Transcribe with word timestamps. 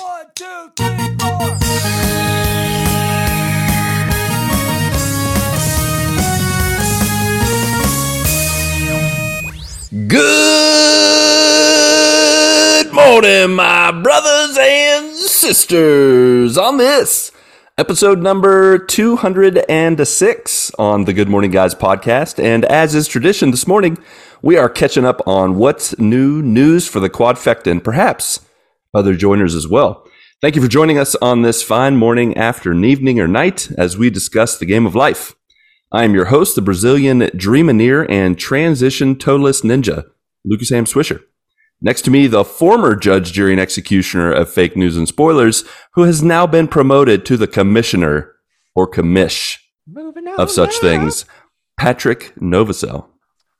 One, 0.00 0.26
two, 0.34 0.72
three, 0.76 1.16
four. 1.18 2.58
Good 10.06 12.92
morning, 12.92 13.56
my 13.56 13.90
brothers 13.90 14.56
and 14.60 15.12
sisters. 15.16 16.56
On 16.56 16.76
this 16.76 17.32
episode 17.76 18.20
number 18.20 18.78
206 18.78 20.70
on 20.78 21.04
the 21.06 21.12
Good 21.12 21.28
Morning 21.28 21.50
Guys 21.50 21.74
podcast. 21.74 22.40
And 22.42 22.64
as 22.66 22.94
is 22.94 23.08
tradition 23.08 23.50
this 23.50 23.66
morning, 23.66 23.98
we 24.42 24.56
are 24.56 24.68
catching 24.68 25.04
up 25.04 25.26
on 25.26 25.56
what's 25.56 25.98
new 25.98 26.40
news 26.42 26.86
for 26.86 27.00
the 27.00 27.10
quadfecta 27.10 27.68
and 27.70 27.82
perhaps 27.82 28.40
other 28.94 29.14
joiners 29.14 29.54
as 29.54 29.68
well. 29.68 30.04
Thank 30.40 30.56
you 30.56 30.62
for 30.62 30.68
joining 30.68 30.98
us 30.98 31.14
on 31.16 31.42
this 31.42 31.62
fine 31.62 31.96
morning, 31.96 32.36
afternoon, 32.36 32.84
evening, 32.84 33.18
or 33.20 33.26
night 33.26 33.70
as 33.76 33.98
we 33.98 34.08
discuss 34.08 34.56
the 34.56 34.66
game 34.66 34.86
of 34.86 34.94
life. 34.94 35.34
I 35.90 36.04
am 36.04 36.14
your 36.14 36.26
host, 36.26 36.54
the 36.54 36.62
Brazilian 36.62 37.20
Dreamineer 37.20 38.06
and 38.08 38.38
Transition 38.38 39.16
Totalist 39.16 39.64
Ninja, 39.64 40.04
Lucas 40.44 40.70
Ham 40.70 40.84
Swisher. 40.84 41.22
Next 41.80 42.02
to 42.02 42.10
me, 42.10 42.26
the 42.26 42.44
former 42.44 42.94
judge, 42.94 43.32
jury, 43.32 43.52
and 43.52 43.60
executioner 43.60 44.32
of 44.32 44.50
fake 44.50 44.76
news 44.76 44.96
and 44.96 45.08
spoilers, 45.08 45.64
who 45.94 46.02
has 46.02 46.22
now 46.22 46.46
been 46.46 46.68
promoted 46.68 47.24
to 47.26 47.36
the 47.36 47.46
commissioner 47.46 48.34
or 48.74 48.90
commish 48.90 49.58
of 50.36 50.50
such 50.50 50.76
things, 50.78 51.24
Patrick 51.78 52.32
Novosel. 52.40 53.06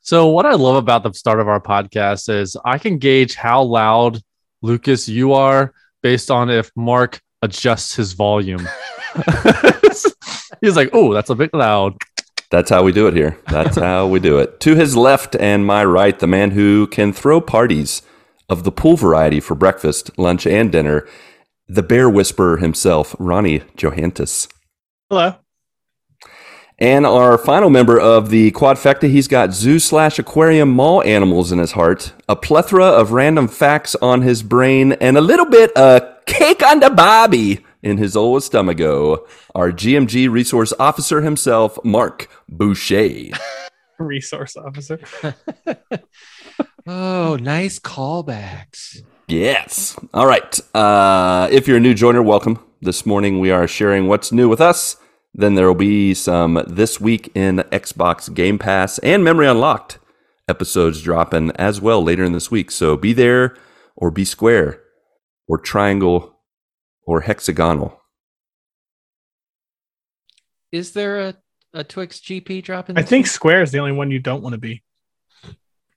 So 0.00 0.26
what 0.28 0.46
I 0.46 0.54
love 0.54 0.76
about 0.76 1.02
the 1.02 1.12
start 1.12 1.40
of 1.40 1.48
our 1.48 1.60
podcast 1.60 2.28
is 2.28 2.56
I 2.64 2.78
can 2.78 2.98
gauge 2.98 3.34
how 3.34 3.62
loud 3.62 4.20
Lucas 4.62 5.08
you 5.08 5.32
are 5.32 5.72
based 6.02 6.30
on 6.30 6.50
if 6.50 6.70
Marc 6.76 7.20
adjusts 7.42 7.94
his 7.94 8.12
volume. 8.12 8.66
He's 10.60 10.76
like, 10.76 10.90
"Oh, 10.92 11.12
that's 11.14 11.30
a 11.30 11.34
bit 11.34 11.54
loud." 11.54 11.94
That's 12.50 12.70
how 12.70 12.82
we 12.82 12.92
do 12.92 13.06
it 13.06 13.14
here. 13.14 13.38
That's 13.48 13.76
how 13.78 14.06
we 14.06 14.20
do 14.20 14.38
it. 14.38 14.60
To 14.60 14.74
his 14.74 14.96
left 14.96 15.36
and 15.36 15.66
my 15.66 15.84
right, 15.84 16.18
the 16.18 16.26
man 16.26 16.52
who 16.52 16.86
can 16.86 17.12
throw 17.12 17.40
parties 17.40 18.02
of 18.48 18.64
the 18.64 18.72
pool 18.72 18.96
variety 18.96 19.40
for 19.40 19.54
breakfast, 19.54 20.10
lunch, 20.18 20.46
and 20.46 20.72
dinner, 20.72 21.06
the 21.68 21.82
bear 21.82 22.08
whisperer 22.08 22.56
himself, 22.56 23.14
Ronnie 23.18 23.60
Johantis. 23.76 24.48
Hello. 25.10 25.34
And 26.80 27.04
our 27.04 27.36
final 27.38 27.70
member 27.70 27.98
of 27.98 28.30
the 28.30 28.52
quadfecta, 28.52 29.10
he's 29.10 29.26
got 29.26 29.52
zoo 29.52 29.80
slash 29.80 30.18
aquarium 30.20 30.70
mall 30.70 31.02
animals 31.02 31.50
in 31.50 31.58
his 31.58 31.72
heart, 31.72 32.12
a 32.28 32.36
plethora 32.36 32.84
of 32.84 33.10
random 33.10 33.48
facts 33.48 33.96
on 33.96 34.22
his 34.22 34.44
brain, 34.44 34.92
and 34.92 35.18
a 35.18 35.20
little 35.20 35.46
bit 35.46 35.72
of 35.72 36.24
cake 36.26 36.62
on 36.64 36.78
the 36.78 36.90
bobby 36.90 37.64
in 37.82 37.96
his 37.96 38.16
old 38.16 38.42
stomacho. 38.42 39.26
Our 39.56 39.72
GMG 39.72 40.30
resource 40.30 40.72
officer 40.78 41.22
himself, 41.22 41.78
Marc 41.84 42.30
Boucher. 42.48 43.36
Resource 43.98 44.56
officer. 44.56 45.00
Oh, 46.90 47.36
nice 47.36 47.78
callbacks. 47.78 49.02
Yes. 49.26 49.94
All 50.14 50.26
right. 50.26 50.58
Uh, 50.74 51.46
if 51.52 51.68
you're 51.68 51.76
a 51.76 51.80
new 51.80 51.92
joiner, 51.92 52.22
welcome. 52.22 52.64
This 52.80 53.04
morning 53.04 53.40
we 53.40 53.50
are 53.50 53.68
sharing 53.68 54.08
what's 54.08 54.32
new 54.32 54.48
with 54.48 54.62
us. 54.62 54.96
Then 55.38 55.54
there 55.54 55.68
will 55.68 55.76
be 55.76 56.14
some 56.14 56.64
This 56.66 57.00
Week 57.00 57.30
in 57.32 57.58
Xbox 57.70 58.32
Game 58.34 58.58
Pass 58.58 58.98
and 58.98 59.22
Memory 59.22 59.46
Unlocked 59.46 60.00
episodes 60.48 61.00
dropping 61.00 61.52
as 61.52 61.80
well 61.80 62.02
later 62.02 62.24
in 62.24 62.32
this 62.32 62.50
week. 62.50 62.72
So 62.72 62.96
be 62.96 63.12
there 63.12 63.56
or 63.94 64.10
be 64.10 64.24
square 64.24 64.82
or 65.46 65.56
triangle 65.56 66.40
or 67.06 67.20
hexagonal. 67.20 68.02
Is 70.72 70.90
there 70.90 71.20
a, 71.20 71.34
a 71.72 71.84
Twix 71.84 72.18
GP 72.18 72.64
dropping? 72.64 72.98
I 72.98 73.02
think 73.02 73.26
week? 73.26 73.30
Square 73.30 73.62
is 73.62 73.70
the 73.70 73.78
only 73.78 73.92
one 73.92 74.10
you 74.10 74.18
don't 74.18 74.42
want 74.42 74.54
to 74.54 74.60
be. 74.60 74.82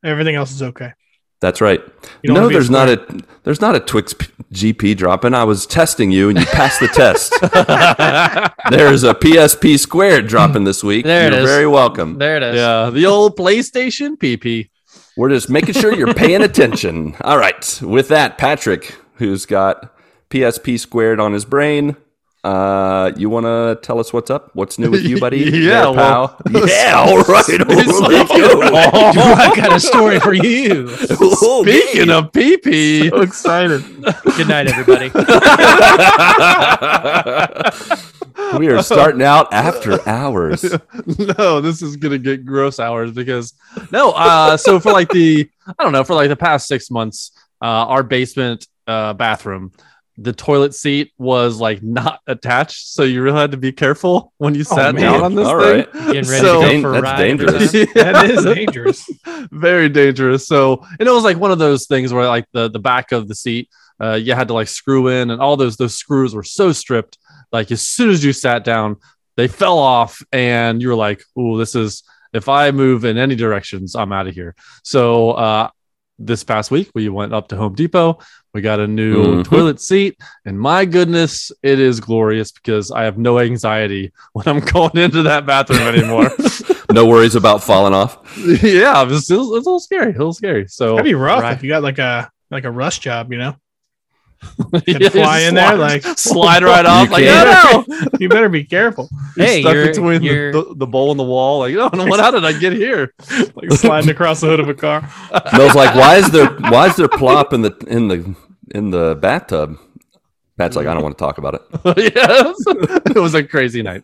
Everything 0.06 0.36
else 0.36 0.52
is 0.52 0.62
okay. 0.62 0.94
That's 1.42 1.60
right. 1.60 1.82
You 2.22 2.34
no, 2.34 2.42
wanna 2.42 2.48
be 2.50 2.54
a 2.54 2.58
there's 2.58 2.70
not 2.70 2.88
a 2.88 3.24
there's 3.44 3.60
not 3.62 3.76
a 3.76 3.80
Twix 3.80 4.14
P- 4.14 4.28
GP 4.54 4.96
dropping. 4.96 5.34
I 5.34 5.44
was 5.44 5.66
testing 5.66 6.12
you 6.12 6.30
and 6.30 6.38
you 6.40 6.46
passed 6.46 6.80
the 6.80 6.88
test. 6.88 7.32
There's 8.70 9.04
a 9.04 9.16
PSP 9.16 9.80
squared 9.80 10.28
dropping 10.28 10.66
this 10.66 10.84
week. 10.84 11.06
There 11.06 11.26
it 11.28 11.34
You're 11.34 11.42
is. 11.42 11.50
very 11.50 11.66
welcome. 11.68 12.20
There 12.20 12.38
it 12.38 12.44
is. 12.44 12.56
Yeah, 12.56 12.92
the 12.92 13.08
old 13.08 13.36
PlayStation 13.38 14.18
PP. 14.18 14.70
We're 15.18 15.30
just 15.30 15.50
making 15.50 15.74
sure 15.74 15.94
you're 15.96 16.14
paying 16.14 16.44
attention. 16.44 17.16
All 17.22 17.38
right. 17.38 17.80
With 17.82 18.10
that, 18.10 18.38
Patrick, 18.38 18.96
who's 19.16 19.46
got 19.48 19.96
PSP 20.30 20.80
squared 20.80 21.20
on 21.20 21.34
his 21.34 21.46
brain, 21.46 21.96
uh, 22.44 23.12
you 23.18 23.30
want 23.30 23.46
to 23.46 23.78
tell 23.84 24.00
us 24.00 24.12
what's 24.12 24.30
up? 24.32 24.50
What's 24.56 24.80
new 24.80 24.90
with 24.90 25.04
you, 25.04 25.20
buddy? 25.20 25.40
Yeah, 25.62 25.82
There, 25.84 25.92
well- 25.94 26.28
pal? 26.30 26.64
yeah. 26.68 26.94
All 26.98 27.18
right. 27.22 27.48
Let's 27.68 28.00
go. 28.00 28.62
I 28.62 29.54
got 29.56 29.76
a 29.76 29.80
story 29.80 30.20
for 30.20 30.34
you. 30.34 30.88
Oh, 31.20 31.62
Speaking 31.64 32.10
of 32.10 32.32
PP, 32.32 33.10
So 33.10 33.22
excited. 33.22 33.84
Good 34.38 34.48
night, 34.48 34.68
everybody. 34.68 35.12
we 38.58 38.68
are 38.70 38.82
starting 38.84 39.22
out 39.22 39.52
after 39.54 40.08
hours. 40.10 40.64
no, 41.38 41.62
this 41.62 41.82
is 41.82 41.96
gonna 41.96 42.18
get 42.18 42.46
gross 42.46 42.80
hours 42.80 43.12
because 43.12 43.54
no. 43.92 44.12
Uh, 44.12 44.58
so 44.58 44.80
for 44.80 44.92
like 44.92 45.10
the 45.10 45.50
I 45.78 45.84
don't 45.84 45.92
know 45.92 46.04
for 46.04 46.16
like 46.16 46.30
the 46.30 46.36
past 46.36 46.68
six 46.68 46.90
months, 46.92 47.32
uh, 47.62 47.66
our 47.66 48.04
basement 48.04 48.68
uh, 48.88 49.14
bathroom, 49.14 49.72
the 50.24 50.34
toilet 50.34 50.74
seat 50.76 51.12
was 51.18 51.60
like 51.60 51.82
not 51.82 52.20
attached, 52.28 52.88
so 52.94 53.04
you 53.04 53.22
really 53.22 53.40
had 53.40 53.52
to 53.52 53.58
be 53.58 53.72
careful 53.72 54.34
when 54.38 54.56
you 54.56 54.64
sat 54.64 54.96
man. 54.96 55.04
down 55.04 55.22
on 55.24 55.36
this 55.36 55.48
All 55.48 55.60
thing. 55.60 55.78
right. 55.78 55.94
Getting 55.94 56.14
ready 56.14 56.26
So- 56.48 56.62
to 56.62 56.68
go 56.74 56.82
for 56.82 56.90
a 56.90 56.92
that's 56.94 57.04
ride. 57.04 57.18
dangerous. 57.18 57.72
That 57.94 58.30
is 58.30 58.44
dangerous. 58.46 59.10
very 59.52 59.90
dangerous. 59.90 60.48
So, 60.48 60.86
and 61.00 61.08
it 61.08 61.12
was 61.12 61.24
like 61.24 61.38
one 61.38 61.52
of 61.52 61.60
those 61.60 61.88
things 61.88 62.14
where 62.14 62.28
like 62.28 62.46
the 62.54 62.70
the 62.70 62.80
back 62.80 63.12
of 63.12 63.28
the 63.28 63.36
seat, 63.36 63.70
uh, 64.02 64.14
you 64.16 64.34
had 64.34 64.48
to 64.50 64.54
like 64.54 64.68
screw 64.68 65.08
in, 65.08 65.30
and 65.32 65.42
all 65.42 65.58
those 65.58 65.78
those 65.78 65.96
screws 65.96 66.34
were 66.36 66.44
so 66.44 66.72
stripped. 66.72 67.18
Like 67.52 67.72
as 67.72 67.82
soon 67.82 68.10
as 68.10 68.24
you 68.24 68.34
sat 68.34 68.64
down, 68.64 68.98
they 69.38 69.48
fell 69.48 69.78
off, 69.80 70.22
and 70.32 70.82
you 70.82 70.88
were 70.90 70.96
like, 70.96 71.24
"Oh, 71.38 71.58
this 71.58 71.76
is 71.76 72.04
if 72.34 72.48
I 72.48 72.72
move 72.72 73.04
in 73.06 73.18
any 73.18 73.36
directions, 73.36 73.96
I'm 73.96 74.12
out 74.14 74.28
of 74.28 74.34
here." 74.34 74.56
So, 74.84 75.32
uh, 75.32 75.70
this 76.26 76.44
past 76.44 76.72
week 76.72 76.90
we 76.96 77.10
went 77.10 77.34
up 77.34 77.48
to 77.50 77.56
Home 77.58 77.74
Depot. 77.76 78.20
We 78.54 78.62
got 78.62 78.80
a 78.82 78.88
new 78.88 79.38
Mhm. 79.38 79.46
toilet 79.46 79.80
seat, 79.80 80.20
and 80.46 80.60
my 80.60 80.84
goodness, 80.86 81.52
it 81.64 81.80
is 81.80 82.00
glorious 82.02 82.52
because 82.52 82.92
I 82.92 83.04
have 83.04 83.18
no 83.18 83.40
anxiety 83.40 84.12
when 84.34 84.48
I'm 84.48 84.60
going 84.60 84.98
into 84.98 85.24
that 85.24 85.46
bathroom 85.46 85.82
anymore. 85.82 86.30
No 86.92 87.06
worries 87.08 87.36
about 87.36 87.64
falling 87.64 87.94
off. 87.94 88.18
yeah, 88.38 89.02
it's, 89.06 89.14
it's, 89.14 89.30
a 89.30 89.38
little- 89.38 89.56
it's 89.56 89.66
a 89.66 89.70
little 89.70 89.80
scary, 89.80 90.10
a 90.10 90.18
little 90.18 90.34
scary. 90.34 90.68
So 90.68 90.90
That'd 90.98 91.06
be 91.06 91.14
rough 91.14 91.42
Right. 91.42 91.54
if 91.54 91.64
you 91.64 91.70
got 91.70 91.84
like 91.84 92.00
a 92.00 92.30
like 92.50 92.66
a 92.66 92.70
rush 92.72 93.00
job, 93.00 93.32
you 93.32 93.38
know. 93.38 93.56
Yeah, 94.88 95.10
fly 95.10 95.40
in 95.42 95.56
there, 95.56 95.76
like- 95.78 96.04
slide 96.18 96.64
right 96.64 96.86
off. 96.86 97.06
You 97.08 97.12
like 97.12 97.26
no, 97.26 97.84
no. 97.88 98.08
You 98.20 98.30
better 98.30 98.50
be 98.50 98.64
careful. 98.64 99.10
You're 99.36 99.46
Hey, 99.46 99.62
stuck 99.62 99.74
you're- 99.74 99.88
between 99.88 100.24
you're- 100.24 100.52
The, 100.52 100.74
the 100.76 100.88
bowl 100.88 101.12
and 101.12 101.20
the 101.20 101.24
wall. 101.24 101.60
Like, 101.60 101.74
no, 101.74 101.90
no, 101.94 102.06
what? 102.06 102.20
How 102.20 102.32
did 102.32 102.46
I 102.46 102.54
get 102.54 102.74
here? 102.74 103.14
Like 103.56 103.72
sliding 103.74 104.10
across 104.10 104.42
the 104.42 104.48
hood 104.48 104.60
of 104.60 104.70
a 104.70 104.74
car. 104.74 105.02
Mel's 105.54 105.76
like, 105.76 105.96
why 105.96 106.16
is 106.18 106.30
there 106.32 106.50
why 106.70 106.88
is 106.88 106.96
there 106.96 107.08
plop 107.08 107.54
in 107.54 107.62
the 107.62 107.76
in 107.88 108.08
the 108.08 108.36
in 108.74 108.90
the 108.92 109.16
bathtub? 109.22 109.78
Pat's 110.58 110.76
like, 110.76 110.86
I 110.86 110.94
don't 110.94 111.02
want 111.04 111.18
to 111.18 111.24
talk 111.24 111.38
about 111.38 111.56
it. 111.56 111.62
yes, 112.16 112.56
it 113.16 113.16
was 113.16 113.34
a 113.34 113.44
crazy 113.44 113.82
night. 113.82 114.04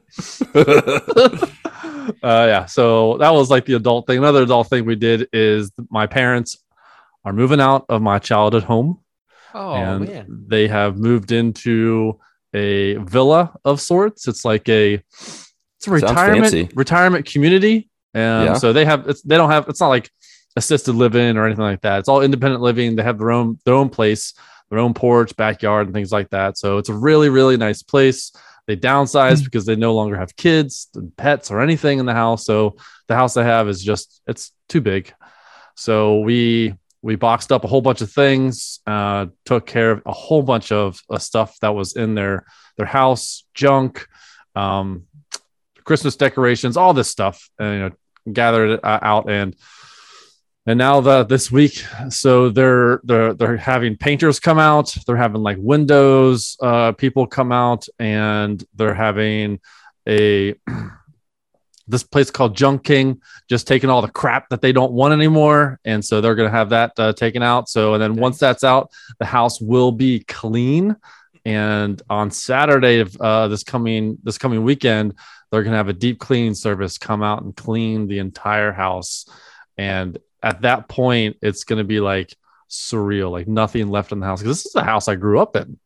uh, 0.55 1.45
yeah, 2.23 2.65
so 2.65 3.17
that 3.17 3.29
was 3.31 3.49
like 3.49 3.65
the 3.65 3.73
adult 3.73 4.07
thing. 4.07 4.17
Another 4.17 4.43
adult 4.43 4.67
thing 4.67 4.85
we 4.85 4.95
did 4.95 5.27
is 5.33 5.71
my 5.89 6.07
parents 6.07 6.57
are 7.25 7.33
moving 7.33 7.59
out 7.61 7.85
of 7.89 8.01
my 8.01 8.19
childhood 8.19 8.63
home. 8.63 8.99
Oh 9.53 9.73
and 9.73 10.07
man. 10.07 10.45
they 10.47 10.67
have 10.67 10.97
moved 10.97 11.31
into 11.31 12.19
a 12.53 12.95
villa 12.95 13.55
of 13.65 13.81
sorts. 13.81 14.27
It's 14.27 14.45
like 14.45 14.67
a 14.69 14.93
it's 14.93 15.87
a 15.87 15.89
Sounds 15.89 16.03
retirement 16.03 16.43
fancy. 16.43 16.69
retirement 16.75 17.25
community, 17.25 17.89
and 18.13 18.45
Yeah. 18.45 18.53
so 18.55 18.73
they 18.73 18.85
have 18.85 19.07
it's, 19.07 19.21
they 19.21 19.37
don't 19.37 19.51
have 19.51 19.67
it's 19.69 19.79
not 19.79 19.89
like 19.89 20.09
assisted 20.55 20.93
living 20.93 21.37
or 21.37 21.45
anything 21.45 21.63
like 21.63 21.81
that. 21.81 21.99
It's 21.99 22.09
all 22.09 22.21
independent 22.21 22.61
living. 22.61 22.95
They 22.95 23.03
have 23.03 23.19
their 23.19 23.31
own 23.31 23.59
their 23.65 23.75
own 23.75 23.89
place, 23.89 24.33
their 24.69 24.79
own 24.79 24.93
porch, 24.93 25.35
backyard, 25.35 25.87
and 25.87 25.93
things 25.93 26.11
like 26.11 26.29
that. 26.31 26.57
So 26.57 26.77
it's 26.77 26.89
a 26.89 26.95
really 26.95 27.29
really 27.29 27.57
nice 27.57 27.83
place. 27.83 28.31
They 28.65 28.75
downsized 28.75 29.39
hmm. 29.39 29.45
because 29.45 29.65
they 29.65 29.75
no 29.77 29.93
longer 29.93 30.17
have 30.17 30.35
kids, 30.35 30.89
pets, 31.15 31.51
or 31.51 31.61
anything 31.61 31.99
in 31.99 32.05
the 32.05 32.13
house. 32.13 32.45
So 32.45 32.75
the 33.07 33.15
house 33.15 33.33
they 33.33 33.43
have 33.43 33.69
is 33.69 33.83
just 33.83 34.21
it's 34.27 34.51
too 34.67 34.81
big. 34.81 35.13
So 35.75 36.19
we 36.19 36.73
we 37.07 37.15
boxed 37.15 37.53
up 37.53 37.63
a 37.63 37.67
whole 37.69 37.79
bunch 37.79 38.01
of 38.01 38.11
things, 38.11 38.81
uh, 38.85 39.27
took 39.45 39.65
care 39.65 39.91
of 39.91 40.01
a 40.05 40.11
whole 40.11 40.43
bunch 40.43 40.73
of 40.73 40.99
uh, 41.09 41.17
stuff 41.17 41.57
that 41.61 41.73
was 41.73 41.95
in 41.95 42.15
their 42.15 42.45
their 42.75 42.85
house, 42.85 43.45
junk, 43.53 44.05
um, 44.57 45.05
Christmas 45.85 46.17
decorations, 46.17 46.75
all 46.75 46.93
this 46.93 47.09
stuff, 47.09 47.49
and 47.57 47.73
you 47.73 47.79
know, 47.79 47.91
gathered 48.33 48.71
it 48.71 48.83
uh, 48.83 48.99
out 49.01 49.29
and 49.29 49.55
and 50.65 50.77
now 50.77 50.99
the 50.99 51.23
this 51.23 51.49
week, 51.49 51.81
so 52.09 52.49
they're 52.49 52.99
they're 53.05 53.33
they're 53.33 53.55
having 53.55 53.95
painters 53.95 54.41
come 54.41 54.59
out. 54.59 54.93
They're 55.07 55.15
having 55.15 55.41
like 55.41 55.55
windows 55.57 56.57
uh, 56.61 56.91
people 56.91 57.25
come 57.25 57.53
out, 57.53 57.87
and 57.99 58.61
they're 58.75 58.93
having 58.93 59.61
a 60.05 60.55
this 61.87 62.03
place 62.03 62.29
called 62.29 62.55
Junk 62.55 62.83
King 62.83 63.21
just 63.49 63.67
taking 63.67 63.89
all 63.89 64.01
the 64.01 64.09
crap 64.09 64.49
that 64.49 64.61
they 64.61 64.71
don't 64.71 64.91
want 64.91 65.13
anymore, 65.13 65.79
and 65.85 66.03
so 66.03 66.21
they're 66.21 66.35
gonna 66.35 66.49
have 66.49 66.69
that 66.69 66.93
uh, 66.97 67.13
taken 67.13 67.41
out. 67.41 67.69
So 67.69 67.93
and 67.93 68.01
then 68.01 68.15
once 68.15 68.37
that's 68.37 68.63
out, 68.63 68.91
the 69.19 69.25
house 69.25 69.61
will 69.61 69.91
be 69.91 70.19
clean. 70.21 70.95
And 71.45 72.01
on 72.09 72.29
Saturday 72.29 72.99
of 72.99 73.15
uh, 73.17 73.47
this 73.47 73.63
coming 73.63 74.17
this 74.23 74.37
coming 74.37 74.63
weekend, 74.63 75.13
they're 75.49 75.63
gonna 75.63 75.77
have 75.77 75.89
a 75.89 75.93
deep 75.93 76.19
cleaning 76.19 76.55
service 76.55 76.97
come 76.97 77.23
out 77.23 77.43
and 77.43 77.55
clean 77.55 78.07
the 78.07 78.19
entire 78.19 78.71
house. 78.71 79.25
And 79.77 80.17
at 80.43 80.63
that 80.63 80.89
point, 80.89 81.37
it's 81.41 81.63
gonna 81.63 81.83
be 81.85 81.99
like 81.99 82.35
surreal, 82.69 83.31
like 83.31 83.47
nothing 83.47 83.87
left 83.87 84.11
in 84.11 84.19
the 84.19 84.25
house. 84.25 84.41
Because 84.41 84.57
this 84.57 84.65
is 84.65 84.73
the 84.73 84.83
house 84.83 85.07
I 85.07 85.15
grew 85.15 85.39
up 85.39 85.55
in. 85.55 85.79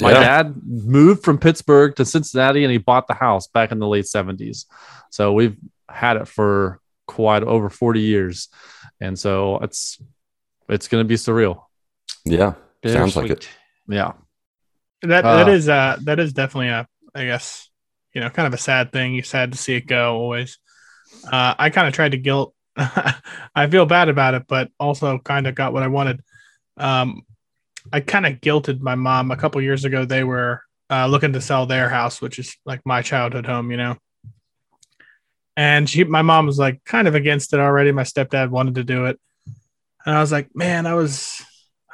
My 0.00 0.12
Yeah. 0.12 0.20
dad 0.20 0.54
moved 0.66 1.24
from 1.24 1.38
Pittsburgh 1.38 1.94
to 1.96 2.04
Cincinnati 2.04 2.64
and 2.64 2.70
he 2.72 2.78
bought 2.78 3.06
the 3.08 3.14
house 3.14 3.46
back 3.46 3.72
in 3.72 3.78
the 3.78 3.86
late 3.88 4.06
70s. 4.06 4.66
So 5.10 5.32
we've 5.32 5.56
had 5.88 6.16
it 6.16 6.28
for 6.28 6.80
quite 7.06 7.42
over 7.42 7.70
40 7.70 8.00
years. 8.00 8.48
And 9.00 9.18
so 9.18 9.58
it's 9.58 10.00
it's 10.68 10.88
gonna 10.88 11.04
be 11.04 11.14
surreal. 11.14 11.62
Yeah. 12.24 12.54
Sounds 12.84 13.16
like 13.16 13.30
it. 13.30 13.48
Yeah. 13.88 14.12
That 15.02 15.22
that 15.22 15.48
Uh, 15.48 15.52
is 15.52 15.68
uh 15.68 15.96
that 16.04 16.18
is 16.18 16.32
definitely 16.32 16.68
a 16.68 16.86
I 17.14 17.24
guess 17.24 17.70
you 18.12 18.20
know 18.20 18.28
kind 18.30 18.46
of 18.46 18.54
a 18.54 18.58
sad 18.58 18.92
thing. 18.92 19.14
You're 19.14 19.24
sad 19.24 19.52
to 19.52 19.58
see 19.58 19.76
it 19.76 19.86
go 19.86 20.16
always. 20.16 20.58
Uh, 21.30 21.54
I 21.58 21.70
kind 21.70 21.86
of 21.88 21.94
tried 21.94 22.12
to 22.12 22.18
guilt. 22.18 22.54
I 22.76 23.68
feel 23.70 23.86
bad 23.86 24.08
about 24.08 24.34
it, 24.34 24.44
but 24.48 24.70
also 24.78 25.18
kind 25.18 25.46
of 25.46 25.54
got 25.54 25.72
what 25.72 25.82
I 25.82 25.88
wanted. 25.88 26.22
Um, 26.76 27.22
I 27.92 28.00
kind 28.00 28.26
of 28.26 28.40
guilted 28.40 28.80
my 28.80 28.94
mom 28.94 29.30
a 29.30 29.36
couple 29.36 29.60
years 29.62 29.84
ago. 29.84 30.04
They 30.04 30.24
were 30.24 30.62
uh, 30.90 31.06
looking 31.06 31.32
to 31.34 31.40
sell 31.40 31.66
their 31.66 31.88
house, 31.88 32.20
which 32.20 32.38
is 32.38 32.56
like 32.64 32.80
my 32.84 33.02
childhood 33.02 33.46
home, 33.46 33.70
you 33.70 33.76
know. 33.76 33.96
And 35.56 35.88
she, 35.88 36.04
my 36.04 36.22
mom 36.22 36.46
was 36.46 36.58
like 36.58 36.84
kind 36.84 37.08
of 37.08 37.14
against 37.14 37.54
it 37.54 37.60
already. 37.60 37.92
My 37.92 38.02
stepdad 38.02 38.50
wanted 38.50 38.74
to 38.76 38.84
do 38.84 39.06
it, 39.06 39.18
and 40.04 40.14
I 40.14 40.20
was 40.20 40.30
like, 40.30 40.54
man, 40.54 40.86
I 40.86 40.94
was, 40.94 41.42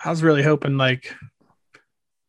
I 0.05 0.11
was 0.11 0.23
really 0.23 0.43
hoping 0.43 0.77
like 0.77 1.15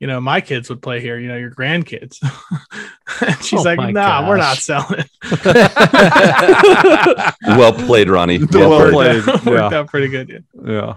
you 0.04 0.08
know, 0.08 0.20
my 0.20 0.42
kids 0.42 0.68
would 0.68 0.82
play 0.82 1.00
here, 1.00 1.18
you 1.18 1.30
know, 1.30 1.38
your 1.38 1.50
grandkids. 1.50 2.18
and 3.26 3.42
she's 3.42 3.62
Oh 3.62 3.64
like, 3.64 3.78
my 3.78 3.92
nah, 3.92 4.28
we're 4.28 4.36
not 4.36 4.58
selling. 4.58 5.06
Well 7.58 7.72
played, 7.72 8.10
Ronnie. 8.10 8.40
Well 8.52 8.70
Well 8.70 8.92
played. 8.92 9.24
played. 9.24 9.26
Worked, 9.26 9.30
out, 9.30 9.46
yeah. 9.46 9.62
worked 9.62 9.74
out 9.76 9.88
pretty 9.88 10.10
good. 10.10 10.44
Yeah. 10.62 10.72
yeah 10.74 10.96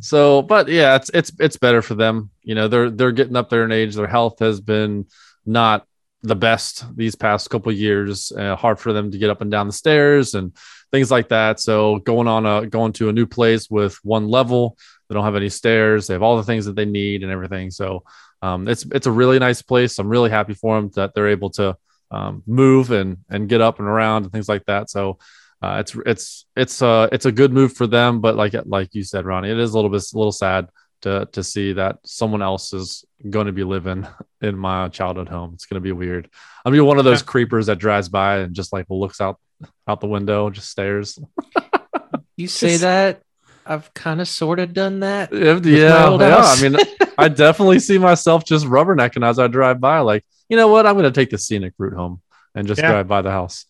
so 0.00 0.42
but 0.42 0.68
yeah 0.68 0.96
it's 0.96 1.10
it's 1.14 1.32
it's 1.38 1.56
better 1.56 1.82
for 1.82 1.94
them. 1.94 2.30
You 2.42 2.54
know 2.54 2.68
they're 2.68 2.90
they're 2.90 3.12
getting 3.12 3.36
up 3.36 3.48
there 3.48 3.64
in 3.64 3.72
age. 3.72 3.94
Their 3.94 4.06
health 4.06 4.38
has 4.40 4.60
been 4.60 5.06
not 5.46 5.86
the 6.22 6.36
best 6.36 6.84
these 6.96 7.14
past 7.14 7.48
couple 7.48 7.70
years 7.72 8.32
uh, 8.32 8.56
hard 8.56 8.78
for 8.78 8.92
them 8.92 9.10
to 9.10 9.18
get 9.18 9.30
up 9.30 9.40
and 9.40 9.50
down 9.50 9.66
the 9.66 9.72
stairs 9.72 10.34
and 10.34 10.52
things 10.90 11.10
like 11.10 11.28
that. 11.28 11.60
So 11.60 11.98
going 11.98 12.26
on 12.26 12.44
a 12.44 12.66
going 12.66 12.92
to 12.94 13.08
a 13.08 13.12
new 13.12 13.26
place 13.26 13.70
with 13.70 13.98
one 14.02 14.28
level 14.28 14.76
they 15.08 15.14
don't 15.14 15.24
have 15.24 15.36
any 15.36 15.48
stairs 15.48 16.06
they 16.06 16.14
have 16.14 16.22
all 16.22 16.36
the 16.36 16.42
things 16.42 16.66
that 16.66 16.76
they 16.76 16.84
need 16.84 17.22
and 17.22 17.32
everything. 17.32 17.70
So 17.70 18.04
um, 18.42 18.68
it's 18.68 18.84
it's 18.92 19.06
a 19.06 19.12
really 19.12 19.38
nice 19.38 19.62
place. 19.62 19.98
I'm 19.98 20.08
really 20.08 20.30
happy 20.30 20.54
for 20.54 20.76
them 20.76 20.90
that 20.94 21.14
they're 21.14 21.28
able 21.28 21.50
to 21.50 21.76
um, 22.10 22.42
move 22.46 22.90
and 22.90 23.18
and 23.28 23.48
get 23.48 23.60
up 23.60 23.78
and 23.78 23.88
around 23.88 24.24
and 24.24 24.32
things 24.32 24.48
like 24.48 24.64
that. 24.66 24.90
So 24.90 25.18
uh, 25.62 25.76
it's 25.80 25.96
it's 26.06 26.46
it's 26.56 26.82
uh 26.82 27.08
it's 27.12 27.26
a 27.26 27.32
good 27.32 27.52
move 27.52 27.72
for 27.72 27.86
them, 27.86 28.20
but 28.20 28.36
like 28.36 28.54
like 28.66 28.94
you 28.94 29.02
said, 29.02 29.24
Ronnie, 29.26 29.50
it 29.50 29.58
is 29.58 29.72
a 29.72 29.74
little 29.74 29.90
bit 29.90 30.02
a 30.14 30.16
little 30.18 30.32
sad 30.32 30.68
to 31.02 31.28
to 31.32 31.42
see 31.44 31.72
that 31.74 31.98
someone 32.04 32.42
else 32.42 32.72
is 32.72 33.04
going 33.28 33.46
to 33.46 33.52
be 33.52 33.64
living 33.64 34.06
in 34.40 34.56
my 34.56 34.88
childhood 34.88 35.28
home. 35.28 35.52
It's 35.54 35.66
going 35.66 35.80
to 35.82 35.84
be 35.84 35.92
weird. 35.92 36.28
I'll 36.64 36.72
be 36.72 36.80
one 36.80 36.98
of 36.98 37.04
those 37.04 37.20
Yeah. 37.20 37.26
creepers 37.26 37.66
that 37.66 37.78
drives 37.78 38.08
by 38.08 38.38
and 38.38 38.54
just 38.54 38.72
like 38.72 38.86
looks 38.88 39.20
out 39.20 39.38
out 39.88 40.00
the 40.00 40.06
window, 40.08 40.50
just 40.50 40.70
stares. 40.70 41.18
You 42.36 42.46
say 42.62 42.76
that? 42.78 43.22
I've 43.66 43.92
kind 43.92 44.20
of 44.20 44.28
sort 44.28 44.60
of 44.60 44.72
done 44.72 45.00
that. 45.00 45.30
Yeah, 45.32 45.58
yeah, 45.62 46.16
yeah. 46.16 46.36
I 46.42 46.62
mean, 46.62 46.76
I 47.18 47.28
definitely 47.44 47.80
see 47.80 47.98
myself 47.98 48.44
just 48.44 48.64
rubbernecking 48.64 49.26
as 49.26 49.38
I 49.38 49.46
drive 49.46 49.78
by. 49.78 49.98
Like, 49.98 50.24
you 50.48 50.56
know 50.56 50.68
what? 50.68 50.86
I'm 50.86 50.94
going 50.94 51.04
to 51.04 51.10
take 51.20 51.28
the 51.30 51.36
scenic 51.36 51.74
route 51.76 51.92
home 51.92 52.22
and 52.54 52.66
just 52.66 52.80
Yeah. 52.80 52.92
drive 52.92 53.08
by 53.08 53.20
the 53.20 53.30
house. 53.30 53.66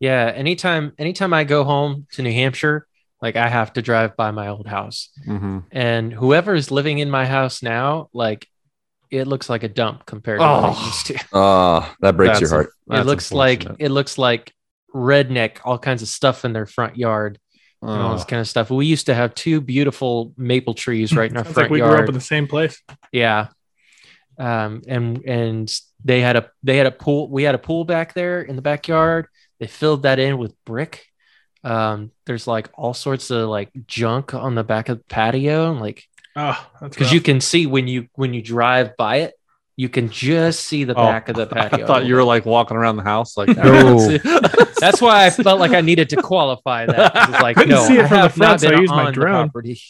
Yeah. 0.00 0.32
Anytime, 0.34 0.92
anytime 0.98 1.32
I 1.34 1.44
go 1.44 1.64
home 1.64 2.06
to 2.12 2.22
New 2.22 2.32
Hampshire, 2.32 2.86
like 3.20 3.36
I 3.36 3.48
have 3.48 3.72
to 3.74 3.82
drive 3.82 4.16
by 4.16 4.30
my 4.30 4.48
old 4.48 4.66
house, 4.68 5.10
hmm 5.24 5.58
and 5.72 6.12
whoever 6.12 6.54
is 6.54 6.70
living 6.70 6.98
in 7.00 7.10
my 7.10 7.26
house 7.26 7.62
now, 7.62 8.08
like 8.12 8.46
it 9.10 9.26
looks 9.26 9.48
like 9.50 9.62
a 9.64 9.68
dump 9.68 10.04
compared 10.06 10.38
to 10.38 10.44
what 10.46 10.64
Oh. 10.64 10.70
it 10.82 10.86
used 10.86 11.06
to. 11.06 11.24
Ah, 11.32 11.96
that 12.00 12.16
breaks 12.16 12.40
your 12.40 12.50
heart. 12.50 12.70
it 12.90 13.06
looks 13.06 13.32
like 13.32 13.66
it 13.80 13.88
looks 13.90 14.18
like 14.18 14.52
redneck, 14.94 15.58
all 15.64 15.78
kinds 15.78 16.02
of 16.02 16.08
stuff 16.08 16.44
in 16.44 16.52
their 16.52 16.66
front 16.66 16.96
yard, 16.96 17.38
and 17.82 17.90
all 17.90 18.14
this 18.14 18.24
kind 18.24 18.40
of 18.40 18.48
stuff. 18.48 18.70
We 18.70 18.86
used 18.86 19.06
to 19.06 19.14
have 19.14 19.34
two 19.34 19.60
beautiful 19.60 20.32
maple 20.36 20.74
trees 20.74 21.14
right 21.16 21.30
in 21.30 21.36
our 21.36 21.44
Sounds 21.44 21.54
front 21.54 21.64
like 21.66 21.72
we 21.72 21.78
yard. 21.80 21.90
grew 21.96 22.02
up 22.04 22.08
in 22.08 22.14
the 22.14 22.20
same 22.20 22.46
place. 22.46 22.80
Yeah. 23.12 23.48
Um, 24.38 24.82
and 24.86 25.24
and 25.24 25.72
they 26.04 26.20
had 26.20 26.36
a 26.36 26.50
they 26.62 26.76
had 26.76 26.86
a 26.86 26.92
pool. 26.92 27.28
We 27.28 27.42
had 27.42 27.56
a 27.56 27.58
pool 27.58 27.84
back 27.84 28.14
there 28.14 28.40
in 28.42 28.54
the 28.54 28.62
backyard. 28.62 29.26
They 29.60 29.66
filled 29.66 30.02
that 30.04 30.18
in 30.18 30.38
with 30.38 30.54
brick. 30.64 31.04
Um, 31.64 32.12
there's 32.26 32.46
like 32.46 32.68
all 32.74 32.94
sorts 32.94 33.30
of 33.30 33.48
like 33.48 33.70
junk 33.86 34.32
on 34.34 34.54
the 34.54 34.64
back 34.64 34.88
of 34.88 34.98
the 34.98 35.04
patio, 35.04 35.70
and 35.72 35.80
like 35.80 36.04
Oh, 36.36 36.64
because 36.80 37.12
you 37.12 37.20
can 37.20 37.40
see 37.40 37.66
when 37.66 37.88
you 37.88 38.06
when 38.14 38.32
you 38.32 38.40
drive 38.40 38.96
by 38.96 39.16
it, 39.16 39.34
you 39.74 39.88
can 39.88 40.08
just 40.08 40.60
see 40.60 40.84
the 40.84 40.92
Oh, 40.94 41.02
back 41.04 41.28
of 41.28 41.34
the 41.36 41.46
patio. 41.56 41.84
I 41.84 41.86
thought 41.86 42.06
you 42.06 42.14
were 42.14 42.22
like 42.22 42.46
walking 42.46 42.76
around 42.76 42.96
the 42.96 43.02
house 43.02 43.36
like 43.36 43.48
No. 43.56 44.16
That's 44.80 45.02
why 45.02 45.26
I 45.26 45.30
felt 45.30 45.58
like 45.58 45.72
I 45.72 45.80
needed 45.80 46.10
to 46.10 46.22
qualify 46.22 46.86
that. 46.86 47.10
It's 47.30 47.42
like, 47.42 47.56
Couldn't 47.56 47.70
no, 47.74 47.84
see 47.84 47.96
it 47.98 48.04
I 48.04 48.08
from 48.08 48.16
the 48.16 48.22
have 48.22 48.34
front, 48.34 48.50
not 48.52 48.60
so 48.60 48.68
I 48.68 48.70
been 48.70 48.80
used 48.82 48.92
my 48.94 49.04
on 49.06 49.12
drone. 49.12 49.50
property. 49.50 49.80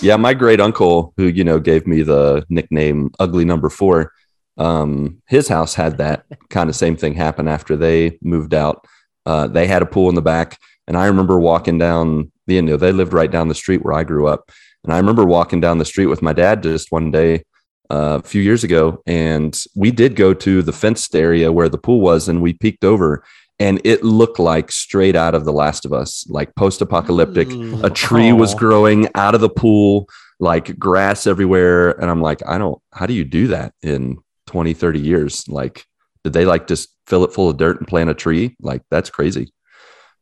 yeah, 0.00 0.16
my 0.16 0.34
great 0.34 0.60
uncle, 0.60 1.12
who 1.16 1.24
you 1.24 1.44
know 1.44 1.58
gave 1.60 1.86
me 1.86 2.02
the 2.02 2.44
nickname 2.48 3.10
Ugly 3.18 3.44
Number 3.44 3.68
Four, 3.68 4.12
um, 4.58 5.22
his 5.26 5.48
house 5.48 5.74
had 5.74 5.98
that 5.98 6.24
kind 6.50 6.70
of 6.70 6.76
same 6.76 6.96
thing 6.96 7.14
happen 7.14 7.48
after 7.48 7.76
they 7.76 8.18
moved 8.22 8.54
out. 8.54 8.86
Uh, 9.24 9.46
they 9.46 9.66
had 9.66 9.82
a 9.82 9.86
pool 9.86 10.08
in 10.08 10.14
the 10.14 10.22
back, 10.22 10.58
and 10.86 10.96
I 10.96 11.06
remember 11.06 11.38
walking 11.38 11.78
down 11.78 12.30
the 12.46 12.54
you 12.54 12.62
know 12.62 12.76
they 12.76 12.92
lived 12.92 13.12
right 13.12 13.30
down 13.30 13.48
the 13.48 13.54
street 13.54 13.84
where 13.84 13.94
I 13.94 14.04
grew 14.04 14.26
up, 14.26 14.50
and 14.84 14.92
I 14.92 14.98
remember 14.98 15.24
walking 15.24 15.60
down 15.60 15.78
the 15.78 15.84
street 15.84 16.06
with 16.06 16.22
my 16.22 16.32
dad 16.32 16.62
just 16.62 16.92
one 16.92 17.10
day 17.10 17.44
uh, 17.90 18.20
a 18.22 18.26
few 18.26 18.40
years 18.40 18.64
ago, 18.64 19.02
and 19.06 19.58
we 19.74 19.90
did 19.90 20.16
go 20.16 20.32
to 20.34 20.62
the 20.62 20.72
fenced 20.72 21.14
area 21.14 21.52
where 21.52 21.68
the 21.68 21.78
pool 21.78 22.00
was, 22.00 22.28
and 22.28 22.40
we 22.42 22.52
peeked 22.52 22.84
over. 22.84 23.24
And 23.58 23.80
it 23.84 24.04
looked 24.04 24.38
like 24.38 24.70
straight 24.70 25.16
out 25.16 25.34
of 25.34 25.46
The 25.46 25.52
Last 25.52 25.86
of 25.86 25.92
Us, 25.94 26.26
like 26.28 26.54
post 26.56 26.82
apocalyptic 26.82 27.48
a 27.82 27.88
tree 27.88 28.30
was 28.30 28.54
growing 28.54 29.08
out 29.14 29.34
of 29.34 29.40
the 29.40 29.48
pool 29.48 30.10
like 30.38 30.78
grass 30.78 31.26
everywhere 31.26 31.90
and 31.92 32.10
i'm 32.10 32.20
like 32.20 32.46
i 32.46 32.58
don't 32.58 32.80
how 32.92 33.06
do 33.06 33.14
you 33.14 33.24
do 33.24 33.46
that 33.46 33.72
in 33.82 34.18
20 34.46 34.74
30 34.74 35.00
years 35.00 35.48
like 35.48 35.84
did 36.24 36.32
they 36.32 36.44
like 36.44 36.66
just 36.66 36.88
fill 37.06 37.24
it 37.24 37.32
full 37.32 37.48
of 37.50 37.56
dirt 37.56 37.78
and 37.78 37.86
plant 37.88 38.10
a 38.10 38.14
tree 38.14 38.56
like 38.60 38.82
that's 38.90 39.10
crazy 39.10 39.52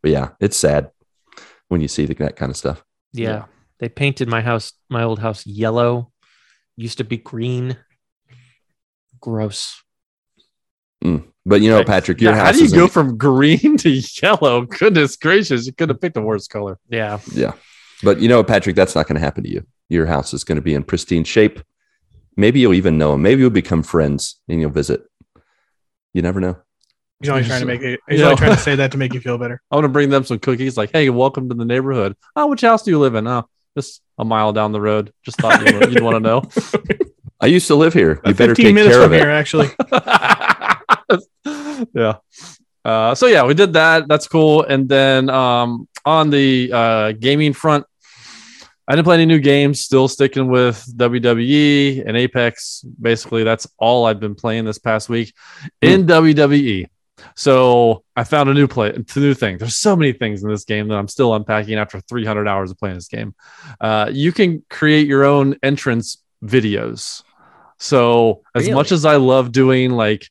but 0.02 0.10
yeah 0.10 0.30
it's 0.40 0.56
sad 0.56 0.90
when 1.68 1.80
you 1.80 1.88
see 1.88 2.04
the, 2.06 2.14
that 2.14 2.36
kind 2.36 2.50
of 2.50 2.56
stuff 2.56 2.82
Yeah. 3.12 3.28
Yeah. 3.28 3.44
They 3.80 3.88
painted 3.88 4.28
my 4.28 4.40
house, 4.40 4.72
my 4.88 5.02
old 5.02 5.18
house, 5.18 5.44
yellow. 5.46 6.12
Used 6.76 6.98
to 6.98 7.04
be 7.04 7.16
green. 7.16 7.76
Gross. 9.20 9.82
Mm. 11.04 11.24
but 11.44 11.60
you 11.60 11.68
know 11.70 11.78
Like, 11.78 11.86
patrick 11.86 12.20
your 12.20 12.32
Yeah, 12.32 12.38
house 12.38 12.46
how 12.46 12.52
do 12.52 12.58
you 12.60 12.64
is 12.64 12.72
go 12.72 12.86
from 12.88 13.18
green 13.18 13.76
to 13.78 13.90
yellow? 14.22 14.62
Goodness 14.78 15.16
gracious, 15.16 15.66
you 15.66 15.72
could 15.72 15.88
have 15.90 16.00
picked 16.00 16.16
a 16.16 16.20
worse 16.22 16.46
color. 16.46 16.78
Yeah. 16.88 17.18
yeah 17.32 17.52
but 18.02 18.20
you 18.20 18.28
know 18.28 18.42
patrick 18.44 18.76
that's 18.76 18.94
not 18.94 19.06
going 19.06 19.16
to 19.16 19.20
happen 19.20 19.42
to 19.44 19.50
you 19.50 19.66
your 19.88 20.06
house 20.06 20.32
is 20.34 20.44
going 20.44 20.56
to 20.56 20.62
be 20.62 20.74
in 20.74 20.82
pristine 20.82 21.24
shape 21.24 21.60
maybe 22.36 22.60
you'll 22.60 22.74
even 22.74 22.98
know 22.98 23.14
him 23.14 23.22
maybe 23.22 23.40
you'll 23.40 23.50
become 23.50 23.82
friends 23.82 24.40
and 24.48 24.60
you'll 24.60 24.70
visit 24.70 25.02
you 26.12 26.22
never 26.22 26.40
know 26.40 26.56
he's 27.20 27.28
only 27.30 27.44
trying 27.44 27.60
to 27.60 27.66
make 27.66 27.80
it. 27.82 28.00
He's 28.08 28.20
Yeah. 28.20 28.26
only 28.26 28.36
trying 28.36 28.54
to 28.54 28.60
say 28.60 28.74
that 28.76 28.92
to 28.92 28.98
make 28.98 29.14
you 29.14 29.20
feel 29.20 29.38
better. 29.38 29.62
I'm 29.70 29.78
gonna 29.78 29.88
bring 29.88 30.10
them 30.10 30.24
some 30.24 30.38
cookies. 30.38 30.76
Like, 30.76 30.90
hey, 30.92 31.08
welcome 31.10 31.48
to 31.48 31.54
the 31.54 31.64
neighborhood. 31.64 32.16
Oh, 32.36 32.48
which 32.48 32.60
house 32.60 32.82
do 32.82 32.90
you 32.90 32.98
live 32.98 33.14
in? 33.14 33.26
Oh, 33.26 33.48
just 33.76 34.02
a 34.18 34.24
mile 34.24 34.52
down 34.52 34.72
the 34.72 34.80
road. 34.80 35.12
Just 35.24 35.38
thought 35.38 35.66
you 35.66 35.78
would, 35.78 35.92
you'd 35.92 36.02
want 36.02 36.16
to 36.16 36.20
know. 36.20 36.42
i 37.40 37.46
used 37.46 37.66
to 37.66 37.74
live 37.74 37.92
here 37.94 38.20
you 38.24 38.30
Uh, 38.30 38.34
better 38.34 38.54
15 38.54 38.64
take 38.66 38.74
minutes 38.74 38.94
care 38.94 39.02
from 39.02 39.12
of 39.12 39.18
it 39.18 39.20
here, 39.20 39.30
actually. 39.30 39.70
yeah. 41.94 42.16
Uh, 42.84 43.14
so 43.14 43.26
yeah, 43.26 43.44
we 43.44 43.54
did 43.54 43.72
that. 43.72 44.06
That's 44.08 44.28
cool. 44.28 44.62
And 44.62 44.88
then 44.88 45.30
um, 45.30 45.88
on 46.04 46.30
the 46.30 46.70
uh, 46.72 47.12
gaming 47.12 47.52
front, 47.52 47.86
I 48.86 48.94
didn't 48.94 49.04
play 49.06 49.14
any 49.14 49.26
new 49.26 49.38
games. 49.38 49.80
Still 49.80 50.08
sticking 50.08 50.48
with 50.48 50.84
WWE 50.96 52.04
and 52.06 52.16
Apex. 52.16 52.84
Basically, 53.00 53.42
that's 53.44 53.66
all 53.78 54.04
I've 54.06 54.20
been 54.20 54.34
playing 54.34 54.64
this 54.66 54.78
past 54.78 55.08
week 55.08 55.32
in 55.80 56.06
WWE. 56.06 56.86
So 57.36 58.04
I 58.16 58.24
found 58.24 58.50
a 58.50 58.54
new 58.54 58.68
play, 58.68 58.90
it's 58.90 59.16
a 59.16 59.20
new 59.20 59.34
thing. 59.34 59.56
There's 59.56 59.76
so 59.76 59.96
many 59.96 60.12
things 60.12 60.42
in 60.42 60.50
this 60.50 60.64
game 60.64 60.88
that 60.88 60.96
I'm 60.96 61.08
still 61.08 61.34
unpacking 61.34 61.78
after 61.78 62.00
300 62.00 62.46
hours 62.46 62.70
of 62.70 62.78
playing 62.78 62.96
this 62.96 63.08
game. 63.08 63.34
Uh, 63.80 64.10
you 64.12 64.32
can 64.32 64.62
create 64.68 65.06
your 65.06 65.24
own 65.24 65.56
entrance 65.62 66.22
videos. 66.44 67.22
So 67.78 68.42
as 68.54 68.64
Really? 68.64 68.74
much 68.74 68.92
as 68.92 69.04
I 69.04 69.16
love 69.16 69.52
doing 69.52 69.92
like 69.92 70.28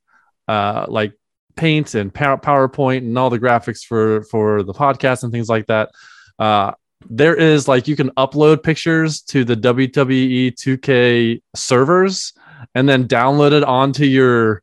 uh, 0.47 0.85
like 0.87 1.13
paint 1.55 1.95
and 1.95 2.13
PowerPoint 2.13 2.97
and 2.99 3.17
all 3.17 3.29
the 3.29 3.39
graphics 3.39 3.83
for 3.83 4.23
for 4.23 4.61
the 4.63 4.73
podcast 4.73 5.23
and 5.23 5.31
things 5.31 5.49
like 5.49 5.67
that, 5.67 5.89
uh, 6.37 6.71
there 7.09 7.35
is 7.35 7.67
like 7.67 7.87
you 7.87 7.95
can 7.95 8.09
upload 8.11 8.63
pictures 8.63 9.21
to 9.21 9.43
the 9.43 9.55
WWE 9.55 10.53
2K 10.53 11.41
servers 11.55 12.33
and 12.75 12.87
then 12.87 13.07
download 13.07 13.51
it 13.51 13.63
onto 13.63 14.05
your 14.05 14.61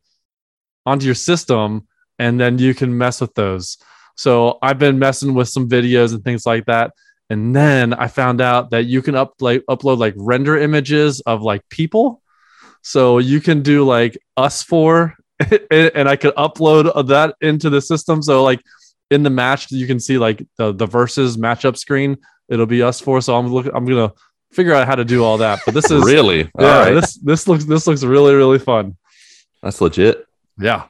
onto 0.85 1.05
your 1.05 1.15
system 1.15 1.87
and 2.19 2.39
then 2.39 2.57
you 2.57 2.73
can 2.73 2.97
mess 2.97 3.21
with 3.21 3.33
those. 3.35 3.77
So 4.15 4.57
I've 4.61 4.79
been 4.79 4.99
messing 4.99 5.33
with 5.33 5.49
some 5.49 5.67
videos 5.67 6.13
and 6.13 6.23
things 6.23 6.45
like 6.45 6.65
that. 6.65 6.93
And 7.29 7.55
then 7.55 7.93
I 7.93 8.07
found 8.07 8.41
out 8.41 8.71
that 8.71 8.85
you 8.85 9.01
can 9.01 9.15
up 9.15 9.35
like 9.39 9.63
upload 9.69 9.97
like 9.97 10.13
render 10.17 10.57
images 10.57 11.21
of 11.21 11.41
like 11.41 11.67
people. 11.69 12.21
So 12.81 13.19
you 13.19 13.39
can 13.39 13.61
do 13.61 13.85
like 13.85 14.17
us 14.37 14.61
four 14.61 15.15
and 15.71 16.09
I 16.09 16.15
could 16.15 16.35
upload 16.35 17.07
that 17.07 17.35
into 17.41 17.69
the 17.69 17.81
system. 17.81 18.21
So 18.21 18.43
like 18.43 18.61
in 19.11 19.23
the 19.23 19.29
match, 19.29 19.71
you 19.71 19.85
can 19.85 19.99
see 19.99 20.17
like 20.17 20.45
the, 20.57 20.71
the 20.71 20.87
versus 20.87 21.37
matchup 21.37 21.77
screen. 21.77 22.17
It'll 22.49 22.65
be 22.65 22.81
us 22.81 22.99
four. 22.99 23.21
So 23.21 23.37
I'm 23.37 23.47
looking 23.47 23.71
I'm 23.75 23.85
gonna 23.85 24.13
figure 24.51 24.73
out 24.73 24.87
how 24.87 24.95
to 24.95 25.05
do 25.05 25.23
all 25.23 25.37
that. 25.37 25.59
But 25.65 25.73
this 25.73 25.91
is 25.91 26.03
really? 26.05 26.49
Yeah, 26.59 26.79
right. 26.79 26.93
this 26.93 27.15
this 27.15 27.47
looks 27.47 27.65
this 27.65 27.85
looks 27.85 28.03
really, 28.03 28.33
really 28.33 28.59
fun. 28.59 28.97
That's 29.61 29.81
legit. 29.81 30.25
Yeah. 30.57 30.85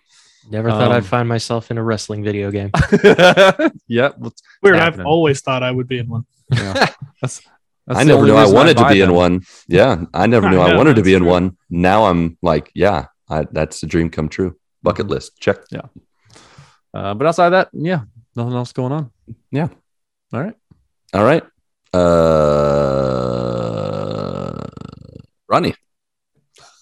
Never 0.50 0.70
thought 0.70 0.92
Um, 0.92 0.94
I'd 0.94 1.06
find 1.06 1.30
myself 1.30 1.72
in 1.72 1.78
a 1.78 1.84
wrestling 1.84 2.24
video 2.24 2.52
game. 2.52 2.72
yeah. 3.88 4.12
what's 4.18 4.42
Weird. 4.62 4.76
happening? 4.76 5.02
I've 5.02 5.06
always 5.08 5.42
thought 5.42 5.64
I 5.64 5.72
would 5.72 5.88
be 5.88 6.00
in 6.00 6.10
one. 6.10 6.26
Yeah. 6.52 6.88
That's, 7.22 7.42
that's 7.88 8.00
I 8.00 8.04
never 8.04 8.26
knew 8.26 8.36
I 8.36 8.42
reason 8.42 8.56
wanted 8.56 8.78
to 8.78 8.84
buy 8.84 8.94
be 8.94 9.02
in 9.02 9.14
one. 9.14 9.42
Yeah, 9.68 10.04
I 10.14 10.28
never 10.28 10.50
knew 10.50 10.60
I 10.60 10.72
know, 10.72 10.78
wanted 10.78 10.96
to 10.96 11.02
that's 11.02 11.06
be 11.06 11.14
in 11.14 11.26
one. 11.26 11.58
Now 11.70 12.06
I'm 12.06 12.38
like, 12.42 12.72
yeah, 12.74 13.06
I, 13.30 13.46
that's 13.52 13.84
a 13.84 13.88
dream 13.88 14.10
come 14.10 14.30
true. 14.30 14.56
Bucket 14.84 15.08
list 15.08 15.38
check. 15.40 15.58
Uh, 16.94 17.14
but 17.14 17.28
outside 17.28 17.48
of 17.48 17.52
that, 17.54 17.70
yeah, 17.74 18.02
nothing 18.36 18.54
else 18.54 18.74
going 18.74 18.92
on. 18.92 19.12
Yeah. 19.52 19.70
All 20.34 20.42
right. 20.42 20.56
All 21.14 21.26
right, 21.26 21.44
uh, 21.94 22.02
Ronnie. 25.50 25.76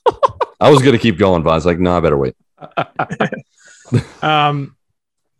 I 0.60 0.70
was 0.70 0.84
gonna 0.84 1.00
keep 1.00 1.18
going, 1.18 1.42
but 1.42 1.50
I 1.50 1.56
was 1.56 1.66
like, 1.66 1.80
no, 1.80 1.98
I 1.98 2.00
better 2.00 2.18
wait. 2.18 2.36
Um, 4.22 4.76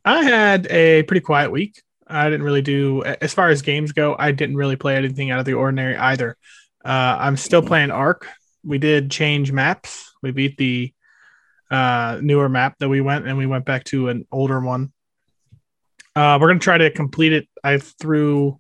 I 0.04 0.24
had 0.24 0.66
a 0.72 1.04
pretty 1.04 1.22
quiet 1.22 1.52
week. 1.52 1.84
I 2.08 2.32
didn't 2.32 2.42
really 2.42 2.64
do 2.64 3.04
as 3.04 3.32
far 3.32 3.50
as 3.50 3.62
games 3.62 3.92
go. 3.92 4.16
I 4.18 4.32
didn't 4.32 4.56
really 4.56 4.76
play 4.76 4.96
anything 4.96 5.30
out 5.30 5.38
of 5.38 5.46
the 5.46 5.54
ordinary 5.54 5.96
either. 5.96 6.36
Uh, 6.84 7.18
I'm 7.20 7.38
still 7.38 7.62
playing 7.62 7.92
Ark. 7.92 8.28
We 8.64 8.80
did 8.80 9.12
change 9.12 9.52
maps. 9.52 10.12
We 10.24 10.32
beat 10.32 10.58
the 10.58 10.92
uh, 11.72 12.20
newer 12.22 12.50
map 12.50 12.76
that 12.80 12.90
we 12.90 13.02
went, 13.02 13.28
and 13.28 13.38
we 13.38 13.46
went 13.46 13.66
back 13.66 13.84
to 13.86 14.10
an 14.10 14.26
older 14.32 14.60
one. 14.60 14.92
Uh, 16.16 16.38
we're 16.40 16.48
gonna 16.48 16.60
try 16.60 16.78
to 16.78 16.90
complete 16.90 17.34
it. 17.34 17.48
I 17.64 17.78
threw 17.78 18.60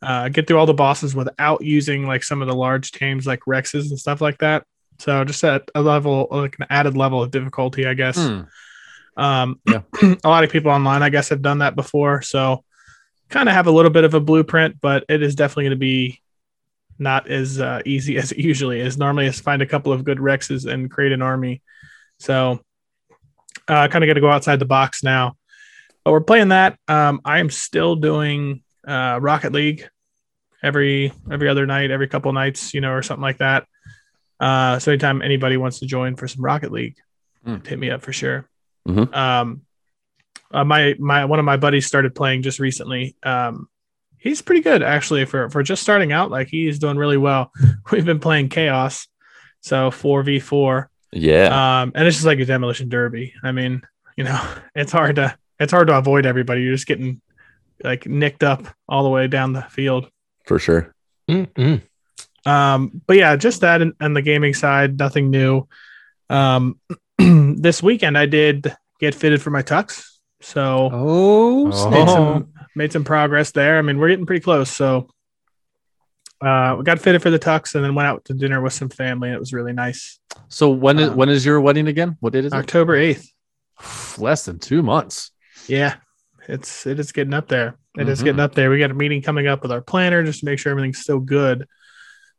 uh, 0.00 0.28
get 0.28 0.46
through 0.46 0.58
all 0.58 0.66
the 0.66 0.74
bosses 0.74 1.14
without 1.14 1.62
using 1.62 2.06
like 2.06 2.22
some 2.22 2.40
of 2.40 2.48
the 2.48 2.54
large 2.54 2.92
tames 2.92 3.26
like 3.26 3.40
Rexes 3.48 3.90
and 3.90 3.98
stuff 3.98 4.20
like 4.20 4.38
that. 4.38 4.64
So 4.98 5.24
just 5.24 5.42
at 5.44 5.70
a 5.74 5.82
level, 5.82 6.28
like 6.30 6.56
an 6.58 6.66
added 6.70 6.96
level 6.96 7.22
of 7.22 7.30
difficulty, 7.30 7.86
I 7.86 7.94
guess. 7.94 8.16
Hmm. 8.16 8.42
Um, 9.16 9.60
Yeah. 9.66 9.82
a 10.24 10.28
lot 10.28 10.44
of 10.44 10.50
people 10.50 10.70
online, 10.70 11.02
I 11.02 11.10
guess, 11.10 11.28
have 11.30 11.42
done 11.42 11.58
that 11.58 11.74
before. 11.74 12.22
So 12.22 12.64
kind 13.28 13.48
of 13.48 13.54
have 13.54 13.66
a 13.66 13.70
little 13.70 13.90
bit 13.90 14.04
of 14.04 14.14
a 14.14 14.20
blueprint, 14.20 14.80
but 14.80 15.04
it 15.08 15.22
is 15.22 15.34
definitely 15.34 15.64
going 15.64 15.70
to 15.70 15.76
be 15.76 16.20
not 16.98 17.28
as 17.28 17.60
uh, 17.60 17.80
easy 17.84 18.18
as 18.18 18.32
it 18.32 18.38
usually 18.38 18.80
is. 18.80 18.98
Normally, 18.98 19.26
is 19.26 19.40
find 19.40 19.62
a 19.62 19.66
couple 19.66 19.92
of 19.92 20.04
good 20.04 20.18
Rexes 20.18 20.70
and 20.70 20.90
create 20.90 21.12
an 21.12 21.22
army. 21.22 21.62
So 22.18 22.60
uh, 23.68 23.88
kind 23.88 24.04
of 24.04 24.08
got 24.08 24.14
to 24.14 24.20
go 24.20 24.30
outside 24.30 24.58
the 24.58 24.64
box 24.64 25.02
now. 25.02 25.36
But 26.04 26.12
we're 26.12 26.20
playing 26.22 26.48
that. 26.48 26.78
Um, 26.88 27.20
I 27.24 27.38
am 27.38 27.50
still 27.50 27.96
doing 27.96 28.62
uh, 28.86 29.18
Rocket 29.20 29.52
League 29.52 29.88
every 30.62 31.12
every 31.30 31.48
other 31.48 31.66
night, 31.66 31.90
every 31.90 32.08
couple 32.08 32.32
nights, 32.32 32.72
you 32.74 32.80
know, 32.80 32.92
or 32.92 33.02
something 33.02 33.22
like 33.22 33.38
that. 33.38 33.66
Uh, 34.40 34.78
so 34.78 34.92
anytime 34.92 35.20
anybody 35.22 35.56
wants 35.56 35.80
to 35.80 35.86
join 35.86 36.16
for 36.16 36.26
some 36.28 36.44
Rocket 36.44 36.72
League, 36.72 36.96
Hmm. 37.44 37.56
hit 37.64 37.78
me 37.78 37.90
up 37.90 38.02
for 38.02 38.12
sure. 38.12 38.48
Mhm. 38.88 39.14
Um, 39.14 39.62
uh, 40.50 40.64
my 40.64 40.94
my 40.98 41.24
one 41.26 41.38
of 41.38 41.44
my 41.44 41.56
buddies 41.56 41.86
started 41.86 42.14
playing 42.14 42.42
just 42.42 42.58
recently. 42.58 43.16
Um, 43.22 43.68
he's 44.16 44.40
pretty 44.42 44.62
good 44.62 44.82
actually 44.82 45.24
for 45.26 45.50
for 45.50 45.62
just 45.62 45.82
starting 45.82 46.10
out. 46.12 46.30
Like 46.30 46.48
he's 46.48 46.78
doing 46.78 46.96
really 46.96 47.16
well. 47.18 47.52
We've 47.92 48.04
been 48.04 48.18
playing 48.20 48.48
Chaos, 48.48 49.06
so 49.60 49.90
four 49.90 50.22
v 50.22 50.40
four. 50.40 50.90
Yeah, 51.12 51.80
Um, 51.82 51.92
and 51.94 52.06
it's 52.06 52.16
just 52.16 52.26
like 52.26 52.38
a 52.38 52.44
demolition 52.44 52.88
derby. 52.88 53.32
I 53.42 53.52
mean, 53.52 53.82
you 54.16 54.24
know, 54.24 54.40
it's 54.74 54.92
hard 54.92 55.16
to 55.16 55.36
it's 55.60 55.72
hard 55.72 55.88
to 55.88 55.96
avoid 55.98 56.26
everybody. 56.26 56.62
You're 56.62 56.74
just 56.74 56.86
getting 56.86 57.20
like 57.82 58.06
nicked 58.06 58.42
up 58.42 58.66
all 58.88 59.04
the 59.04 59.08
way 59.10 59.26
down 59.26 59.52
the 59.52 59.62
field. 59.62 60.10
for 60.44 60.58
sure. 60.58 60.94
Mm-mm. 61.30 61.82
Um, 62.46 63.02
but 63.06 63.16
yeah, 63.16 63.36
just 63.36 63.60
that 63.62 63.82
and, 63.82 63.92
and 64.00 64.16
the 64.16 64.22
gaming 64.22 64.54
side, 64.54 64.98
nothing 64.98 65.30
new. 65.30 65.66
Um, 66.30 66.78
this 67.18 67.82
weekend 67.82 68.16
I 68.16 68.26
did 68.26 68.74
get 69.00 69.14
fitted 69.14 69.42
for 69.42 69.50
my 69.50 69.62
tux, 69.62 70.04
so 70.40 70.90
Oh, 70.92 71.64
made 71.90 72.08
some 72.08 72.52
made 72.74 72.92
some 72.92 73.04
progress 73.04 73.50
there. 73.52 73.78
I 73.78 73.82
mean, 73.82 73.98
we're 73.98 74.08
getting 74.08 74.26
pretty 74.26 74.42
close. 74.42 74.70
So 74.70 75.08
uh, 76.40 76.76
we 76.78 76.84
got 76.84 76.98
fitted 77.00 77.20
for 77.22 77.30
the 77.30 77.38
tux 77.38 77.74
and 77.74 77.84
then 77.84 77.94
went 77.94 78.06
out 78.06 78.24
to 78.26 78.34
dinner 78.34 78.60
with 78.60 78.72
some 78.72 78.88
family. 78.88 79.30
It 79.30 79.40
was 79.40 79.52
really 79.52 79.72
nice. 79.72 80.20
So 80.48 80.70
when 80.70 80.98
is 80.98 81.08
Um, 81.10 81.16
when 81.16 81.28
is 81.28 81.44
your 81.44 81.60
wedding 81.60 81.88
again? 81.88 82.16
What 82.20 82.32
date 82.32 82.44
is 82.44 82.52
it? 82.52 82.56
October 82.56 82.94
eighth. 82.96 83.30
Less 84.18 84.44
than 84.44 84.58
two 84.58 84.82
months. 84.82 85.30
Yeah, 85.66 85.96
it's 86.48 86.86
it 86.86 86.98
is 87.00 87.12
getting 87.12 87.34
up 87.34 87.48
there. 87.48 87.76
It 87.96 88.08
is 88.08 88.20
Mhm. 88.20 88.24
getting 88.24 88.40
up 88.40 88.54
there. 88.54 88.70
We 88.70 88.78
got 88.78 88.90
a 88.90 88.94
meeting 88.94 89.22
coming 89.22 89.46
up 89.48 89.62
with 89.62 89.72
our 89.72 89.80
planner 89.80 90.22
just 90.24 90.40
to 90.40 90.46
make 90.46 90.58
sure 90.58 90.70
everything's 90.70 90.98
still 90.98 91.18
good. 91.20 91.66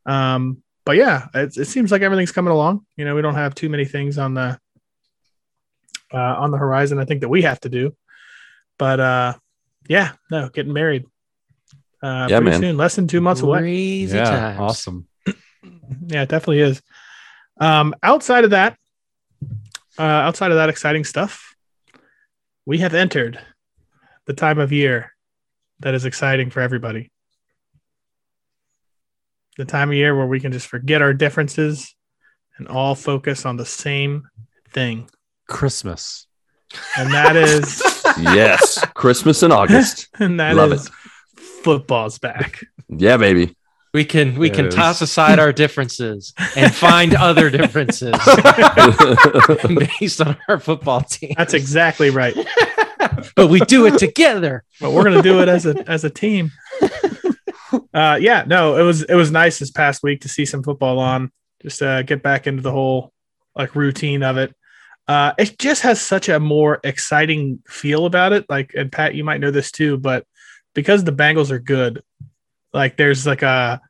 Um, 0.06 0.62
but 0.86 0.96
yeah, 0.96 1.26
it, 1.34 1.56
it 1.56 1.66
seems 1.66 1.92
like 1.92 2.02
everything's 2.02 2.32
coming 2.32 2.52
along. 2.52 2.86
You 2.96 3.04
know, 3.04 3.14
we 3.14 3.22
don't 3.22 3.34
have 3.34 3.54
too 3.54 3.68
many 3.68 3.84
things 3.84 4.16
on 4.18 4.34
the 4.34 4.58
uh, 6.12 6.16
on 6.38 6.50
the 6.50 6.58
horizon. 6.58 6.98
I 6.98 7.04
think 7.04 7.20
that 7.20 7.28
we 7.28 7.42
have 7.42 7.60
to 7.60 7.68
do, 7.68 7.94
but 8.78 8.98
uh, 9.00 9.34
yeah, 9.88 10.12
no, 10.30 10.48
getting 10.48 10.72
married. 10.72 11.04
Uh, 12.02 12.26
Yeah, 12.30 12.38
pretty 12.38 12.50
man. 12.52 12.60
soon, 12.60 12.76
less 12.76 12.96
than 12.96 13.06
two 13.06 13.20
months 13.20 13.42
away. 13.42 13.58
Crazy 13.60 14.16
yeah, 14.16 14.24
times. 14.24 14.60
awesome. 14.60 15.06
Yeah, 16.06 16.22
it 16.22 16.28
definitely 16.28 16.60
is. 16.60 16.80
Um, 17.60 17.94
outside 18.02 18.44
of 18.44 18.50
that, 18.50 18.76
uh, 19.98 20.02
outside 20.02 20.50
of 20.50 20.56
that 20.56 20.68
exciting 20.70 21.04
stuff, 21.04 21.54
we 22.64 22.78
have 22.78 22.94
entered 22.94 23.38
the 24.26 24.32
time 24.32 24.58
of 24.58 24.72
year 24.72 25.12
that 25.80 25.94
is 25.94 26.04
exciting 26.06 26.48
for 26.50 26.60
everybody. 26.60 27.10
The 29.56 29.64
time 29.64 29.90
of 29.90 29.94
year 29.96 30.16
where 30.16 30.26
we 30.26 30.40
can 30.40 30.52
just 30.52 30.68
forget 30.68 31.02
our 31.02 31.12
differences 31.12 31.94
and 32.56 32.68
all 32.68 32.94
focus 32.94 33.44
on 33.44 33.56
the 33.56 33.66
same 33.66 34.28
thing, 34.70 35.10
Christmas. 35.48 36.26
and 36.96 37.10
that 37.12 37.36
is 37.36 37.82
yes, 38.18 38.84
Christmas 38.94 39.42
in 39.42 39.52
August. 39.52 40.08
and 40.18 40.38
that 40.40 40.54
Love 40.54 40.72
is 40.72 40.90
football's 41.62 42.18
back. 42.18 42.64
Yeah, 42.88 43.16
baby. 43.16 43.56
We 43.92 44.04
can 44.04 44.38
we 44.38 44.50
can 44.50 44.70
toss 44.70 45.00
aside 45.00 45.40
our 45.40 45.52
differences 45.52 46.32
and 46.56 46.72
find 46.72 47.12
other 47.16 47.50
differences 47.50 48.14
based 49.98 50.20
on 50.20 50.36
our 50.48 50.60
football 50.60 51.00
team. 51.00 51.34
That's 51.36 51.54
exactly 51.54 52.10
right. 52.10 52.36
but 53.34 53.48
we 53.48 53.58
do 53.60 53.86
it 53.86 53.98
together. 53.98 54.62
but 54.80 54.92
we're 54.92 55.02
gonna 55.02 55.22
do 55.22 55.40
it 55.40 55.48
as 55.48 55.66
a 55.66 55.90
as 55.90 56.04
a 56.04 56.10
team. 56.10 56.52
Uh, 57.92 58.18
yeah, 58.20 58.44
no, 58.46 58.76
it 58.76 58.82
was 58.82 59.02
it 59.02 59.14
was 59.14 59.32
nice 59.32 59.58
this 59.58 59.72
past 59.72 60.04
week 60.04 60.20
to 60.20 60.28
see 60.28 60.44
some 60.44 60.62
football 60.62 61.00
on, 61.00 61.32
just 61.60 61.82
uh, 61.82 62.02
get 62.02 62.22
back 62.22 62.46
into 62.46 62.62
the 62.62 62.70
whole 62.70 63.12
like 63.56 63.74
routine 63.74 64.22
of 64.22 64.36
it. 64.36 64.54
Uh, 65.08 65.32
it 65.38 65.58
just 65.58 65.82
has 65.82 66.00
such 66.00 66.28
a 66.28 66.38
more 66.38 66.78
exciting 66.84 67.60
feel 67.66 68.06
about 68.06 68.32
it. 68.32 68.46
Like, 68.48 68.74
and 68.76 68.92
Pat, 68.92 69.16
you 69.16 69.24
might 69.24 69.40
know 69.40 69.50
this 69.50 69.72
too, 69.72 69.98
but 69.98 70.24
because 70.74 71.04
the 71.04 71.12
Bengals 71.12 71.50
are 71.50 71.58
good, 71.58 72.02
like 72.72 72.96
there's 72.96 73.26
like 73.26 73.42
a 73.42 73.80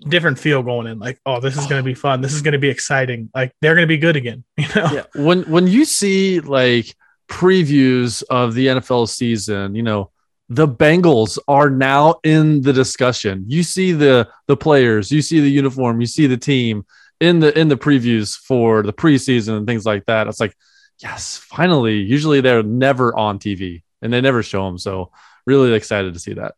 different 0.00 0.38
feel 0.38 0.62
going 0.62 0.86
in. 0.86 0.98
Like, 0.98 1.20
oh, 1.26 1.40
this 1.40 1.56
is 1.56 1.66
gonna 1.66 1.82
be 1.82 1.94
fun. 1.94 2.20
This 2.20 2.34
is 2.34 2.42
gonna 2.42 2.58
be 2.58 2.68
exciting. 2.68 3.30
Like 3.34 3.52
they're 3.60 3.74
gonna 3.74 3.86
be 3.86 3.98
good 3.98 4.16
again. 4.16 4.44
You 4.58 4.68
know? 4.74 4.90
yeah 4.92 5.04
when 5.14 5.42
when 5.42 5.66
you 5.66 5.84
see 5.84 6.40
like 6.40 6.94
previews 7.28 8.22
of 8.30 8.54
the 8.54 8.66
NFL 8.66 9.08
season, 9.08 9.74
you 9.74 9.82
know, 9.82 10.10
the 10.48 10.68
Bengals 10.68 11.38
are 11.48 11.70
now 11.70 12.16
in 12.24 12.60
the 12.62 12.72
discussion. 12.72 13.44
You 13.48 13.62
see 13.62 13.92
the 13.92 14.28
the 14.46 14.56
players, 14.56 15.10
you 15.10 15.22
see 15.22 15.40
the 15.40 15.50
uniform, 15.50 16.00
you 16.00 16.06
see 16.06 16.26
the 16.26 16.36
team 16.36 16.84
in 17.20 17.40
the 17.40 17.58
in 17.58 17.68
the 17.68 17.76
previews 17.76 18.36
for 18.36 18.82
the 18.82 18.92
preseason 18.92 19.56
and 19.56 19.66
things 19.66 19.86
like 19.86 20.04
that. 20.06 20.26
It's 20.26 20.40
like 20.40 20.54
yes, 21.00 21.38
finally. 21.38 21.98
Usually 21.98 22.40
they're 22.40 22.62
never 22.62 23.16
on 23.16 23.38
TV 23.38 23.82
and 24.02 24.12
they 24.12 24.20
never 24.20 24.42
show 24.42 24.64
them. 24.66 24.78
So 24.78 25.10
really 25.46 25.72
excited 25.74 26.14
to 26.14 26.20
see 26.20 26.34
that. 26.34 26.54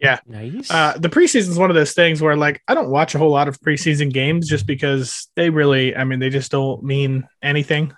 Yeah. 0.00 0.20
Nice. 0.26 0.70
Uh, 0.70 0.96
the 0.96 1.08
preseason 1.08 1.48
is 1.48 1.58
one 1.58 1.70
of 1.70 1.74
those 1.74 1.92
things 1.92 2.22
where 2.22 2.36
like 2.36 2.62
I 2.68 2.74
don't 2.74 2.90
watch 2.90 3.14
a 3.14 3.18
whole 3.18 3.30
lot 3.30 3.48
of 3.48 3.58
preseason 3.60 4.12
games 4.12 4.48
just 4.48 4.66
because 4.66 5.28
they 5.34 5.50
really, 5.50 5.96
I 5.96 6.04
mean, 6.04 6.20
they 6.20 6.30
just 6.30 6.52
don't 6.52 6.82
mean 6.84 7.26
anything. 7.42 7.92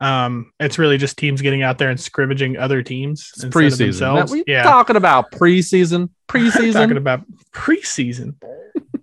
Um, 0.00 0.52
it's 0.58 0.78
really 0.78 0.98
just 0.98 1.18
teams 1.18 1.40
getting 1.40 1.62
out 1.62 1.78
there 1.78 1.90
and 1.90 2.00
scrimmaging 2.00 2.56
other 2.56 2.82
teams 2.82 3.30
It's 3.34 3.44
instead 3.44 3.64
of 3.64 3.72
preseason. 3.72 3.78
themselves. 3.78 4.30
What 4.30 4.34
are 4.34 4.38
you 4.38 4.44
yeah, 4.46 4.62
talking 4.62 4.96
about? 4.96 5.30
Preseason? 5.30 6.08
Preseason. 6.28 6.72
talking 6.72 6.96
about 6.96 7.22
preseason. 7.52 8.34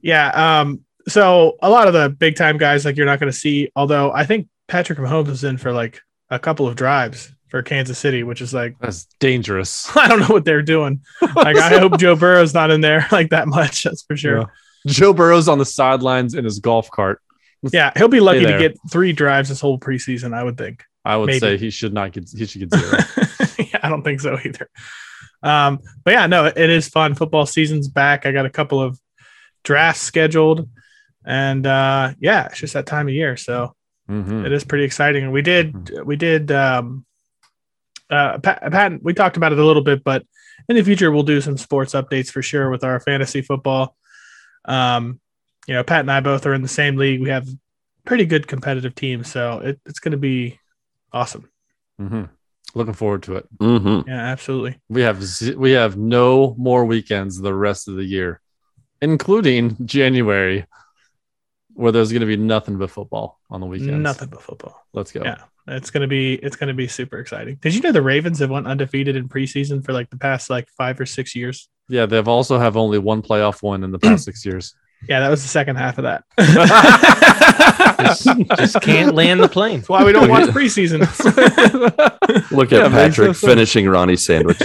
yeah. 0.02 0.60
Um. 0.62 0.82
So 1.08 1.58
a 1.62 1.70
lot 1.70 1.88
of 1.88 1.94
the 1.94 2.10
big 2.10 2.36
time 2.36 2.58
guys 2.58 2.86
like 2.86 2.98
you're 2.98 3.06
not 3.06 3.20
going 3.20 3.32
to 3.32 3.38
see. 3.38 3.72
Although 3.76 4.12
I 4.12 4.26
think 4.26 4.48
Patrick 4.68 5.00
Mahomes 5.00 5.30
is 5.30 5.44
in 5.44 5.58
for 5.58 5.72
like 5.72 6.02
a 6.30 6.40
couple 6.40 6.68
of 6.68 6.76
drives 6.76 7.32
for 7.52 7.62
Kansas 7.62 8.00
City, 8.00 8.24
which 8.24 8.42
is 8.42 8.54
like 8.54 8.76
That's 8.80 9.06
dangerous. 9.20 9.90
I 9.96 10.08
don't 10.08 10.20
know 10.22 10.30
what 10.34 10.46
they're 10.46 10.62
doing. 10.64 11.02
Like 11.36 11.58
I 11.58 11.78
hope 11.78 12.00
Joe 12.00 12.16
Burrow's 12.16 12.54
not 12.54 12.72
in 12.72 12.82
there 12.82 13.06
like 13.12 13.30
that 13.30 13.48
much. 13.48 13.84
That's 13.84 14.02
for 14.04 14.18
sure. 14.18 14.40
Yeah. 14.40 14.46
Joe 14.88 15.14
Burrow's 15.14 15.48
on 15.48 15.60
the 15.60 15.66
sidelines 15.66 16.34
in 16.34 16.44
his 16.46 16.58
golf 16.60 16.90
cart. 16.90 17.22
Yeah, 17.72 17.92
he'll 17.96 18.08
be 18.08 18.20
lucky 18.22 18.40
to 18.46 18.58
get 18.58 18.76
three 18.90 19.14
drives 19.14 19.50
this 19.50 19.62
whole 19.62 19.78
preseason. 19.78 20.34
I 20.34 20.44
would 20.44 20.58
think. 20.58 20.84
I 21.06 21.18
would 21.18 21.28
Maybe. 21.28 21.40
say 21.40 21.58
he 21.58 21.70
should 21.70 21.94
not 21.94 22.12
get 22.14 22.28
he 22.36 22.46
should 22.48 22.68
get 22.68 22.74
zero. 22.80 22.98
yeah, 23.60 23.80
I 23.84 23.90
don't 23.90 24.02
think 24.02 24.22
so 24.22 24.40
either. 24.44 24.68
Um, 25.44 25.80
but 26.04 26.12
yeah, 26.12 26.26
no, 26.28 26.46
it 26.46 26.58
is 26.58 26.88
fun. 26.90 27.14
Football 27.16 27.46
season's 27.46 27.88
back. 27.88 28.26
I 28.26 28.32
got 28.32 28.46
a 28.46 28.50
couple 28.50 28.82
of 28.82 29.00
drafts 29.64 30.02
scheduled, 30.02 30.70
and 31.26 31.66
uh, 31.68 32.14
yeah, 32.20 32.46
it's 32.48 32.60
just 32.60 32.74
that 32.74 32.86
time 32.88 33.08
of 33.08 33.14
year, 33.14 33.38
so 33.38 33.76
Mhm. 34.10 34.46
it 34.46 34.52
is 34.52 34.64
pretty 34.64 34.84
exciting. 34.84 35.30
We 35.32 35.42
did 35.44 35.92
we 36.06 36.16
did 36.16 36.52
um, 36.52 37.06
uh, 38.12 38.38
Pat, 38.40 38.72
Pat, 38.72 39.02
we 39.04 39.14
talked 39.14 39.38
about 39.38 39.52
it 39.54 39.60
a 39.60 39.66
little 39.66 39.84
bit, 39.84 40.04
but 40.04 40.26
in 40.70 40.76
the 40.76 40.84
future 40.84 41.12
we'll 41.12 41.24
do 41.24 41.42
some 41.42 41.58
sports 41.58 41.94
updates 41.94 42.30
for 42.30 42.42
sure 42.42 42.70
with 42.70 42.84
our 42.84 43.00
fantasy 43.00 43.42
football. 43.42 43.96
Um, 44.66 45.20
you 45.68 45.74
know, 45.74 45.84
Pat 45.84 46.02
and 46.02 46.12
I 46.12 46.20
both 46.20 46.46
are 46.46 46.54
in 46.54 46.62
the 46.62 46.68
same 46.68 46.98
league. 46.98 47.22
We 47.22 47.30
have 47.30 47.48
pretty 48.06 48.26
good 48.26 48.48
competitive 48.48 48.94
teams, 48.96 49.32
so 49.32 49.60
it, 49.60 49.80
it's 49.86 50.00
going 50.00 50.12
to 50.12 50.18
be 50.18 50.60
awesome. 51.14 51.50
Mhm. 52.00 52.30
Looking 52.74 52.94
forward 52.94 53.24
to 53.24 53.36
it. 53.36 53.48
Mm-hmm. 53.58 54.10
Yeah, 54.10 54.22
absolutely. 54.28 54.80
We 54.90 55.02
have 55.02 55.22
z- 55.24 55.56
we 55.56 55.72
have 55.72 55.98
no 55.98 56.56
more 56.58 56.86
weekends 56.86 57.38
the 57.40 57.54
rest 57.54 57.88
of 57.90 57.96
the 57.96 58.04
year, 58.06 58.40
including 59.02 59.76
January, 59.86 60.66
where 61.74 61.92
there's 61.92 62.12
going 62.12 62.22
to 62.22 62.26
be 62.28 62.38
nothing 62.38 62.78
but 62.78 62.90
football 62.90 63.40
on 63.50 63.60
the 63.60 63.68
weekends. 63.68 64.02
Nothing 64.02 64.30
but 64.30 64.42
football. 64.42 64.82
Let's 64.94 65.12
go. 65.12 65.22
Yeah, 65.24 65.44
it's 65.72 65.90
gonna 65.90 66.08
be 66.08 66.36
it's 66.36 66.56
gonna 66.56 66.74
be 66.74 66.88
super 66.88 67.20
exciting. 67.20 67.58
Did 67.62 67.74
you 67.74 67.82
know 67.82 67.92
the 67.92 68.02
Ravens 68.02 68.40
have 68.40 68.50
went 68.50 68.68
undefeated 68.68 69.16
in 69.16 69.30
preseason 69.30 69.84
for 69.84 69.94
like 69.94 70.10
the 70.10 70.18
past 70.18 70.50
like 70.50 70.70
five 70.70 71.00
or 71.00 71.06
six 71.06 71.36
years? 71.36 71.70
Yeah, 71.88 72.06
they've 72.06 72.28
also 72.28 72.60
have 72.60 72.78
only 72.78 73.00
one 73.00 73.22
playoff 73.22 73.62
win 73.64 73.84
in 73.84 73.92
the 73.92 74.00
past 74.00 74.26
six 74.26 74.46
years. 74.46 74.76
Yeah, 75.10 75.20
that 75.22 75.30
was 75.30 75.42
the 75.42 75.48
second 75.48 75.78
half 75.78 75.98
of 75.98 76.04
that. 76.04 76.24
just, 78.06 78.28
just 78.56 78.82
can't 78.82 79.16
land 79.16 79.42
the 79.42 79.48
plane. 79.48 79.78
That's 79.78 79.90
why 79.90 80.04
we 80.04 80.12
don't 80.12 80.30
watch 80.30 80.46
preseason. 80.50 81.00
Look 82.52 82.72
at 82.72 82.84
makes 82.84 82.92
no 82.92 82.98
Patrick 82.98 83.36
sense. 83.36 83.40
finishing 83.40 83.90
Ronnie's 83.90 84.24
sandwich. 84.24 84.60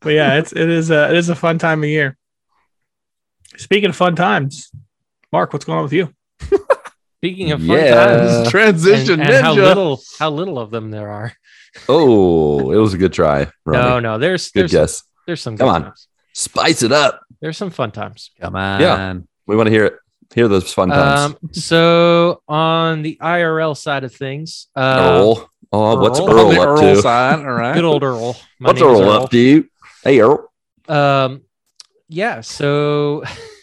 but 0.00 0.08
yeah, 0.08 0.38
it's 0.38 0.50
it 0.50 0.68
is 0.68 0.90
a 0.90 1.10
it 1.10 1.16
is 1.16 1.28
a 1.28 1.36
fun 1.36 1.58
time 1.58 1.84
of 1.84 1.88
year. 1.88 2.16
Speaking 3.56 3.90
of 3.90 3.94
fun 3.94 4.16
times, 4.16 4.72
Marc, 5.30 5.52
what's 5.52 5.64
going 5.64 5.76
on 5.78 5.84
with 5.84 5.92
you? 5.92 6.12
Speaking 7.20 7.50
of 7.52 7.60
fun 7.60 7.76
Yeah. 7.76 7.94
times, 7.94 8.50
Transition 8.50 9.20
and, 9.20 9.28
and 9.30 9.44
how 9.44 9.54
ninja. 9.54 9.62
little 9.64 10.00
how 10.18 10.30
little 10.30 10.58
of 10.58 10.70
them 10.70 10.90
there 10.90 11.08
are. 11.08 11.32
oh, 11.88 12.70
it 12.72 12.76
was 12.76 12.94
a 12.94 12.98
good 12.98 13.12
try. 13.12 13.48
Ronnie. 13.66 13.88
No, 13.88 14.00
no, 14.00 14.18
there's 14.18 14.50
good 14.50 14.60
there's 14.62 14.72
guess. 14.72 15.02
there's 15.26 15.40
some 15.40 15.56
Come 15.56 15.66
good 15.68 15.74
on. 15.74 15.82
times. 15.84 16.08
Spice 16.34 16.82
it 16.82 16.92
up. 16.92 17.20
There's 17.40 17.56
some 17.56 17.70
fun 17.70 17.90
times. 17.90 18.30
Come 18.40 18.54
on. 18.56 18.80
Yeah. 18.80 19.14
We 19.46 19.56
want 19.56 19.66
to 19.66 19.70
hear 19.72 19.84
it. 19.86 19.94
Hear 20.34 20.46
those 20.46 20.72
fun 20.72 20.90
times. 20.90 21.34
Um, 21.42 21.50
so 21.52 22.42
on 22.48 23.02
the 23.02 23.16
IRL 23.20 23.76
side 23.76 24.04
of 24.04 24.14
things, 24.14 24.66
uh, 24.76 24.98
Earl. 25.20 25.50
Oh, 25.72 26.00
what's 26.00 26.20
Earl. 26.20 26.28
Earl, 26.30 26.50
up 26.60 26.68
Earl 26.68 26.94
to? 26.94 27.02
side, 27.02 27.38
all 27.40 27.44
right. 27.52 27.74
good 27.74 27.84
old 27.84 28.02
Earl. 28.02 28.36
My 28.60 28.68
What's 28.68 28.80
name 28.80 28.90
is 28.90 29.00
Earl 29.00 29.10
up 29.10 29.30
to? 29.30 29.66
Hey, 30.04 30.20
Earl. 30.20 30.52
Um, 30.88 31.42
yeah. 32.08 32.42
So 32.42 33.24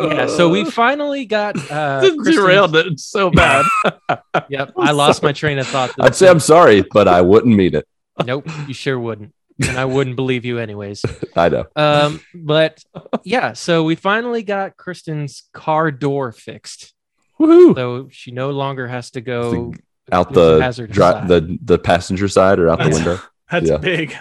yeah. 0.00 0.26
So 0.26 0.48
we 0.48 0.64
finally 0.64 1.24
got. 1.26 1.56
Uh, 1.70 2.00
derailed 2.24 2.74
it 2.76 2.98
so 3.00 3.30
bad. 3.30 3.64
Yep. 4.48 4.72
I 4.76 4.90
lost 4.92 5.22
my 5.22 5.32
train 5.32 5.58
of 5.58 5.66
thought. 5.66 5.90
I'd 6.00 6.14
say 6.14 6.28
I'm 6.28 6.40
sorry, 6.40 6.82
but 6.92 7.06
I 7.08 7.20
wouldn't 7.20 7.54
mean 7.54 7.74
it. 7.74 7.86
Nope. 8.24 8.48
You 8.66 8.74
sure 8.74 8.98
wouldn't, 8.98 9.32
and 9.66 9.78
I 9.78 9.84
wouldn't 9.84 10.16
believe 10.16 10.44
you 10.44 10.58
anyways. 10.58 11.02
I 11.36 11.48
know. 11.48 11.64
Um, 11.76 12.20
but 12.34 12.82
yeah. 13.24 13.52
So 13.54 13.84
we 13.84 13.94
finally 13.94 14.42
got 14.42 14.76
Kristen's 14.76 15.44
car 15.52 15.90
door 15.90 16.32
fixed. 16.32 16.92
Woohoo. 17.38 17.74
So 17.74 18.08
she 18.10 18.30
no 18.32 18.50
longer 18.50 18.86
has 18.88 19.10
to 19.12 19.20
go 19.20 19.72
Out 20.12 20.32
the 20.32 20.60
hazard 20.60 20.90
dri- 20.92 21.02
side. 21.02 21.28
the 21.28 21.58
the 21.62 21.78
passenger 21.78 22.28
side 22.28 22.58
or 22.58 22.68
out 22.68 22.80
the 22.80 22.90
window. 22.90 23.18
That's 23.50 23.68
Yeah. 23.70 23.76
big. 23.78 24.14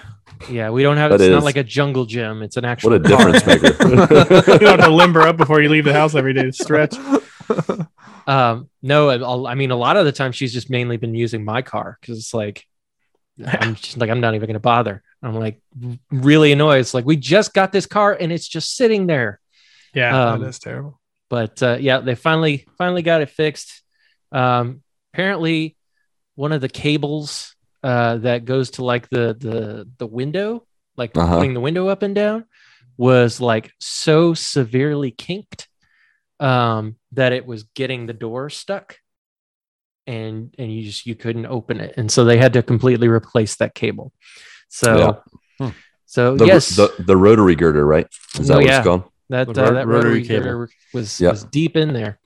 Yeah, 0.49 0.69
we 0.69 0.83
don't 0.83 0.97
have. 0.97 1.11
That 1.11 1.21
it's 1.21 1.29
not 1.31 1.43
like 1.43 1.57
a 1.57 1.63
jungle 1.63 2.05
gym. 2.05 2.41
It's 2.43 2.55
an 2.55 2.65
actual. 2.65 2.91
What 2.91 3.05
a 3.05 3.09
car. 3.09 3.31
difference 3.31 3.45
maker. 3.45 4.53
You 4.53 4.59
don't 4.59 4.79
have 4.79 4.87
to 4.89 4.95
limber 4.95 5.21
up 5.21 5.37
before 5.37 5.61
you 5.61 5.69
leave 5.69 5.83
the 5.85 5.93
house 5.93 6.15
every 6.15 6.33
day 6.33 6.43
to 6.43 6.53
stretch. 6.53 6.95
Um, 8.27 8.69
no, 8.83 9.09
I 9.09 9.51
I 9.51 9.55
mean, 9.55 9.71
a 9.71 9.75
lot 9.75 9.97
of 9.97 10.05
the 10.05 10.11
time 10.11 10.31
she's 10.33 10.53
just 10.53 10.69
mainly 10.69 10.97
been 10.97 11.15
using 11.15 11.43
my 11.43 11.63
car 11.63 11.97
because 11.99 12.19
it's 12.19 12.31
like, 12.31 12.63
I'm 13.43 13.73
just 13.73 13.97
like, 13.97 14.11
I'm 14.11 14.19
not 14.19 14.35
even 14.35 14.45
going 14.45 14.53
to 14.53 14.59
bother. 14.59 15.01
I'm 15.23 15.33
like 15.33 15.59
really 16.11 16.51
annoyed. 16.51 16.81
It's 16.81 16.93
like, 16.93 17.05
we 17.05 17.15
just 17.17 17.55
got 17.55 17.71
this 17.71 17.87
car 17.87 18.13
and 18.13 18.31
it's 18.31 18.47
just 18.47 18.75
sitting 18.75 19.07
there. 19.07 19.39
Yeah, 19.95 20.33
Um, 20.33 20.41
that 20.41 20.47
is 20.49 20.59
terrible. 20.59 20.99
But 21.27 21.63
uh, 21.63 21.77
yeah, 21.79 22.01
they 22.01 22.13
finally, 22.13 22.67
finally 22.77 23.01
got 23.01 23.21
it 23.21 23.31
fixed. 23.31 23.81
Um, 24.31 24.83
apparently, 25.11 25.75
one 26.35 26.51
of 26.51 26.61
the 26.61 26.69
cables 26.69 27.55
uh, 27.83 28.17
that 28.17 28.45
goes 28.45 28.71
to 28.71 28.83
like 28.85 29.09
the, 29.09 29.35
the, 29.39 29.87
the 29.97 30.07
window, 30.07 30.65
like 30.97 31.15
Uh-huh. 31.17 31.37
putting 31.37 31.53
the 31.53 31.59
window 31.61 31.87
up 31.87 32.03
and 32.03 32.15
down, 32.15 32.45
was 32.97 33.39
like 33.39 33.71
so 33.79 34.33
severely 34.33 35.11
kinked 35.11 35.67
um, 36.39 36.95
that 37.13 37.31
it 37.33 37.45
was 37.45 37.63
getting 37.75 38.05
the 38.05 38.13
door 38.13 38.49
stuck 38.49 38.97
and 40.07 40.55
and 40.57 40.73
you 40.73 40.83
just 40.83 41.05
you 41.05 41.13
couldn't 41.15 41.45
open 41.45 41.79
it 41.79 41.93
and 41.97 42.11
so 42.11 42.25
they 42.25 42.37
had 42.37 42.53
to 42.53 42.63
completely 42.63 43.07
replace 43.07 43.57
that 43.57 43.75
cable 43.75 44.11
so 44.67 44.97
Yeah. 45.59 45.67
Hmm. 45.67 45.73
so 46.05 46.35
The, 46.35 46.45
yes 46.47 46.75
the 46.75 47.03
the 47.05 47.15
rotary 47.17 47.55
girder, 47.55 47.85
right? 47.85 48.07
Is 48.39 48.47
that 48.47 48.55
Oh, 48.55 48.57
what 48.57 48.65
yeah. 48.65 48.77
it's 48.79 48.83
called? 48.85 49.03
that 49.29 49.49
uh, 49.49 49.53
that 49.53 49.85
rotary 49.85 49.85
rotary 49.85 50.27
cable. 50.27 50.43
girder 50.45 50.69
was 50.93 51.19
Yeah. 51.21 51.29
was 51.31 51.43
deep 51.45 51.75
in 51.77 51.93
there 51.93 52.19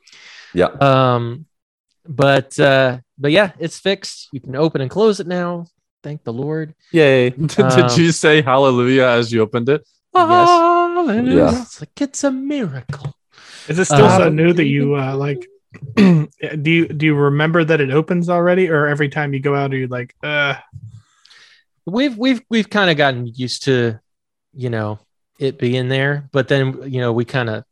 Yeah. 0.53 0.67
um 0.79 1.45
but 2.07 2.59
uh 2.59 2.99
but 3.17 3.31
yeah 3.31 3.51
it's 3.59 3.79
fixed 3.79 4.29
you 4.31 4.39
can 4.39 4.55
open 4.55 4.81
and 4.81 4.89
close 4.91 5.19
it 5.19 5.27
now 5.27 5.65
thank 6.03 6.23
the 6.23 6.33
lord 6.33 6.73
Yay. 6.91 7.29
Did, 7.31 7.59
Um, 7.59 7.87
did 7.87 7.97
you 7.97 8.11
say 8.11 8.41
hallelujah 8.41 9.05
as 9.07 9.31
you 9.31 9.41
opened 9.41 9.69
it? 9.69 9.87
Yes. 10.13 10.47
Hallelujah. 10.47 11.35
Yeah. 11.35 11.61
it's 11.61 11.81
like 11.81 12.01
it's 12.01 12.23
a 12.23 12.31
miracle 12.31 13.15
Is 13.67 13.79
it 13.79 13.85
still 13.85 14.09
so 14.09 14.27
uh, 14.27 14.29
new 14.29 14.53
that 14.53 14.65
you 14.65 14.95
uh, 14.95 15.15
like? 15.15 15.47
do 15.95 16.27
you 16.65 16.87
do 16.87 17.05
you 17.07 17.15
remember 17.15 17.63
that 17.63 17.81
it 17.81 17.89
opens 17.89 18.29
already, 18.29 18.69
or 18.69 18.85
every 18.85 19.09
time 19.09 19.33
you 19.33 19.39
go 19.39 19.55
out, 19.55 19.73
are 19.73 19.77
you 19.77 19.87
like, 19.87 20.13
uh, 20.21 20.53
we've 21.85 22.15
we've 22.15 22.41
we've 22.49 22.69
kind 22.69 22.91
of 22.91 22.97
gotten 22.97 23.25
used 23.25 23.63
to 23.63 23.99
you 24.53 24.69
know 24.69 24.99
it 25.39 25.57
being 25.57 25.89
there 25.89 26.29
but 26.31 26.47
then 26.47 26.91
you 26.91 27.01
know 27.01 27.11
we 27.11 27.25
kind 27.25 27.49
of 27.49 27.63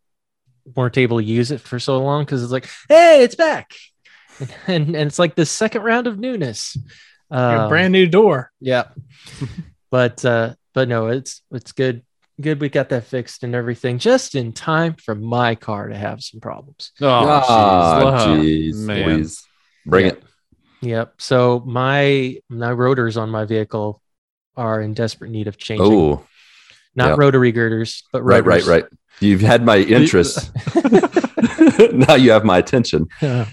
weren't 0.76 0.98
able 0.98 1.20
to 1.20 1.24
use 1.24 1.52
it 1.52 1.62
for 1.62 1.80
so 1.80 2.00
long 2.00 2.24
because 2.26 2.41
it's 2.44 2.52
like 2.52 2.67
hey 2.89 3.24
it's 3.24 3.36
back 3.36 3.72
and, 4.67 4.88
and 4.88 4.95
it's 4.95 5.19
like 5.19 5.36
the 5.36 5.45
second 5.45 5.82
round 5.84 6.08
of 6.08 6.19
newness 6.19 6.77
your 7.30 7.39
um, 7.39 7.69
brand 7.69 7.91
new 7.93 8.08
door? 8.08 8.51
yeah 8.60 8.86
but 9.91 10.23
uh 10.25 10.54
but 10.73 10.88
no 10.89 11.08
it's 11.08 11.41
it's 11.51 11.71
good 11.71 12.04
good 12.39 12.60
we 12.60 12.69
got 12.69 12.89
that 12.89 13.04
fixed 13.06 13.43
and 13.43 13.54
everything 13.56 13.97
just 13.99 14.36
in 14.36 14.51
time 14.51 14.93
for 14.95 15.13
my 15.15 15.54
car 15.56 15.88
to 15.89 15.95
have 15.95 16.21
some 16.23 16.39
problems 16.39 16.91
Oh, 17.01 17.06
jeez. 18.39 18.71
jeez, 18.73 18.75
man. 18.86 19.10
Louise. 19.10 19.43
Bring 19.86 20.06
Yeah. 20.08 20.12
it. 20.13 20.23
yep 20.82 21.13
so 21.19 21.62
my 21.65 22.38
my 22.49 22.71
rotors 22.71 23.15
on 23.17 23.30
my 23.30 23.45
vehicle 23.45 24.01
are 24.58 24.82
in 24.82 24.93
desperate 24.93 25.32
need 25.32 25.47
of 25.47 25.58
changing 25.58 25.86
Oh, 25.93 26.25
not 26.95 27.10
yeah. 27.10 27.15
rotary 27.17 27.51
girders 27.51 28.04
but 28.12 28.23
right, 28.23 28.43
right, 28.45 28.65
right. 28.65 28.86
You've 29.19 29.41
had 29.41 29.63
my 29.63 29.77
interest. 29.97 30.51
now 31.93 32.15
you 32.15 32.32
have 32.32 32.43
my 32.43 32.58
attention. 32.58 33.08
yeah, 33.21 33.45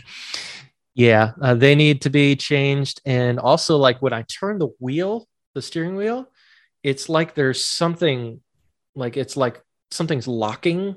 uh, 0.99 1.55
they 1.55 1.75
need 1.75 2.03
to 2.03 2.11
be 2.11 2.35
changed. 2.37 3.01
And 3.07 3.39
also, 3.39 3.77
like 3.77 4.03
when 4.03 4.13
I 4.13 4.23
turn 4.23 4.59
the 4.59 4.69
wheel, 4.81 5.29
the 5.55 5.63
steering 5.63 5.95
wheel, 5.97 6.29
it's 6.83 7.09
like 7.09 7.35
there's 7.35 7.63
something, 7.65 8.41
like 8.95 9.17
it's 9.17 9.37
like 9.37 9.63
something's 9.91 10.27
locking 10.29 10.97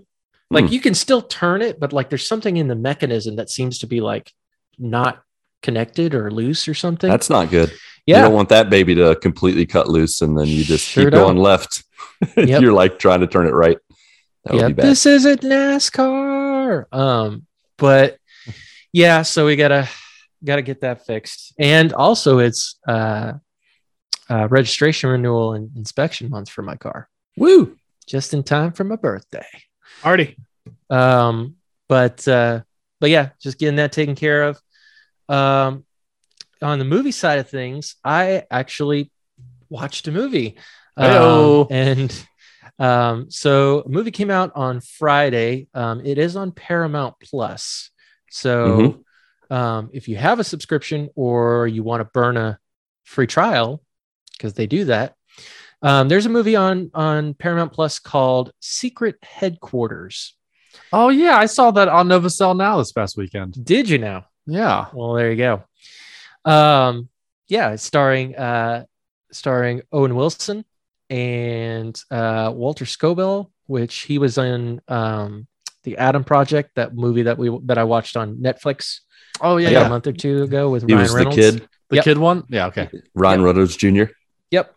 Like 0.50 0.66
Hmm. 0.68 0.74
you 0.74 0.82
can 0.82 0.96
still 0.96 1.22
turn 1.22 1.62
it, 1.62 1.80
but 1.80 1.94
like 1.94 2.10
there's 2.10 2.28
something 2.28 2.58
in 2.58 2.68
the 2.68 2.76
mechanism 2.76 3.36
that 3.38 3.50
seems 3.50 3.80
to 3.80 3.88
be 3.88 4.02
like 4.02 4.32
not 4.78 5.22
connected 5.62 6.14
or 6.14 6.30
loose 6.32 6.68
or 6.68 6.74
something. 6.74 7.10
That's 7.10 7.30
not 7.30 7.50
good. 7.50 7.72
Yeah. 8.06 8.18
You 8.18 8.24
don't 8.26 8.34
want 8.34 8.50
that 8.50 8.70
baby 8.70 8.96
to 8.96 9.16
completely 9.16 9.66
cut 9.66 9.88
loose 9.88 10.22
and 10.22 10.38
then 10.38 10.48
you 10.48 10.64
just 10.66 10.86
Sure 10.88 11.06
keep 11.06 11.14
going 11.14 11.36
don't. 11.36 11.44
left. 11.44 11.84
Yep. 12.36 12.62
You're 12.62 12.74
like 12.74 13.00
trying 13.00 13.22
to 13.22 13.28
turn 13.28 13.48
it 13.48 13.54
right. 13.54 13.78
That 14.44 14.54
would 14.54 14.62
yeah, 14.62 14.68
be 14.70 14.74
bad. 14.74 14.86
this 14.88 15.06
isn't 15.06 15.42
NASCAR. 15.42 16.86
Um, 16.94 17.46
but 17.78 18.18
yeah, 18.94 19.22
so 19.22 19.46
we 19.46 19.56
gotta 19.56 19.90
gotta 20.44 20.62
get 20.62 20.82
that 20.82 21.06
fixed. 21.06 21.54
And 21.60 21.94
also 21.94 22.40
it's 22.40 22.80
uh, 22.88 23.34
uh 24.30 24.48
registration 24.50 25.10
renewal 25.10 25.54
and 25.54 25.76
inspection 25.76 26.30
month 26.30 26.50
for 26.50 26.62
my 26.62 26.76
car. 26.76 27.10
Woo. 27.38 27.78
Just 28.08 28.34
in 28.34 28.44
time 28.44 28.72
for 28.74 28.84
my 28.84 28.96
birthday. 28.96 29.48
Artie. 30.04 30.38
Um, 30.90 31.56
but 31.88 32.28
uh, 32.28 32.62
but 33.00 33.10
yeah, 33.10 33.30
just 33.42 33.58
getting 33.58 33.78
that 33.78 33.92
taken 33.92 34.16
care 34.16 34.44
of. 34.44 34.62
Um, 35.30 35.86
on 36.62 36.80
the 36.80 36.86
movie 36.86 37.12
side 37.12 37.40
of 37.40 37.50
things, 37.50 37.96
I 38.04 38.44
actually 38.52 39.12
watched 39.70 40.08
a 40.08 40.12
movie. 40.12 40.58
Um, 40.98 41.68
and 41.72 42.28
um, 42.78 43.32
so 43.32 43.82
a 43.82 43.90
movie 43.90 44.12
came 44.12 44.30
out 44.30 44.52
on 44.56 44.82
Friday. 44.82 45.68
Um, 45.74 46.06
it 46.06 46.18
is 46.18 46.36
on 46.36 46.52
Paramount 46.52 47.16
Plus. 47.24 47.90
So 48.32 49.04
um, 49.50 49.90
if 49.94 50.08
you 50.08 50.16
have 50.16 50.40
a 50.40 50.44
subscription 50.44 51.10
or 51.16 51.68
you 51.68 51.84
want 51.84 52.02
to 52.02 52.06
burn 52.06 52.38
a 52.38 52.58
free 53.04 53.28
trial, 53.28 53.84
because 54.32 54.54
they 54.54 54.66
do 54.66 54.86
that, 54.86 55.16
um, 55.82 56.08
there's 56.08 56.26
a 56.26 56.30
movie 56.30 56.56
on 56.56 56.92
on 56.94 57.34
Paramount 57.34 57.74
Plus 57.74 58.00
called 58.00 58.52
Secret 58.60 59.18
Headquarters. 59.22 60.36
Oh 60.94 61.10
yeah, 61.10 61.38
I 61.38 61.46
saw 61.46 61.72
that 61.72 61.90
on 61.90 62.08
Novosel 62.08 62.56
now 62.56 62.78
this 62.78 62.92
past 62.92 63.18
weekend. 63.18 63.64
Did 63.64 63.90
you 63.90 63.98
now? 63.98 64.26
Yeah. 64.46 64.88
Well, 64.94 65.14
there 65.14 65.32
you 65.32 65.38
go. 65.38 65.64
Um, 66.50 67.10
yeah, 67.48 67.72
it's 67.72 67.84
starring 67.84 68.36
uh, 68.36 68.86
starring 69.32 69.82
Owen 69.92 70.16
Wilson 70.16 70.66
and 71.10 72.02
uh, 72.10 72.52
Walter 72.56 72.86
Scobell, 72.86 73.52
which 73.66 74.00
he 74.00 74.18
was 74.18 74.38
in 74.38 74.82
um, 74.88 75.48
the 75.84 75.98
Adam 75.98 76.24
Project, 76.24 76.72
that 76.76 76.94
movie 76.96 77.24
that 77.24 77.38
we 77.38 77.56
that 77.66 77.78
I 77.78 77.84
watched 77.84 78.16
on 78.18 78.38
Netflix 78.38 79.00
Oh 79.42 79.58
yeah, 79.58 79.68
like 79.68 79.74
yeah. 79.74 79.86
a 79.86 79.90
month 79.90 80.08
or 80.08 80.12
two 80.14 80.44
ago 80.44 80.70
with 80.70 80.88
He 80.88 80.94
Ryan 80.94 81.04
was 81.04 81.14
the 81.14 81.26
kid, 81.30 81.68
The 81.90 81.96
Yep. 81.98 82.04
kid 82.06 82.18
one. 82.18 82.44
Yeah. 82.50 82.68
Okay. 82.68 82.90
Ryan 83.16 83.42
Reynolds 83.44 83.76
Jr. 83.76 84.04
Yep. 84.52 84.76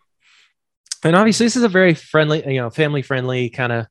And 1.03 1.15
obviously, 1.15 1.45
this 1.45 1.55
is 1.55 1.63
a 1.63 1.69
very 1.69 1.93
friendly, 1.93 2.43
you 2.51 2.59
know, 2.61 2.69
family 2.69 3.01
friendly 3.01 3.49
kind 3.49 3.71
of 3.71 3.87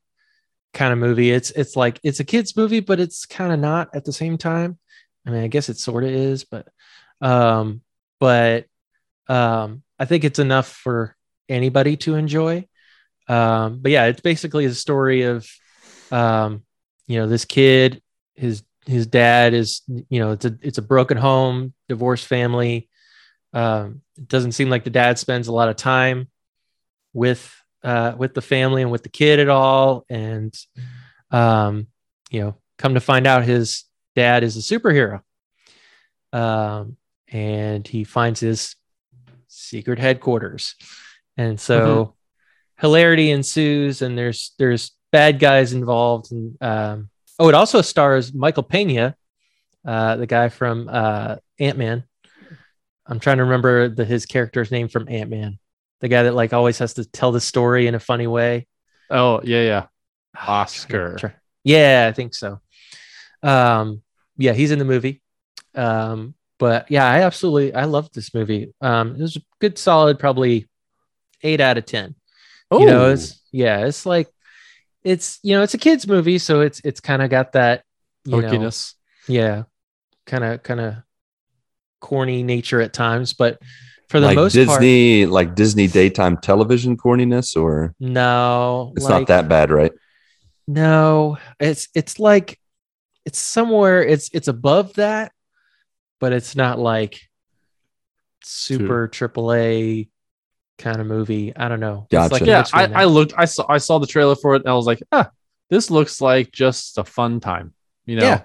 kind 0.73 0.93
of 0.93 0.99
movie. 0.99 1.31
It's 1.31 1.51
it's 1.53 1.77
like 1.77 2.01
it's 2.03 2.19
a 2.21 2.25
kids 2.25 2.57
movie, 2.57 2.81
but 2.81 2.99
it's 2.99 3.27
kind 3.27 3.53
of 3.53 3.61
not 3.61 3.91
at 3.95 4.05
the 4.05 4.13
same 4.13 4.37
time. 4.39 4.79
I 5.27 5.31
mean, 5.31 5.45
I 5.45 5.49
guess 5.49 5.69
it 5.69 5.79
sort 5.79 6.05
of 6.05 6.11
is, 6.11 6.45
but 6.45 6.67
um, 7.21 7.83
but 8.19 8.67
um, 9.29 9.83
I 9.99 10.05
think 10.07 10.25
it's 10.25 10.39
enough 10.39 10.69
for 10.69 11.17
anybody 11.49 11.97
to 11.99 12.17
enjoy. 12.17 12.67
Um, 13.29 13.79
but 13.81 13.93
yeah, 13.93 14.07
it's 14.07 14.21
basically 14.21 14.65
a 14.67 14.75
story 14.75 15.23
of 15.23 15.49
um, 16.11 16.63
you 17.07 17.19
know, 17.19 17.27
this 17.27 17.45
kid, 17.45 18.03
his 18.35 18.63
his 18.87 19.07
dad 19.07 19.55
is, 19.55 19.83
you 19.87 20.21
know, 20.21 20.33
it's 20.33 20.45
a 20.45 20.57
it's 20.61 20.79
a 20.79 20.83
broken 20.83 21.17
home, 21.17 21.73
divorced 21.89 22.27
family. 22.27 22.89
Um, 23.53 24.03
it 24.17 24.29
doesn't 24.29 24.53
seem 24.53 24.69
like 24.69 24.85
the 24.85 24.91
dad 24.91 25.19
spends 25.19 25.49
a 25.49 25.53
lot 25.53 25.69
of 25.69 25.77
time 25.77 26.29
with 27.13 27.55
uh, 27.83 28.15
with 28.17 28.35
the 28.35 28.43
family 28.43 28.83
and 28.83 28.91
with 28.91 29.03
the 29.03 29.09
kid 29.09 29.39
at 29.39 29.49
all. 29.49 30.05
And 30.09 30.55
um, 31.31 31.87
you 32.31 32.41
know, 32.41 32.57
come 32.79 32.95
to 32.95 33.01
find 33.01 33.27
out, 33.27 33.45
his 33.45 33.85
dad 34.17 34.45
is 34.45 34.57
a 34.57 34.61
superhero, 34.61 35.21
um, 36.33 36.97
and 37.29 37.87
he 37.87 38.05
finds 38.05 38.41
his 38.41 38.77
secret 39.49 39.99
headquarters, 39.99 40.75
and 41.37 41.59
so 41.59 42.15
hilarity 42.81 43.31
ensues. 43.31 44.03
And 44.03 44.19
there's 44.19 44.53
there's 44.59 44.93
bad 45.15 45.39
guys 45.39 45.73
involved, 45.73 46.33
and 46.33 46.61
um, 46.61 47.09
oh, 47.39 47.49
it 47.49 47.55
also 47.55 47.81
stars 47.83 48.35
Michael 48.35 48.65
Pena, 48.65 49.15
uh, 49.87 50.17
the 50.17 50.27
guy 50.27 50.49
from 50.49 50.89
uh, 50.91 51.37
Ant 51.61 51.79
Man. 51.79 52.03
I'm 53.07 53.21
trying 53.21 53.37
to 53.37 53.45
remember 53.45 53.89
the 53.89 54.05
his 54.05 54.27
character's 54.27 54.73
name 54.73 54.89
from 54.89 55.09
Ant 55.09 55.31
Man. 55.31 55.61
The 56.01 56.09
guy 56.09 56.25
that 56.25 56.35
like 56.35 56.53
always 56.53 56.79
has 56.79 56.95
to 56.95 57.05
tell 57.05 57.31
the 57.31 57.41
story 57.41 57.87
in 57.87 57.95
a 57.95 58.01
funny 58.01 58.27
way. 58.27 58.67
Oh 59.09 59.41
yeah, 59.45 59.63
yeah. 59.63 59.87
Oscar. 60.49 61.37
Yeah, 61.63 62.07
I 62.11 62.13
think 62.13 62.35
so. 62.35 62.59
Um, 63.45 64.03
yeah, 64.37 64.53
he's 64.53 64.73
in 64.73 64.81
the 64.81 64.85
movie. 64.85 65.23
Um, 65.77 66.35
but 66.59 66.91
yeah, 66.91 67.07
I 67.09 67.21
absolutely 67.23 67.73
I 67.73 67.85
loved 67.85 68.17
this 68.17 68.35
movie. 68.35 68.75
Um, 68.81 69.15
it 69.15 69.21
was 69.23 69.37
a 69.37 69.43
good, 69.61 69.79
solid, 69.79 70.19
probably 70.19 70.67
eight 71.45 71.61
out 71.61 71.79
of 71.79 71.87
ten. 71.87 72.17
You 72.73 72.87
know, 72.87 73.05
Oh. 73.05 73.13
it's 73.13 73.41
yeah, 73.53 73.87
it's 73.87 74.05
like 74.07 74.27
it's 75.05 75.39
you 75.43 75.55
know 75.55 75.63
it's 75.63 75.75
a 75.75 75.79
kids 75.79 76.07
movie, 76.09 76.39
so 76.39 76.61
it's 76.61 76.81
it's 76.85 77.01
kind 77.01 77.23
of 77.23 77.31
got 77.31 77.53
that 77.53 77.85
you 78.25 78.37
know, 78.43 78.49
yeah, 79.29 79.65
kind 80.27 80.45
of 80.45 80.63
kind 80.63 80.81
of 80.81 80.95
corny 82.01 82.43
nature 82.43 82.81
at 82.81 82.93
times, 82.93 83.35
but 83.35 83.59
for 84.09 84.21
the 84.21 84.27
like 84.27 84.37
most 84.37 84.57
part, 84.67 84.81
Disney, 84.81 85.27
like 85.27 85.55
Disney 85.55 85.87
daytime 85.89 86.37
television 86.39 86.97
corniness, 86.97 87.57
or 87.57 87.95
no, 88.01 88.93
it's 88.97 89.05
like- 89.05 89.21
not 89.21 89.27
that 89.29 89.49
bad, 89.49 89.71
right? 89.71 89.93
No, 90.67 91.37
it's 91.61 91.89
it's 91.95 92.19
like 92.19 92.59
it's 93.27 93.39
somewhere 93.39 94.03
it's 94.03 94.31
it's 94.33 94.49
above 94.49 94.95
that, 94.95 95.33
but 96.21 96.33
it's 96.33 96.57
not 96.57 96.79
like 96.79 97.21
super 98.43 99.09
triple 99.09 99.53
A 99.53 100.09
kind 100.79 101.01
of 101.01 101.07
movie. 101.07 101.55
I 101.57 101.69
don't 101.69 101.81
know. 101.81 102.07
It's 102.11 102.33
like 102.33 102.45
Gotcha. 102.45 102.47
Yeah, 102.47 102.65
I, 102.97 103.03
I 103.03 103.05
looked. 103.05 103.35
I 103.37 103.45
saw. 103.45 103.65
I 103.69 103.79
saw 103.79 103.99
the 103.99 104.07
trailer 104.07 104.35
for 104.37 104.55
it, 104.55 104.63
and 104.63 104.69
I 104.69 104.75
was 104.75 104.87
like, 104.87 105.03
ah, 105.13 105.31
this 105.71 105.91
looks 105.91 106.21
like 106.21 106.53
just 106.53 106.99
a 106.99 107.05
fun 107.05 107.41
time. 107.41 107.73
You 108.07 108.17
know, 108.17 108.25
Yeah. 108.27 108.43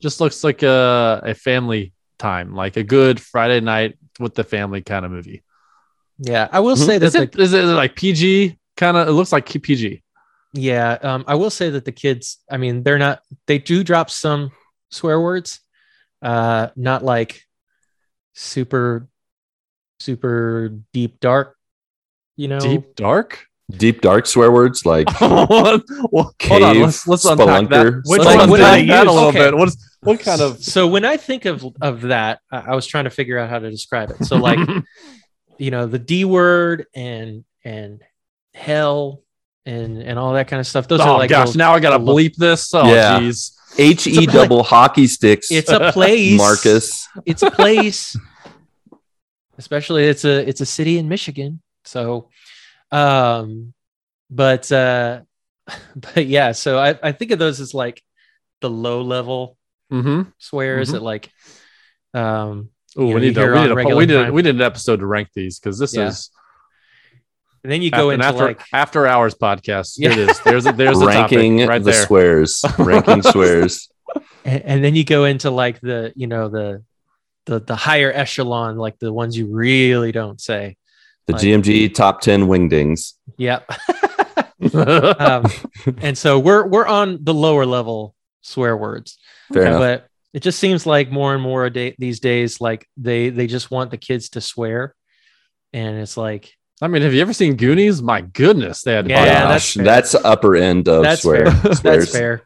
just 0.00 0.20
looks 0.20 0.42
like 0.44 0.62
a 0.62 1.20
a 1.24 1.34
family 1.34 1.92
time, 2.18 2.54
like 2.54 2.76
a 2.76 2.82
good 2.84 3.20
Friday 3.20 3.60
night 3.60 3.98
with 4.20 4.34
the 4.34 4.44
family 4.44 4.80
kind 4.82 5.04
of 5.04 5.10
movie. 5.10 5.42
yeah, 6.18 6.48
I 6.52 6.60
will 6.60 6.76
Mhm. 6.76 6.86
say 6.86 6.98
that 6.98 7.06
Is 7.06 7.14
it, 7.14 7.32
the, 7.32 7.42
is 7.42 7.52
it 7.52 7.62
like 7.64 7.96
PG? 7.96 8.58
Kind 8.76 8.96
of. 8.96 9.08
It 9.08 9.12
looks 9.12 9.32
like 9.32 9.46
PG. 9.62 10.02
yeah, 10.54 10.92
um, 11.02 11.24
I 11.26 11.34
will 11.34 11.50
say 11.50 11.70
that 11.70 11.84
the 11.84 11.92
kids. 11.92 12.38
I 12.50 12.56
mean, 12.58 12.82
they're 12.84 12.98
not. 12.98 13.20
They 13.46 13.58
do 13.58 13.82
drop 13.84 14.08
some 14.10 14.50
swear 14.90 15.20
words, 15.20 15.60
uh, 16.22 16.68
not 16.76 17.02
like 17.04 17.42
super, 18.34 19.08
super 20.00 20.70
deep 20.92 21.20
dark. 21.20 21.56
You 22.36 22.48
know, 22.48 22.60
Deep 22.60 22.94
dark. 22.96 23.46
Deep 23.70 24.00
dark 24.02 24.26
swear 24.26 24.50
words 24.52 24.84
like 24.84 25.08
well, 25.20 25.46
hold 25.46 25.82
on. 26.12 26.32
Cave, 26.38 26.82
Let's 26.82 27.06
let's 27.06 27.24
unpack 27.24 27.68
that. 27.68 27.70
spelunker, 27.70 28.02
Let's 28.04 28.24
Like, 28.24 28.50
what 28.50 28.60
unpack 28.60 28.86
that 28.88 29.06
a 29.06 29.06
use? 29.06 29.14
little 29.14 29.28
Okay. 29.28 29.38
bit. 29.38 29.56
What 29.56 29.68
is 29.68 29.90
what 30.00 30.20
kind 30.20 30.40
of 30.42 30.62
so 30.62 30.86
when 30.88 31.04
I 31.04 31.16
think 31.16 31.44
of 31.46 31.64
of 31.80 32.02
that, 32.02 32.40
I, 32.50 32.58
I 32.58 32.74
was 32.74 32.86
trying 32.86 33.04
to 33.04 33.10
figure 33.10 33.38
out 33.38 33.48
how 33.48 33.58
to 33.60 33.70
describe 33.70 34.10
it. 34.10 34.24
So 34.26 34.36
like, 34.36 34.58
you 35.58 35.70
know, 35.70 35.86
the 35.86 35.98
D 35.98 36.24
word 36.26 36.86
and 36.94 37.44
and 37.64 38.02
hell 38.52 39.22
and 39.64 40.02
and 40.02 40.18
all 40.18 40.34
that 40.34 40.48
kind 40.48 40.60
of 40.60 40.66
stuff. 40.66 40.86
Those 40.88 41.00
oh 41.00 41.04
are 41.12 41.18
like 41.18 41.30
gosh, 41.30 41.46
little- 41.48 41.58
now 41.58 41.72
I 41.72 41.80
gotta 41.80 41.96
little- 42.02 42.16
bleep 42.16 42.34
this. 42.36 42.74
Oh 42.74 42.86
Yeah. 42.92 43.20
jeez. 43.20 43.52
H 43.78 44.06
E 44.06 44.26
double 44.26 44.64
hockey 44.64 45.06
sticks. 45.06 45.50
it's 45.50 45.70
a 45.70 45.92
place, 45.92 46.36
Marcus. 46.36 47.08
It's 47.24 47.42
a 47.42 47.50
place. 47.50 48.14
Especially 49.56 50.04
it's 50.04 50.24
a 50.24 50.46
it's 50.48 50.60
a 50.60 50.66
city 50.66 50.98
in 50.98 51.08
Michigan. 51.08 51.62
So, 51.84 52.28
um, 52.90 53.72
but 54.30 54.70
uh, 54.72 55.22
but 55.96 56.26
yeah. 56.26 56.52
So 56.52 56.78
I 56.78 56.98
I 57.02 57.12
think 57.12 57.30
of 57.30 57.38
those 57.38 57.60
as 57.60 57.74
like 57.74 58.02
the 58.60 58.70
low 58.70 59.02
level 59.02 59.56
Mm-hmm. 59.92 60.30
swears 60.38 60.88
Mhm. 60.88 60.92
that 60.92 61.02
like 61.02 61.30
um 62.14 62.70
Ooh, 62.98 63.02
You 63.02 63.08
know, 63.08 63.14
we 63.16 63.20
need 63.20 63.34
to 63.34 63.40
hear 63.40 63.52
we 63.52 63.58
on 63.58 63.68
need, 63.68 63.72
a, 63.92 63.96
we 63.96 64.06
need 64.06 64.14
time. 64.14 64.32
we 64.34 64.42
need 64.42 64.54
an 64.54 64.60
episode 64.62 65.00
to 65.00 65.06
rank 65.06 65.28
these 65.34 65.58
because 65.58 65.78
this 65.78 65.94
Yeah. 65.94 66.06
is 66.08 66.30
and 67.62 67.70
then 67.70 67.82
you 67.82 67.90
go 67.90 68.08
an 68.10 68.14
into 68.14 68.26
after 68.26 68.44
like 68.44 68.62
after 68.72 69.06
hours 69.06 69.34
podcast. 69.34 69.98
Here 69.98 70.10
Yeah. 70.10 70.16
it 70.18 70.30
is. 70.30 70.40
There's 70.40 70.66
a, 70.66 70.72
there's 70.72 71.00
a 71.00 71.06
ranking 71.06 71.58
topic 71.58 71.68
right 71.68 71.84
the 71.84 71.90
there. 71.92 72.06
swears. 72.06 72.64
ranking 72.78 73.22
swears. 73.22 73.90
and, 74.44 74.62
and 74.64 74.84
then 74.84 74.94
you 74.94 75.04
go 75.04 75.24
into 75.26 75.50
like 75.50 75.80
the 75.80 76.12
you 76.16 76.26
know 76.26 76.48
the 76.48 76.82
the 77.46 77.60
the 77.60 77.76
higher 77.76 78.10
echelon 78.12 78.76
like 78.78 78.98
the 78.98 79.12
ones 79.12 79.36
you 79.36 79.46
really 79.54 80.10
don't 80.12 80.40
say 80.40 80.76
The 81.26 81.34
Like- 81.34 81.42
GMG 81.42 81.94
top 81.94 82.20
ten 82.20 82.42
wingdings. 82.46 83.14
yep 83.38 83.64
um, 84.74 85.44
and 86.02 86.16
so 86.16 86.38
we're 86.38 86.66
we're 86.66 86.86
on 86.86 87.18
the 87.22 87.34
lower 87.34 87.64
level 87.66 88.14
swear 88.42 88.76
words 88.76 89.18
Fair 89.52 89.66
enough. 89.66 89.80
but 89.80 90.06
it 90.32 90.42
just 90.42 90.58
seems 90.58 90.86
like 90.86 91.10
more 91.10 91.34
and 91.34 91.42
more 91.42 91.66
a 91.66 91.70
day, 91.70 91.94
these 91.98 92.20
days 92.20 92.60
like 92.60 92.86
they 92.96 93.28
they 93.30 93.46
just 93.46 93.70
want 93.70 93.90
the 93.90 93.96
kids 93.98 94.30
to 94.30 94.40
swear 94.40 94.94
and 95.72 95.96
it's 95.96 96.16
like 96.16 96.52
I 96.80 96.88
mean, 96.88 97.02
have 97.02 97.14
you 97.14 97.20
ever 97.20 97.32
seen 97.32 97.54
Goonies? 97.54 98.02
My 98.02 98.22
goodness, 98.22 98.82
they 98.82 98.94
had 98.94 99.08
Yeah, 99.08 99.46
that's 99.46 99.74
that's 99.74 100.14
upper 100.16 100.56
end 100.56 100.88
of 100.88 101.04
That's 101.04 101.22
swear. 101.22 101.48
fair. 101.52 101.72
that's 101.82 102.10
fair 102.12 102.42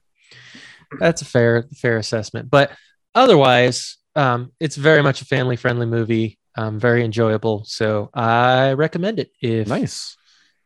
that's 1.01 1.23
a 1.23 1.25
fair 1.25 1.65
fair 1.75 1.97
assessment. 1.97 2.51
But 2.51 2.71
otherwise, 3.15 3.97
um, 4.15 4.53
it's 4.61 4.77
very 4.77 5.03
much 5.03 5.23
a 5.23 5.25
family 5.25 5.57
friendly 5.57 5.87
movie. 5.87 6.36
Um, 6.57 6.79
very 6.81 7.05
enjoyable. 7.05 7.65
So 7.67 8.09
I 8.15 8.73
recommend 8.73 9.19
it 9.19 9.31
if 9.41 9.69
Nice. 9.69 10.17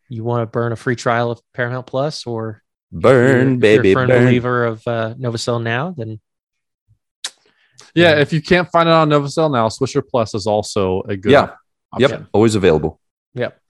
you 0.09 0.22
want 0.24 0.42
to 0.42 0.46
burn 0.46 0.72
a 0.72 0.76
free 0.76 0.96
trial 0.96 1.31
of 1.33 1.40
Paramount 1.53 1.87
Plus 1.87 2.26
or 2.26 2.62
Burn, 2.92 3.50
you're, 3.53 3.59
baby, 3.59 3.88
you're 3.90 3.98
a 3.98 4.00
firm 4.03 4.09
burn. 4.09 4.24
believer 4.24 4.64
of 4.66 4.87
uh, 4.87 5.14
Novosel 5.18 5.62
now, 5.62 5.94
then 5.96 6.20
Yeah, 7.94 8.14
Yeah. 8.14 8.20
if 8.20 8.33
you 8.33 8.40
can't 8.42 8.68
find 8.70 8.88
it 8.88 8.92
on 8.92 9.09
Novosel 9.09 9.50
now, 9.53 9.68
Swisher 9.68 10.03
Plus 10.07 10.35
is 10.35 10.46
also 10.46 11.03
a 11.09 11.16
good 11.16 11.33
Yeah. 11.33 11.50
option. 11.92 12.11
Yep, 12.11 12.26
always 12.33 12.55
available. 12.55 13.00
Yep. 13.35 13.61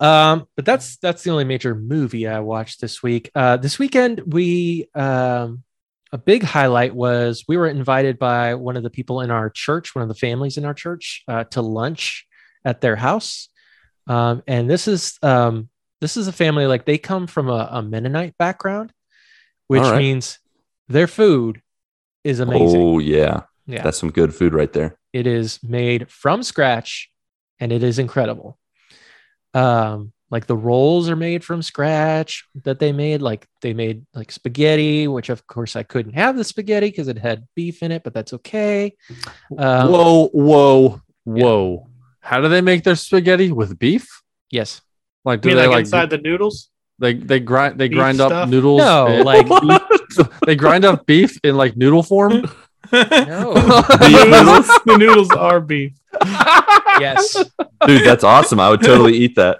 Um, 0.00 0.48
but 0.56 0.64
that's 0.64 0.96
that's 0.96 1.22
the 1.22 1.30
only 1.30 1.44
major 1.44 1.76
movie 1.76 2.26
I 2.26 2.40
watched 2.40 2.80
this 2.80 3.02
week. 3.04 3.30
Uh, 3.36 3.56
this 3.56 3.78
weekend 3.78 4.20
we 4.32 4.88
um, 4.96 5.62
a 6.12 6.18
big 6.18 6.42
highlight 6.42 6.94
was 6.94 7.44
we 7.48 7.56
were 7.56 7.68
invited 7.68 8.18
by 8.18 8.54
one 8.54 8.76
of 8.76 8.82
the 8.82 8.90
people 8.90 9.20
in 9.20 9.30
our 9.30 9.48
church, 9.48 9.94
one 9.94 10.02
of 10.02 10.08
the 10.08 10.14
families 10.14 10.58
in 10.58 10.64
our 10.64 10.74
church, 10.74 11.24
uh, 11.26 11.44
to 11.44 11.62
lunch 11.62 12.26
at 12.64 12.80
their 12.80 12.96
house. 12.96 13.48
Um, 14.06 14.42
and 14.46 14.68
this 14.68 14.88
is 14.88 15.18
um, 15.22 15.68
this 16.00 16.16
is 16.16 16.28
a 16.28 16.32
family 16.32 16.66
like 16.66 16.84
they 16.84 16.98
come 16.98 17.26
from 17.26 17.48
a, 17.48 17.68
a 17.70 17.82
Mennonite 17.82 18.36
background, 18.36 18.92
which 19.68 19.82
right. 19.82 19.98
means 19.98 20.38
their 20.88 21.06
food 21.06 21.62
is 22.24 22.40
amazing. 22.40 22.80
Oh 22.80 22.98
yeah, 22.98 23.42
yeah, 23.66 23.82
that's 23.82 23.98
some 23.98 24.10
good 24.10 24.34
food 24.34 24.52
right 24.52 24.72
there. 24.72 24.96
it 25.12 25.26
is 25.26 25.62
made 25.62 26.10
from 26.10 26.42
scratch 26.42 27.10
and 27.60 27.72
it 27.72 27.82
is 27.82 27.98
incredible. 27.98 28.58
Um, 29.54 30.12
like 30.32 30.46
the 30.46 30.56
rolls 30.56 31.10
are 31.10 31.14
made 31.14 31.44
from 31.44 31.60
scratch 31.60 32.46
that 32.64 32.78
they 32.78 32.90
made. 32.90 33.20
Like 33.20 33.46
they 33.60 33.74
made 33.74 34.06
like 34.14 34.32
spaghetti, 34.32 35.06
which 35.06 35.28
of 35.28 35.46
course 35.46 35.76
I 35.76 35.82
couldn't 35.82 36.14
have 36.14 36.36
the 36.38 36.42
spaghetti 36.42 36.88
because 36.88 37.06
it 37.08 37.18
had 37.18 37.46
beef 37.54 37.82
in 37.82 37.92
it, 37.92 38.02
but 38.02 38.14
that's 38.14 38.32
okay. 38.32 38.96
Um, 39.58 39.92
whoa, 39.92 40.28
whoa, 40.28 41.02
whoa. 41.24 41.86
How 42.20 42.40
do 42.40 42.48
they 42.48 42.62
make 42.62 42.82
their 42.82 42.96
spaghetti 42.96 43.52
with 43.52 43.78
beef? 43.78 44.08
Yes. 44.50 44.80
Like 45.22 45.38
You 45.38 45.42
do 45.42 45.48
mean 45.50 45.56
they 45.58 45.66
like 45.66 45.74
like 45.74 45.80
inside 45.80 46.08
the 46.10 46.18
noodles? 46.18 46.70
they 46.98 47.12
they 47.14 47.38
grind 47.40 47.78
they 47.78 47.88
Beef 47.88 47.98
grind 47.98 48.20
up 48.20 48.48
noodles? 48.48 48.78
No, 48.80 49.08
and- 49.08 49.24
like 49.26 49.46
they 50.46 50.56
grind 50.56 50.86
up 50.86 51.04
beef 51.04 51.38
in 51.44 51.56
like 51.56 51.76
noodle 51.76 52.02
form? 52.02 52.50
no. 52.92 53.54
Beef 54.00 54.26
noodles? 54.28 54.66
the 54.84 54.96
noodles 54.98 55.30
are 55.30 55.60
beef. 55.60 55.92
yes. 57.00 57.42
Dude, 57.86 58.04
that's 58.06 58.22
awesome. 58.24 58.60
I 58.60 58.68
would 58.70 58.82
totally 58.82 59.16
eat 59.16 59.34
that. 59.36 59.58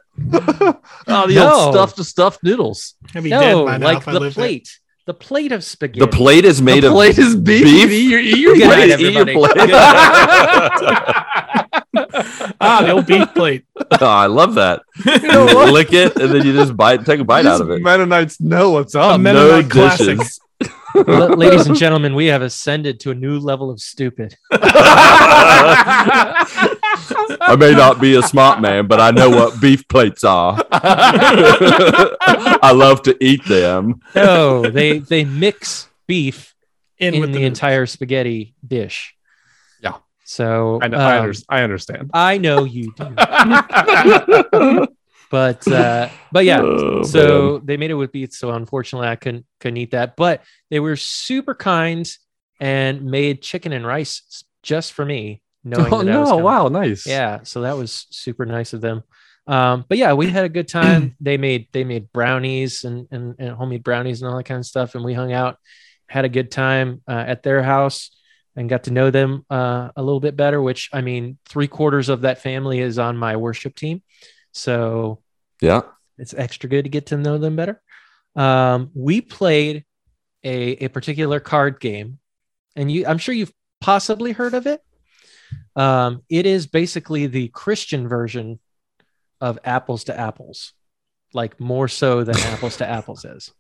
oh, 1.09 1.27
the 1.27 1.35
No. 1.37 1.53
old 1.53 1.75
stuffed 1.75 1.97
to 1.97 2.05
stuffed 2.05 2.43
noodles. 2.45 2.95
I'd 3.15 3.23
be 3.25 3.31
dead 3.31 3.53
No, 3.53 3.65
by 3.65 3.79
now 3.79 3.87
like 3.87 3.99
if 3.99 4.09
I 4.09 4.13
the 4.13 4.21
lived 4.21 4.37
there. 4.37 4.45
plate. 4.47 4.69
The 5.05 5.15
plate 5.15 5.51
of 5.51 5.65
spaghetti. 5.65 5.99
The 5.99 6.07
plate 6.17 6.45
is 6.45 6.63
made 6.63 6.85
the 6.85 6.89
of 6.89 6.93
plate 6.93 7.19
is 7.19 7.35
beef. 7.35 7.65
beef? 7.65 7.91
Eat 7.91 8.11
your, 8.11 8.21
eat 8.21 8.39
your 8.39 8.55
Good 8.55 8.65
plate. 8.69 8.89
night, 8.91 9.01
Eat 9.01 9.13
your 9.13 9.21
everybody. 9.23 9.35
plate. 9.55 9.71
ah, 12.61 12.83
the 12.85 12.91
old 12.93 13.07
beef 13.07 13.35
plate. 13.35 13.65
Oh, 14.01 14.07
I 14.07 14.27
love 14.27 14.55
that. 14.55 14.83
You 15.05 15.73
lick 15.73 15.93
it 15.93 16.17
and 16.17 16.33
then 16.33 16.47
you 16.47 16.53
just 16.53 16.77
bite, 16.77 17.05
take 17.05 17.19
a 17.21 17.25
bite 17.25 17.47
out 17.47 17.61
of 17.61 17.71
it. 17.71 17.83
Mennonites 17.83 18.41
know 18.41 18.71
what's 18.71 18.95
A 18.95 19.01
up. 19.01 19.21
Men- 19.21 19.35
no 19.35 19.49
Mennonite 19.49 19.71
classic. 19.71 20.19
dishes. 20.19 20.41
La- 20.95 21.27
ladies 21.27 21.67
and 21.67 21.77
gentlemen, 21.77 22.15
we 22.15 22.27
have 22.27 22.43
ascended 22.43 23.01
to 23.01 23.11
a 23.11 23.15
new 23.15 23.39
level 23.39 23.71
of 23.71 23.81
stupid. 23.81 24.37
I 27.41 27.57
may 27.59 27.73
not 27.73 28.01
be 28.01 28.15
a 28.15 28.23
smart 28.23 28.61
man, 28.61 28.87
but 28.87 29.01
I 29.01 29.11
know 29.11 29.31
what 29.31 29.61
beef 29.61 29.87
plates 29.89 30.25
are. 30.25 30.65
I 30.73 32.73
love 32.75 33.03
to 33.03 33.25
eat 33.25 33.45
them. 33.45 34.01
No, 34.15 34.63
they 34.63 34.99
they 34.99 35.25
mix 35.25 35.89
beef 36.07 36.55
In, 36.99 37.15
in, 37.15 37.21
with 37.21 37.33
the, 37.33 37.39
the, 37.39 37.45
entire 37.45 37.87
spaghetti 37.87 38.55
dish. 38.67 39.15
Yeah. 39.81 39.97
So 40.25 40.79
I, 40.83 40.89
know, 40.89 40.99
I, 40.99 41.19
um, 41.19 41.25
under- 41.25 41.39
I 41.49 41.63
understand. 41.63 42.11
I 42.13 42.39
know 42.39 42.65
you 42.65 42.93
do, 42.97 44.87
but 45.33 45.67
uh, 45.67 46.11
but 46.31 46.45
yeah. 46.45 46.61
Oh, 46.61 47.03
so 47.05 47.59
they 47.59 47.79
made 47.79 47.91
it 47.91 47.95
with 47.95 48.13
beef. 48.13 48.35
So 48.35 48.51
unfortunately, 48.51 49.09
I 49.09 49.17
couldn't 49.17 49.47
couldn't 49.61 49.79
eat 49.79 49.93
that. 49.93 50.15
But 50.15 50.43
they 50.69 50.79
were 50.79 50.95
super 50.95 51.55
kind 51.55 52.07
and 52.61 53.07
made 53.07 53.41
chicken 53.41 53.73
and 53.73 53.87
rice 53.87 54.45
just 54.63 54.93
for 54.93 55.07
me. 55.07 55.41
Knowing 55.65 55.91
Oh 55.91 56.03
that 56.05 56.15
I 56.15 56.19
was 56.21 56.29
no! 56.29 56.37
Wow, 56.37 56.69
nice. 56.69 57.07
Yeah, 57.07 57.45
so 57.45 57.63
that 57.63 57.79
was 57.79 58.07
super 58.11 58.45
nice 58.45 58.75
of 58.75 58.83
them. 58.83 59.05
Um, 59.47 59.87
but 59.89 59.97
yeah, 59.97 60.13
we 60.13 60.29
had 60.29 60.45
a 60.45 60.51
good 60.51 60.69
time. 60.69 61.17
they 61.21 61.39
made 61.39 61.69
they 61.73 61.85
made 61.85 62.13
brownies 62.13 62.85
and, 62.85 63.09
and 63.11 63.35
and 63.39 63.57
homemade 63.57 63.83
brownies 63.83 64.21
and 64.21 64.31
all 64.31 64.37
that 64.37 64.45
kind 64.45 64.59
of 64.59 64.67
stuff, 64.67 64.95
and 64.95 65.03
we 65.03 65.15
hung 65.15 65.33
out, 65.33 65.57
had 66.09 66.27
a 66.27 66.29
good 66.29 66.51
time 66.51 67.01
uh, 67.09 67.25
at 67.27 67.43
their 67.43 67.63
house, 67.63 68.11
and 68.55 68.69
got 68.69 68.85
to 68.85 68.91
know 68.91 69.11
them 69.11 69.47
uh, 69.49 69.89
a 69.97 70.03
little 70.03 70.21
bit 70.21 70.37
better. 70.37 70.61
Which 70.61 70.91
I 70.93 71.01
mean, 71.01 71.39
three 71.49 71.69
quarters 71.69 72.11
of 72.11 72.21
that 72.21 72.43
family 72.43 72.81
is 72.81 72.99
on 72.99 73.17
my 73.17 73.37
worship 73.37 73.75
team, 73.75 74.03
so 74.53 75.23
yeah. 75.61 75.83
it's 76.19 76.35
extra 76.35 76.69
good 76.69 76.85
to 76.85 76.91
get 76.91 77.07
to 77.07 77.17
know 77.17 77.39
them 77.39 77.57
better. 77.57 77.83
Um, 78.37 78.91
we 78.95 79.21
played 79.21 79.85
a, 80.45 80.85
a 80.85 80.89
particular 80.89 81.41
card 81.41 81.81
game, 81.81 82.19
and 82.77 82.91
you 82.91 83.07
I'm 83.07 83.19
sure 83.19 83.35
you've 83.35 83.53
possibly 83.81 84.33
heard 84.33 84.55
of 84.55 84.67
it. 84.67 84.81
Um, 85.77 86.23
it 86.29 86.47
is 86.47 86.67
basically 86.67 87.27
the 87.27 87.49
Christian 87.49 88.09
version 88.09 88.59
of 89.41 89.59
apples 89.65 90.05
to 90.05 90.19
apples, 90.19 90.73
like 91.35 91.59
more 91.61 91.89
so 91.89 92.25
than 92.25 92.37
apples 92.37 92.79
to 92.79 92.89
apples 92.89 93.25
is. 93.25 93.53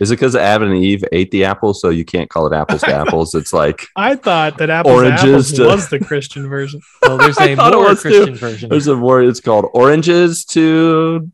Is 0.00 0.10
it 0.10 0.16
because 0.16 0.34
Adam 0.36 0.70
and 0.72 0.82
Eve 0.82 1.04
ate 1.12 1.30
the 1.30 1.44
apple, 1.44 1.74
so 1.74 1.88
you 1.90 2.04
can't 2.04 2.28
call 2.30 2.46
it 2.46 2.52
apples 2.54 2.80
to 2.82 2.92
apples? 2.94 3.34
It's 3.34 3.52
like 3.52 3.86
I 3.96 4.16
thought 4.16 4.58
that 4.58 4.70
apples 4.70 4.94
Oranges 4.94 5.20
to 5.22 5.26
apples 5.28 5.52
to- 5.54 5.64
was 5.66 5.88
the 5.90 5.98
Christian 6.00 6.48
version. 6.48 6.80
Well, 7.02 7.18
there's 7.18 7.38
a 7.38 7.54
thought 7.54 7.72
it 7.72 7.76
more 7.76 7.88
was 7.90 8.02
too. 8.02 8.08
Christian 8.10 8.34
version. 8.36 8.68
there's 8.70 8.86
a 8.86 8.96
word. 8.96 9.26
It's 9.28 9.40
called 9.40 9.66
oranges 9.74 10.44
to 10.46 11.30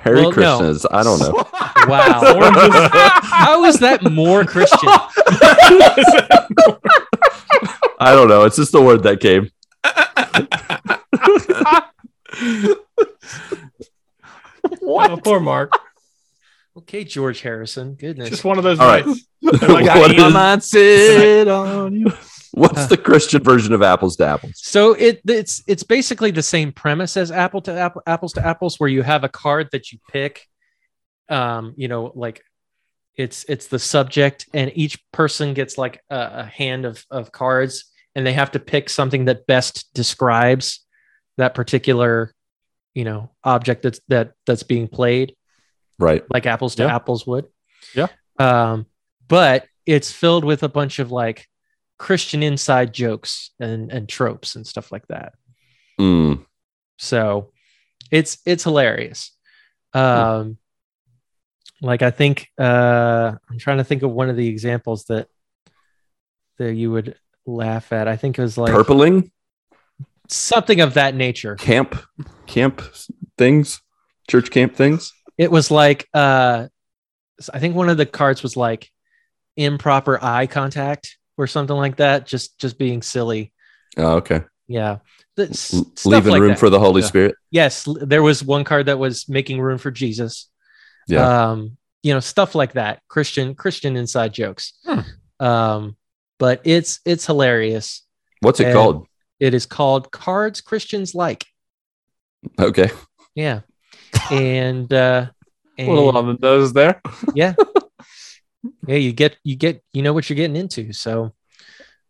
Harry 0.00 0.22
Well, 0.26 0.32
no. 0.32 0.78
I 0.90 1.02
don't 1.02 1.18
know. 1.20 1.44
Wow, 1.88 2.20
Oranges. 2.36 2.90
how 3.22 3.64
is 3.64 3.78
that 3.78 4.02
more 4.12 4.44
Christian? 4.44 4.78
I 7.98 8.12
don't 8.12 8.28
know. 8.28 8.44
It's 8.44 8.56
just 8.56 8.70
the 8.72 8.82
word 8.82 9.02
that 9.04 9.20
came. 9.20 9.50
Oh, 14.82 15.18
poor 15.24 15.40
Marc. 15.40 15.72
Okay, 16.80 17.04
George 17.04 17.40
Harrison. 17.42 17.94
Goodness. 17.94 18.28
Just 18.30 18.44
one 18.44 18.58
of 18.58 18.64
those 18.64 18.78
All 18.78 18.86
right. 18.86 19.06
nights. 19.06 19.26
Like, 19.42 19.62
What 19.86 20.10
I- 20.36 20.56
is- 20.56 22.12
What's 22.52 22.86
the 22.88 22.96
Christian 22.96 23.42
version 23.44 23.72
of 23.72 23.80
apples 23.82 24.16
to 24.16 24.26
apples? 24.26 24.54
So 24.56 24.92
it 24.94 25.20
it's 25.26 25.62
it's 25.68 25.84
basically 25.84 26.30
the 26.32 26.42
same 26.42 26.72
premise 26.72 27.16
as 27.16 27.30
apple 27.30 27.60
to 27.62 27.72
apple 27.72 28.02
apples 28.06 28.32
to 28.34 28.44
apples, 28.46 28.80
where 28.80 28.88
you 28.88 29.02
have 29.02 29.22
a 29.22 29.28
card 29.28 29.68
that 29.72 29.92
you 29.92 29.98
pick. 30.10 30.46
Um, 31.28 31.74
you 31.76 31.86
know, 31.86 32.10
like 32.16 32.42
it's 33.16 33.44
it's 33.48 33.68
the 33.68 33.78
subject, 33.78 34.46
and 34.52 34.72
each 34.74 34.98
person 35.12 35.54
gets 35.54 35.78
like 35.78 36.02
a, 36.10 36.30
a 36.38 36.44
hand 36.44 36.84
of 36.86 37.04
of 37.08 37.30
cards, 37.30 37.84
and 38.16 38.26
they 38.26 38.32
have 38.32 38.50
to 38.52 38.58
pick 38.58 38.90
something 38.90 39.26
that 39.26 39.46
best 39.46 39.88
describes 39.94 40.84
that 41.36 41.54
particular, 41.54 42.34
you 42.94 43.04
know, 43.04 43.30
object 43.44 43.82
that's 43.82 44.00
that 44.08 44.32
that's 44.44 44.64
being 44.64 44.88
played, 44.88 45.36
Right. 46.00 46.24
like 46.32 46.46
apples 46.46 46.74
to 46.76 46.84
Yeah. 46.84 46.94
apples 46.94 47.26
would. 47.26 47.46
Yeah. 47.94 48.08
Um, 48.38 48.86
but 49.28 49.66
it's 49.86 50.10
filled 50.10 50.44
with 50.44 50.62
a 50.62 50.68
bunch 50.68 50.98
of 50.98 51.12
like 51.12 51.46
Christian 51.98 52.42
inside 52.42 52.92
jokes 52.94 53.50
and 53.60 53.92
and 53.92 54.08
tropes 54.08 54.56
and 54.56 54.66
stuff 54.66 54.90
like 54.90 55.06
that. 55.08 55.34
Mm. 56.00 56.44
So 56.98 57.52
it's 58.10 58.38
it's 58.46 58.64
hilarious. 58.64 59.36
Um 59.92 60.56
like 61.82 62.02
I 62.02 62.10
think 62.10 62.48
uh 62.58 63.32
I'm 63.50 63.58
trying 63.58 63.78
to 63.78 63.84
think 63.84 64.02
of 64.02 64.10
one 64.10 64.30
of 64.30 64.36
the 64.36 64.48
examples 64.48 65.04
that 65.06 65.28
that 66.58 66.74
you 66.74 66.90
would 66.90 67.16
laugh 67.46 67.92
at. 67.92 68.08
I 68.08 68.16
think 68.16 68.38
it 68.38 68.42
was 68.42 68.56
like 68.58 68.72
Purpling 68.72 69.30
something 70.28 70.80
of 70.80 70.94
that 70.94 71.14
nature. 71.14 71.56
camp, 71.56 71.96
camp 72.46 72.82
things, 73.36 73.80
church 74.28 74.50
camp 74.50 74.74
things. 74.76 75.12
It 75.40 75.50
was 75.50 75.70
like 75.70 76.06
uh 76.12 76.68
I 77.54 77.58
think 77.58 77.74
one 77.74 77.88
of 77.88 77.96
the 77.96 78.04
cards 78.04 78.42
was 78.42 78.56
like 78.56 78.90
improper 79.56 80.22
eye 80.22 80.46
contact 80.46 81.16
or 81.38 81.46
something 81.46 81.76
like 81.76 81.96
that, 81.96 82.26
just 82.26 82.58
just 82.58 82.76
being 82.78 83.00
silly. 83.02 83.52
Oh, 83.96 84.16
okay. 84.16 84.42
Yeah. 84.68 84.98
S- 85.38 85.72
leaving 86.04 86.32
like 86.32 86.40
room 86.42 86.50
that. 86.50 86.58
for 86.58 86.68
the 86.68 86.78
Holy 86.78 87.00
Yeah. 87.00 87.08
Spirit. 87.08 87.34
yes 87.50 87.88
there 88.02 88.22
was 88.22 88.44
one 88.44 88.62
card 88.64 88.86
that 88.86 88.98
was 88.98 89.26
making 89.26 89.58
room 89.58 89.78
for 89.78 89.90
jesus 89.90 90.50
Yeah. 91.08 91.24
um 91.50 91.78
you 92.02 92.12
know 92.12 92.20
stuff 92.20 92.54
like 92.54 92.74
that 92.74 93.00
christian 93.08 93.54
christian 93.54 93.96
inside 93.96 94.34
jokes 94.34 94.74
Hmm. 94.84 95.00
um 95.50 95.96
but 96.38 96.60
it's 96.64 97.00
it's 97.06 97.24
hilarious 97.24 98.02
What's 98.40 98.60
it 98.60 98.66
and- 98.66 98.74
called? 98.74 99.06
it 99.38 99.54
is 99.54 99.64
called 99.64 100.12
cards 100.12 100.60
christians 100.60 101.14
like 101.14 101.46
Okay. 102.60 102.90
yeah 103.34 103.60
and 104.30 104.92
uh 104.92 105.26
A 105.78 105.88
little 105.88 106.08
and- 106.08 106.18
on 106.18 106.26
the 106.26 106.38
nose 106.40 106.72
there. 106.72 107.00
yeah 107.34 107.54
yeah, 108.86 108.96
you 108.96 109.12
get 109.12 109.36
you 109.44 109.56
get 109.56 109.82
you 109.92 110.02
know 110.02 110.12
what 110.12 110.28
you're 110.28 110.36
getting 110.36 110.56
into. 110.56 110.92
So 110.92 111.32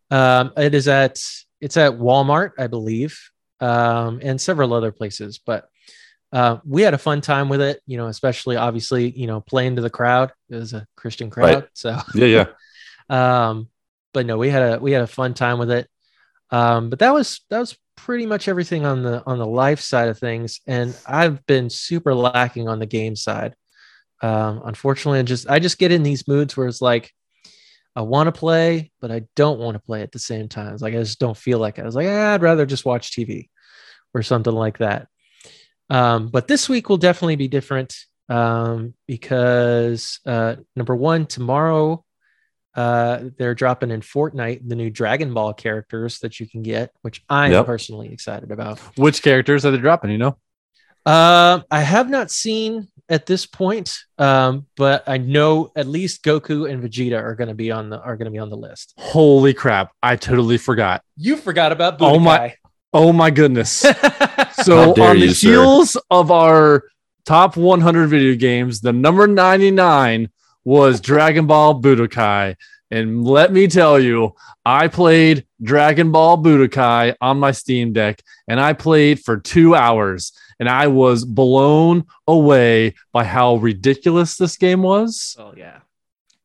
um, 0.09 0.51
it 0.57 0.73
is 0.75 0.87
at 0.87 1.17
it's 1.61 1.77
at 1.77 1.93
Walmart, 1.93 2.51
I 2.59 2.67
believe, 2.67 3.17
um, 3.59 4.19
and 4.21 4.39
several 4.41 4.73
other 4.73 4.91
places. 4.91 5.39
But 5.45 5.69
uh, 6.33 6.57
we 6.65 6.81
had 6.81 6.93
a 6.93 6.97
fun 6.97 7.21
time 7.21 7.47
with 7.49 7.61
it. 7.61 7.81
You 7.85 7.97
know, 7.97 8.07
especially 8.07 8.57
obviously, 8.57 9.09
you 9.11 9.27
know, 9.27 9.39
playing 9.41 9.77
to 9.77 9.81
the 9.81 9.89
crowd. 9.89 10.33
It 10.49 10.55
was 10.55 10.73
a 10.73 10.85
Christian 10.97 11.29
crowd, 11.29 11.53
Right. 11.55 11.67
so 11.73 11.97
Yeah, 12.15 12.25
yeah. 12.25 12.45
um, 13.49 13.69
but 14.13 14.25
no, 14.25 14.37
we 14.37 14.49
had 14.49 14.73
a 14.73 14.79
we 14.79 14.91
had 14.91 15.03
a 15.03 15.07
fun 15.07 15.33
time 15.33 15.59
with 15.59 15.71
it. 15.71 15.87
Um, 16.49 16.89
but 16.89 16.99
that 16.99 17.13
was 17.13 17.41
that 17.49 17.59
was 17.59 17.77
pretty 18.05 18.25
much 18.25 18.47
everything 18.47 18.85
on 18.85 19.03
the 19.03 19.23
on 19.25 19.37
the 19.37 19.45
life 19.45 19.79
side 19.79 20.09
of 20.09 20.17
things, 20.17 20.59
and 20.67 20.95
I've 21.07 21.45
been 21.45 21.69
super 21.69 22.13
lacking 22.13 22.67
on 22.67 22.79
the 22.79 22.85
game 22.85 23.15
side. 23.15 23.55
Um, 24.21 24.61
unfortunately, 24.65 25.19
I 25.19 25.23
just 25.23 25.49
I 25.49 25.59
just 25.59 25.77
get 25.77 25.91
in 25.91 26.03
these 26.03 26.27
moods 26.27 26.57
where 26.57 26.67
it's 26.67 26.81
like 26.81 27.11
I 27.95 28.01
want 28.01 28.27
to 28.27 28.31
play, 28.31 28.91
but 29.01 29.11
I 29.11 29.23
don't 29.35 29.59
want 29.59 29.75
to 29.75 29.79
play 29.79 30.01
at 30.01 30.11
the 30.11 30.19
same 30.19 30.47
time. 30.47 30.73
It's 30.73 30.81
like 30.81 30.95
I 30.95 30.99
just 30.99 31.19
don't 31.19 31.37
feel 31.37 31.59
like 31.59 31.77
it. 31.77 31.81
I 31.81 31.85
was 31.85 31.95
like, 31.95 32.07
"Ah, 32.07 32.33
I'd 32.33 32.41
rather 32.41 32.65
just 32.65 32.85
watch 32.85 33.11
TV 33.11 33.49
or 34.13 34.23
something 34.23 34.53
like 34.53 34.79
that. 34.79 35.07
Um, 35.89 36.29
but 36.29 36.47
this 36.47 36.69
week 36.69 36.89
will 36.89 36.97
definitely 36.97 37.35
be 37.35 37.47
different 37.47 37.95
um, 38.29 38.93
because 39.07 40.19
uh, 40.25 40.55
number 40.75 40.95
one, 40.95 41.25
tomorrow 41.25 42.03
uh, 42.75 43.23
they're 43.37 43.55
dropping 43.55 43.91
in 43.91 44.01
Fortnite 44.01 44.67
the 44.67 44.75
new 44.75 44.89
Dragon 44.89 45.33
Ball 45.33 45.53
characters 45.53 46.19
that 46.19 46.39
you 46.39 46.47
can 46.47 46.61
get, 46.63 46.91
which 47.01 47.23
I'm 47.29 47.51
Yep. 47.51 47.65
personally 47.65 48.11
excited 48.13 48.51
about. 48.51 48.79
Which 48.97 49.21
characters 49.21 49.65
are 49.65 49.71
they 49.71 49.77
dropping? 49.77 50.11
You 50.11 50.17
know, 50.19 50.37
Um, 51.05 51.63
I 51.71 51.81
have 51.81 52.09
not 52.09 52.29
seen 52.31 52.87
at 53.09 53.25
this 53.25 53.45
point, 53.45 53.97
um, 54.19 54.67
but 54.77 55.03
I 55.07 55.17
know 55.17 55.71
at 55.75 55.87
least 55.87 56.23
Goku 56.23 56.69
and 56.69 56.81
Vegeta 56.83 57.21
are 57.21 57.35
going 57.35 57.49
to 57.49 57.55
be 57.55 57.71
on 57.71 57.89
the 57.89 57.99
are 57.99 58.15
going 58.15 58.25
to 58.25 58.31
be 58.31 58.37
on 58.39 58.49
the 58.49 58.55
list. 58.57 58.93
holy 58.97 59.53
crap! 59.53 59.91
I 60.03 60.15
totally 60.15 60.57
forgot. 60.57 61.03
You 61.17 61.35
forgot 61.37 61.71
about 61.71 61.97
Oh 62.01 62.19
my- 62.19 62.55
Oh 62.93 63.11
my 63.13 63.31
goodness! 63.31 63.85
So 64.63 64.91
on 65.01 65.19
the 65.19 65.25
you, 65.27 65.33
sir. 65.33 65.49
heels 65.49 65.97
of 66.11 66.29
our 66.29 66.83
top 67.25 67.57
100 67.57 68.07
video 68.07 68.35
games, 68.35 68.81
the 68.81 68.93
number 68.93 69.25
99 69.25 70.29
was 70.63 71.01
Dragon 71.01 71.47
Ball 71.47 71.81
Budokai. 71.81 72.55
And 72.91 73.23
let 73.25 73.53
me 73.53 73.67
tell 73.67 73.99
you, 73.99 74.35
I 74.65 74.87
played 74.89 75.45
Dragon 75.63 76.11
Ball 76.11 76.37
Budokai 76.37 77.15
on 77.21 77.39
my 77.39 77.51
Steam 77.51 77.93
Deck 77.93 78.21
and 78.47 78.59
I 78.59 78.73
played 78.73 79.19
for 79.21 79.37
two 79.37 79.75
hours 79.75 80.33
and 80.59 80.67
I 80.69 80.87
was 80.87 81.23
blown 81.25 82.05
away 82.27 82.95
by 83.13 83.23
how 83.23 83.55
ridiculous 83.55 84.35
this 84.37 84.57
game 84.57 84.83
was 84.83 85.35
oh 85.39 85.53
yeah. 85.57 85.79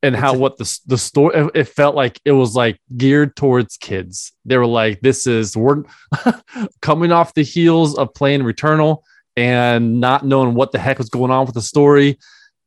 and 0.03 0.15
how 0.17 0.35
a- 0.35 0.39
what 0.39 0.57
the 0.57 0.79
the 0.87 0.97
story 0.97 1.35
it- 1.37 1.51
it 1.55 1.65
felt 1.65 1.95
like 1.97 2.21
it 2.25 2.33
was 2.33 2.55
like 2.55 2.79
geared 2.97 3.35
towards 3.37 3.77
kids. 3.77 4.33
They 4.45 4.57
were 4.57 4.67
like, 4.67 5.01
"This 5.01 5.27
is 5.27 5.57
we're 5.57 5.83
coming 6.81 7.13
off 7.13 7.35
the 7.35 7.43
heels 7.43 7.97
of 7.99 8.15
playing 8.15 8.43
Returnal 8.43 9.03
and 9.37 10.01
not 10.01 10.25
knowing 10.25 10.55
what 10.55 10.73
the 10.73 10.79
heck 10.79 10.99
was 10.99 11.11
going 11.11 11.31
on 11.31 11.45
with 11.47 11.55
the 11.55 11.63
story." 11.63 12.19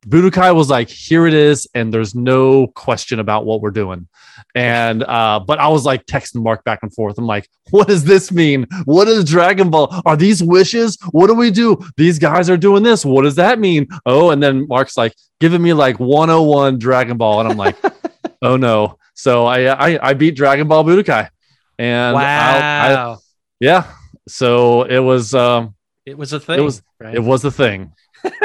Budokai 0.07 0.55
was 0.55 0.69
like, 0.69 0.89
"Here 0.89 1.27
it 1.27 1.33
is," 1.33 1.67
and 1.73 1.93
there's 1.93 2.15
no 2.15 2.67
question 2.67 3.19
about 3.19 3.45
what 3.45 3.62
we're 3.62 3.71
doing. 3.71 4.07
And 4.55 5.03
uh, 5.03 5.41
but 5.45 5.59
I 5.59 5.67
was 5.67 5.85
like 5.85 6.05
texting 6.05 6.41
Marc 6.41 6.63
back 6.63 6.79
and 6.83 6.93
forth. 6.93 7.17
I'm 7.17 7.27
like, 7.27 7.49
"What 7.71 7.88
does 7.88 8.03
this 8.05 8.31
mean? 8.31 8.65
What 8.85 9.07
is 9.07 9.25
Dragon 9.25 9.69
Ball? 9.69 10.01
Are 10.05 10.15
these 10.15 10.41
wishes? 10.41 10.97
What 11.12 11.27
do 11.27 11.33
we 11.33 11.51
do? 11.51 11.77
These 11.97 12.17
guys 12.17 12.49
are 12.49 12.57
doing 12.57 12.81
this. 12.83 13.05
What 13.05 13.23
does 13.23 13.35
that 13.35 13.59
mean?" 13.59 13.88
Oh, 14.05 14.29
and 14.31 14.41
then 14.41 14.67
Marc's 14.67 14.95
like, 14.95 15.13
giving 15.39 15.62
me 15.62 15.73
like 15.73 15.99
101 15.99 16.79
Dragon 16.79 17.17
Ball, 17.17 17.41
and 17.41 17.49
I'm 17.49 17.57
like, 17.57 17.75
oh 18.41 18.57
no. 18.57 18.97
So 19.15 19.45
I 19.45 19.65
I, 19.91 20.09
I 20.09 20.13
beat 20.13 20.35
Dragon 20.35 20.67
Ball 20.67 20.83
Budokai, 20.85 21.29
and 21.77 22.15
wow. 22.15 23.13
I, 23.13 23.17
yeah. 23.59 23.91
So 24.27 24.83
it 24.83 24.99
was 24.99 25.33
um 25.33 25.75
it 26.05 26.17
was 26.17 26.31
a 26.33 26.39
thing. 26.39 26.59
It 26.59 26.63
was- 26.63 26.81
right? 26.99 27.15
it 27.15 27.19
was 27.19 27.43
a 27.43 27.51
thing. 27.51 27.93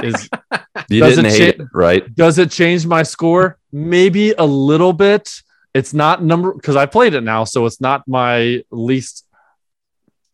Is 0.02 0.28
You 0.88 1.00
Does 1.00 1.16
didn't 1.16 1.26
it 1.26 1.32
hate 1.38 1.56
cha- 1.56 1.62
it, 1.62 1.68
right? 1.72 2.14
does 2.14 2.38
it 2.38 2.50
change 2.50 2.86
my 2.86 3.02
score? 3.02 3.58
Maybe 3.72 4.32
a 4.32 4.44
little 4.44 4.92
bit. 4.92 5.32
It's 5.72 5.94
not 5.94 6.22
number 6.22 6.52
because 6.52 6.76
I 6.76 6.86
played 6.86 7.14
it 7.14 7.22
now, 7.22 7.44
so 7.44 7.64
it's 7.66 7.80
not 7.80 8.06
my 8.06 8.62
least 8.70 9.24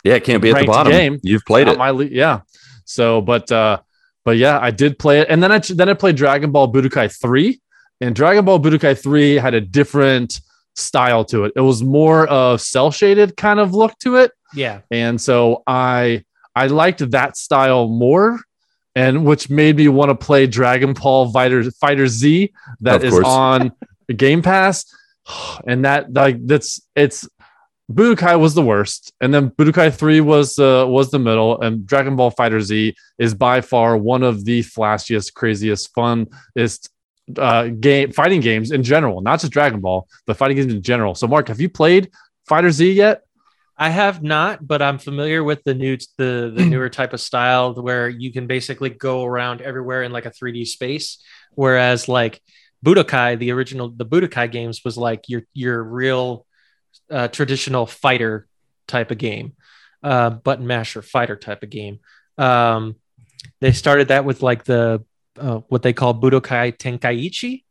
Yeah, 0.05 0.14
it 0.14 0.24
can't 0.24 0.42
be 0.42 0.50
at 0.50 0.59
the 0.61 0.64
bottom. 0.66 0.92
game. 0.92 1.18
You've 1.22 1.44
played 1.44 1.66
not 1.66 1.76
it. 1.76 1.79
my 1.79 1.90
le- 1.90 2.05
yeah. 2.07 2.40
So, 2.85 3.20
but 3.20 3.50
uh, 3.53 3.81
but 4.24 4.37
yeah, 4.37 4.59
I 4.61 4.70
did 4.70 4.98
play 4.98 5.20
it, 5.20 5.29
and 5.31 5.42
then 5.42 5.53
I 5.53 5.59
then 5.61 5.88
I 5.88 5.94
played 5.94 6.16
Dragon 6.16 6.50
Ball 6.50 6.70
Budokai 6.72 7.11
three, 7.20 7.61
and 8.00 8.14
Dragon 8.14 8.44
Ball 8.44 8.59
Budokai 8.61 9.00
three 9.00 9.37
had 9.37 9.55
a 9.55 9.61
different 9.61 10.40
style 10.76 11.24
to 11.26 11.44
it. 11.44 11.53
It 11.57 11.61
was 11.61 11.83
more 11.83 12.26
of 12.26 12.61
cel 12.61 12.90
shaded 12.90 13.37
kind 13.37 13.61
of 13.61 13.72
look 13.74 13.96
to 14.00 14.16
it, 14.16 14.33
yeah. 14.55 14.81
and 14.90 15.20
so 15.20 15.62
I 15.66 16.24
I 16.55 16.66
liked 16.66 17.09
that 17.12 17.37
style 17.37 17.88
more. 17.88 18.40
And 18.96 19.24
which 19.24 19.48
made 19.48 19.76
me 19.76 19.88
want 19.88 20.09
to 20.11 20.14
play 20.14 20.46
Dragon 20.46 20.92
Ball 20.94 21.31
Fighter 21.33 21.70
Fighter 21.70 22.09
Z 22.09 22.53
that 22.81 23.05
is 23.05 23.18
on 23.20 23.72
Game 24.14 24.42
Pass, 24.42 24.85
and 25.66 25.85
that 25.85 26.12
like 26.12 26.44
that's 26.46 26.81
it's 26.96 27.29
Budokai 27.90 28.38
was 28.38 28.55
the 28.55 28.62
worst, 28.62 29.12
and 29.20 29.35
then 29.35 29.50
Budokai 29.50 29.92
Three 29.92 30.20
was 30.20 30.59
uh, 30.59 30.85
was 30.87 31.11
the 31.11 31.18
middle, 31.18 31.61
and 31.61 31.87
Dragon 31.87 32.14
Ball 32.14 32.31
Fighter 32.31 32.61
Z 32.61 32.94
is 33.18 33.35
by 33.35 33.61
far 33.61 33.96
one 33.96 34.22
of 34.22 34.44
the 34.44 34.61
flashiest, 34.62 35.35
craziest, 35.35 35.92
funnest 35.94 36.88
uh, 37.37 37.68
game 37.68 38.12
fighting 38.12 38.40
games 38.40 38.70
in 38.70 38.85
general, 38.85 39.20
not 39.22 39.40
just 39.40 39.53
Dragon 39.53 39.81
Ball, 39.81 40.07
but 40.26 40.37
fighting 40.37 40.57
games 40.57 40.72
in 40.72 40.83
general. 40.83 41.14
So, 41.16 41.26
Marc, 41.26 41.48
have 41.48 41.61
you 41.61 41.68
played 41.68 42.11
Fighter 42.46 42.70
Z 42.70 42.92
yet? 42.92 43.22
I 43.81 43.88
have 43.88 44.23
not, 44.23 44.66
but 44.66 44.83
I'm 44.83 44.99
familiar 44.99 45.43
with 45.43 45.64
the 45.64 45.73
new 45.73 45.97
the 46.19 46.53
the 46.55 46.66
newer 46.66 46.90
type 46.90 47.14
of 47.14 47.21
style 47.21 47.73
where 47.73 48.11
you 48.11 48.31
can 48.31 48.47
basically 48.47 48.90
go 48.90 49.25
around 49.25 49.62
everywhere 49.62 50.03
in 50.03 50.12
like 50.12 50.27
a 50.27 50.31
3D 50.31 50.66
space. 50.66 51.25
Whereas 51.55 52.07
like 52.07 52.43
Budokai, 52.85 53.38
the 53.38 53.53
original 53.53 53.88
the 53.88 54.05
Budokai 54.05 54.53
games 54.53 54.83
was 54.85 54.99
like 54.99 55.31
your 55.31 55.45
your 55.55 55.83
real 55.83 56.47
uh, 57.11 57.29
traditional 57.29 57.87
fighter 57.87 58.47
type 58.87 59.11
of 59.11 59.16
game, 59.16 59.55
uh, 60.03 60.29
button 60.29 60.66
masher 60.66 61.01
fighter 61.01 61.37
type 61.37 61.62
of 61.62 61.71
game. 61.71 62.01
Um, 62.37 62.97
they 63.62 63.73
started 63.73 64.09
that 64.09 64.27
with 64.27 64.43
like 64.43 64.64
the 64.64 65.03
uh, 65.38 65.61
what 65.69 65.81
they 65.81 65.95
call 65.95 66.12
Budokai 66.12 66.77
Tenkaichi. 66.77 67.64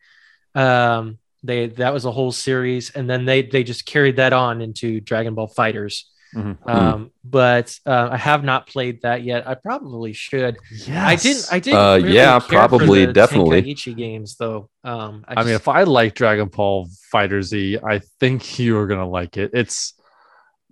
Um, 0.59 1.19
they 1.43 1.67
that 1.67 1.93
was 1.93 2.05
a 2.05 2.11
whole 2.11 2.31
series, 2.31 2.89
and 2.91 3.09
then 3.09 3.25
they 3.25 3.43
they 3.43 3.63
just 3.63 3.85
carried 3.85 4.17
that 4.17 4.33
on 4.33 4.61
into 4.61 4.99
Dragon 4.99 5.35
Ball 5.35 5.47
Fighters. 5.47 6.09
Mhm. 6.35 6.57
Um, 6.69 7.11
but 7.23 7.75
uh, 7.85 8.09
I 8.11 8.17
have 8.17 8.43
not 8.43 8.67
played 8.67 9.01
that 9.01 9.23
yet. 9.23 9.47
I 9.47 9.55
probably 9.55 10.13
should. 10.13 10.57
Yeah, 10.85 11.07
I 11.07 11.15
didn't. 11.15 11.47
I 11.51 11.59
didn't. 11.59 11.79
Uh, 11.79 11.97
really 11.97 12.13
yeah, 12.13 12.39
care 12.39 12.41
for 12.41 12.49
probably, 12.49 13.05
the 13.05 13.13
definitely. 13.13 13.63
Tenkaichi 13.63 13.97
games 13.97 14.35
though. 14.35 14.69
Um, 14.83 15.25
I, 15.27 15.41
I 15.41 15.43
mean, 15.43 15.55
if 15.55 15.67
I 15.67 15.83
like 15.83 16.13
Dragon 16.13 16.47
Ball 16.47 16.87
Fighter 17.11 17.41
Z, 17.41 17.79
I 17.83 17.99
think 18.19 18.59
you 18.59 18.77
are 18.77 18.87
gonna 18.87 19.09
like 19.09 19.37
it. 19.37 19.51
It's 19.53 19.93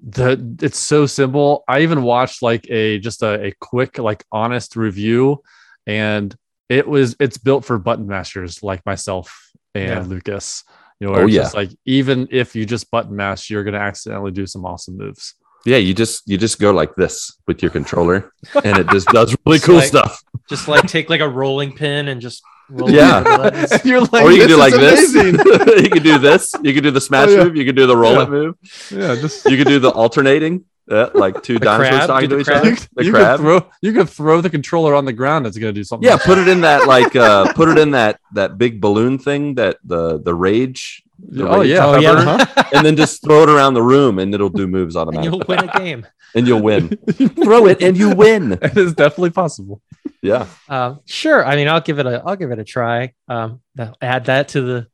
the 0.02 0.58
it's 0.62 0.80
so 0.80 1.08
simple. 1.08 1.64
I 1.68 1.80
even 1.80 2.04
watched 2.04 2.44
like 2.44 2.70
a 2.70 3.00
just 3.00 3.24
a, 3.24 3.46
a 3.46 3.54
quick 3.60 3.98
like 3.98 4.26
honest 4.32 4.76
review, 4.76 5.42
and 5.88 6.36
it 6.70 6.88
was 6.88 7.16
it's 7.20 7.38
built 7.38 7.66
for 7.66 7.80
button 7.80 8.06
masters 8.06 8.62
like 8.62 8.86
myself 8.86 9.47
and 9.76 9.84
Yeah. 9.90 10.02
Lucas. 10.02 10.64
You 11.00 11.08
know, 11.08 11.16
Oh, 11.16 11.26
it's 11.26 11.34
yeah. 11.34 11.42
just 11.44 11.56
like 11.56 11.70
even 11.86 12.28
if 12.32 12.56
you 12.56 12.66
just 12.66 12.90
button 12.90 13.16
mash, 13.16 13.50
you're 13.50 13.64
gonna 13.64 13.78
accidentally 13.78 14.32
do 14.32 14.46
some 14.48 14.66
awesome 14.66 14.98
moves. 14.98 15.36
Yeah, 15.66 15.78
you 15.78 15.94
just 15.94 16.24
you 16.28 16.38
just 16.38 16.60
go 16.60 16.72
like 16.72 16.96
this 16.96 17.38
with 17.48 17.62
your 17.62 17.72
controller, 17.72 18.32
and 18.64 18.78
it 18.78 18.88
just 18.90 19.08
does 19.10 19.36
really 19.46 19.60
cool 19.60 19.76
like- 19.76 19.86
stuff. 19.88 20.24
just 20.50 20.68
like 20.68 20.88
take 20.88 21.10
like 21.10 21.22
a 21.22 21.28
rolling 21.30 21.74
pin 21.76 22.08
and 22.08 22.22
just 22.22 22.42
roll 22.70 22.90
Yeah. 22.90 23.20
it 23.22 23.28
over 23.28 23.38
the 23.44 23.52
buttons. 23.52 23.86
you're 23.86 24.02
like, 24.02 24.24
or 24.24 24.32
you 24.32 24.40
can 24.40 24.48
do 24.48 24.58
like 24.58 24.74
this. 24.74 25.14
you 25.84 25.90
can 25.90 26.04
do 26.04 26.18
this. 26.18 26.54
You 26.64 26.74
can 26.74 26.84
do 26.84 26.92
the 26.92 27.02
smash 27.02 27.30
Oh, 27.30 27.32
yeah. 27.38 27.44
move. 27.44 27.56
You 27.58 27.66
can 27.66 27.76
do 27.76 27.86
the 27.86 27.96
roll 27.98 28.14
Yeah. 28.16 28.26
move. 28.28 28.56
yeah, 28.92 29.16
just 29.16 29.46
You 29.46 29.58
can 29.58 29.68
do 29.68 29.80
the 29.80 29.90
alternating, 29.92 30.66
uh, 30.90 31.10
like 31.14 31.44
two 31.44 31.56
The 31.60 31.66
dinosaurs 31.66 31.90
crab, 31.90 32.08
talking 32.08 32.30
do 32.30 32.36
to 32.36 32.42
each 32.42 32.48
crab. 32.48 32.62
other. 32.62 32.70
you, 32.70 32.76
The 32.96 33.06
you 33.06 33.12
crab. 33.12 33.38
could 33.40 33.44
throw 33.44 33.70
you 33.82 33.94
could 33.94 34.10
throw 34.10 34.42
the 34.42 34.50
controller 34.50 34.94
on 34.96 35.06
the 35.06 35.14
ground. 35.14 35.46
It's 35.48 35.58
gonna 35.58 35.74
do 35.74 35.84
something. 35.84 36.08
Yeah, 36.08 36.18
put 36.18 36.38
it 36.38 36.48
in 36.48 36.62
that 36.62 36.88
like 36.88 37.16
uh 37.16 37.54
put 37.54 37.70
it 37.70 37.78
in 37.78 37.92
that 37.92 38.20
that 38.34 38.58
big 38.58 38.80
balloon 38.82 39.18
thing 39.20 39.56
that 39.56 39.78
the 39.84 40.20
the 40.22 40.34
rage, 40.34 41.04
the 41.20 41.48
Oh 41.48 41.60
rage 41.62 41.70
yeah, 41.70 41.86
Oh, 41.86 42.00
yeah. 42.00 42.12
uh-huh. 42.12 42.64
and 42.74 42.86
then 42.86 42.96
just 42.96 43.24
throw 43.24 43.44
it 43.44 43.50
around 43.50 43.74
the 43.74 43.84
room, 43.84 44.20
and 44.20 44.34
it'll 44.34 44.50
do 44.50 44.68
moves 44.68 44.96
and 45.00 45.10
automatically, 45.10 45.38
you'll 45.38 45.46
win 45.48 45.70
a 45.70 45.78
game. 45.80 46.08
and 46.36 46.48
you'll 46.48 46.62
win. 46.62 46.90
throw 47.44 47.68
it, 47.68 47.82
and 47.82 47.98
you 47.98 48.16
win. 48.16 48.54
It 48.62 48.78
is 48.78 48.94
definitely 48.94 49.32
possible. 49.32 49.82
Yeah, 50.22 50.48
Um, 50.68 51.02
sure. 51.06 51.46
I 51.46 51.56
mean, 51.56 51.68
I'll 51.68 51.82
give 51.82 52.00
it 52.00 52.06
a 52.08 52.24
I'll 52.26 52.36
give 52.36 52.52
it 52.52 52.60
a 52.60 52.64
try. 52.64 53.14
Um, 53.28 53.62
I'll 53.80 53.96
add 54.02 54.26
that 54.26 54.50
to 54.50 54.62
the 54.62 54.88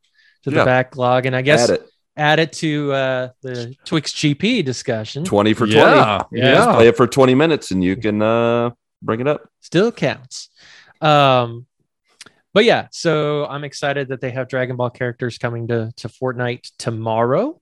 to 0.44 0.50
the 0.50 0.56
Yeah. 0.56 0.64
backlog, 0.64 1.24
and 1.26 1.34
I 1.34 1.40
guess 1.42 1.70
add 2.16 2.38
add 2.38 2.38
it. 2.38 2.48
it, 2.48 2.52
to 2.52 2.92
uh, 2.92 3.28
the 3.42 3.74
Twix 3.84 4.12
GP 4.12 4.64
discussion. 4.64 5.24
Twenty 5.24 5.54
for 5.54 5.66
twenty. 5.66 5.78
Yeah, 5.78 6.22
Yeah. 6.30 6.54
Just 6.54 6.70
play 6.70 6.88
it 6.88 6.96
for 6.96 7.06
twenty 7.06 7.34
minutes, 7.34 7.70
and 7.70 7.82
you 7.82 7.96
can 7.96 8.22
uh 8.22 8.70
bring 9.02 9.20
it 9.20 9.28
up. 9.28 9.48
Still 9.60 9.92
counts. 9.92 10.48
Um, 11.00 11.66
but 12.52 12.64
yeah, 12.64 12.86
so 12.92 13.46
I'm 13.46 13.64
excited 13.64 14.08
that 14.08 14.20
they 14.20 14.30
have 14.30 14.48
Dragon 14.48 14.76
Ball 14.76 14.90
characters 14.90 15.38
coming 15.38 15.68
to 15.68 15.92
to 15.96 16.08
Fortnite 16.08 16.70
tomorrow. 16.78 17.60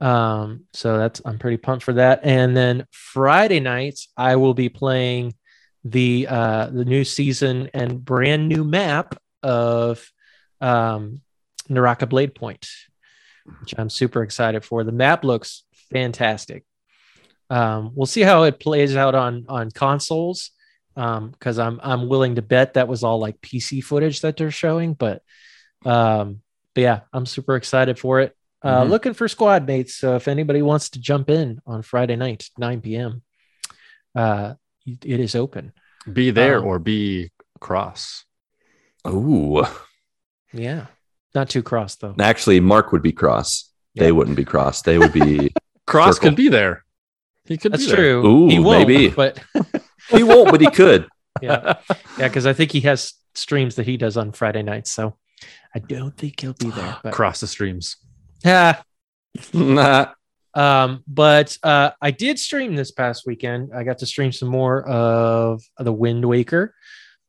Um, 0.00 0.66
so 0.72 0.98
that's 0.98 1.22
I'm 1.24 1.38
pretty 1.38 1.56
pumped 1.56 1.84
for 1.84 1.94
that. 1.94 2.20
And 2.22 2.56
then 2.56 2.86
Friday 2.90 3.60
nights, 3.60 4.08
I 4.16 4.36
will 4.36 4.54
be 4.54 4.68
playing 4.68 5.34
the 5.84 6.26
uh 6.28 6.66
the 6.66 6.84
new 6.84 7.04
season 7.04 7.70
and 7.72 8.04
brand 8.04 8.48
new 8.48 8.64
map 8.64 9.16
of 9.42 10.10
um 10.60 11.20
Naraka 11.68 12.06
Blade 12.06 12.34
Point, 12.34 12.68
which 13.60 13.74
I'm 13.78 13.90
super 13.90 14.22
excited 14.22 14.64
for. 14.64 14.84
The 14.84 14.92
map 14.92 15.24
looks 15.24 15.64
fantastic. 15.92 16.64
Um, 17.50 17.92
we'll 17.94 18.06
see 18.06 18.22
how 18.22 18.42
it 18.44 18.58
plays 18.58 18.96
out 18.96 19.14
on 19.14 19.46
on 19.48 19.70
consoles 19.70 20.50
because 20.94 21.58
I'm 21.58 21.78
I'm 21.82 22.08
willing 22.08 22.36
to 22.36 22.42
bet 22.42 22.74
that 22.74 22.88
was 22.88 23.04
all 23.04 23.18
like 23.18 23.40
PC 23.40 23.82
footage 23.84 24.20
that 24.22 24.36
they're 24.36 24.50
showing, 24.50 24.94
but 24.94 25.22
um, 25.84 26.40
but 26.74 26.80
yeah, 26.80 27.00
I'm 27.12 27.26
super 27.26 27.54
excited 27.56 27.98
for 27.98 28.20
it. 28.20 28.34
Uh, 28.62 28.82
Mhm. 28.84 28.88
Looking 28.90 29.14
for 29.14 29.28
squad 29.28 29.66
mates, 29.66 29.94
so 29.94 30.16
if 30.16 30.26
anybody 30.26 30.62
wants 30.62 30.90
to 30.90 30.98
jump 31.00 31.30
in 31.30 31.60
on 31.66 31.82
Friday 31.82 32.16
night, 32.16 32.48
9 32.58 32.80
p.m., 32.80 33.22
uh, 34.14 34.54
it 34.86 35.20
is 35.20 35.34
open. 35.36 35.72
Be 36.10 36.30
there 36.30 36.58
Um, 36.58 36.64
or 36.64 36.78
be 36.78 37.30
cross. 37.60 38.24
Ooh. 39.06 39.64
Yeah, 40.52 40.86
not 41.36 41.48
too 41.48 41.62
cross 41.62 41.94
though. 41.94 42.16
Actually, 42.18 42.58
Marc 42.58 42.90
would 42.90 43.02
be 43.02 43.12
cross. 43.12 43.70
They 43.94 44.10
wouldn't 44.10 44.36
be 44.36 44.44
cross. 44.44 44.82
They 44.82 44.98
would 44.98 45.12
be. 45.12 45.52
Cross 45.86 46.16
circle. 46.16 46.30
could 46.30 46.36
be 46.36 46.48
there. 46.48 46.84
He 47.44 47.56
could 47.56 47.70
That's 47.72 47.84
be 47.84 47.90
there. 47.90 47.96
true. 47.96 48.26
Ooh, 48.26 48.48
he 48.48 48.58
won't, 48.58 48.88
maybe. 48.88 49.08
but 49.10 49.38
he 50.10 50.24
won't, 50.24 50.50
but 50.50 50.60
he 50.60 50.68
could. 50.68 51.06
yeah, 51.40 51.74
yeah, 52.18 52.26
because 52.26 52.44
I 52.44 52.52
think 52.52 52.72
he 52.72 52.80
has 52.80 53.12
streams 53.36 53.76
that 53.76 53.86
he 53.86 53.96
does 53.96 54.16
on 54.16 54.32
Friday 54.32 54.62
nights, 54.64 54.90
so 54.90 55.16
I 55.72 55.78
don't 55.78 56.16
think 56.16 56.40
he'll 56.40 56.54
be 56.54 56.70
there. 56.70 56.96
But 57.04 57.12
Cross 57.12 57.40
the 57.40 57.46
streams. 57.46 57.98
yeah, 58.44 58.82
Nah. 59.52 60.08
Um, 60.54 61.04
but 61.06 61.56
uh, 61.62 61.90
I 62.02 62.10
did 62.10 62.38
stream 62.40 62.74
this 62.74 62.90
past 62.90 63.22
weekend. 63.26 63.70
I 63.74 63.84
got 63.84 63.98
to 63.98 64.06
stream 64.06 64.32
some 64.32 64.48
more 64.48 64.82
of 64.88 65.62
the 65.78 65.92
Wind 65.92 66.24
Waker. 66.24 66.74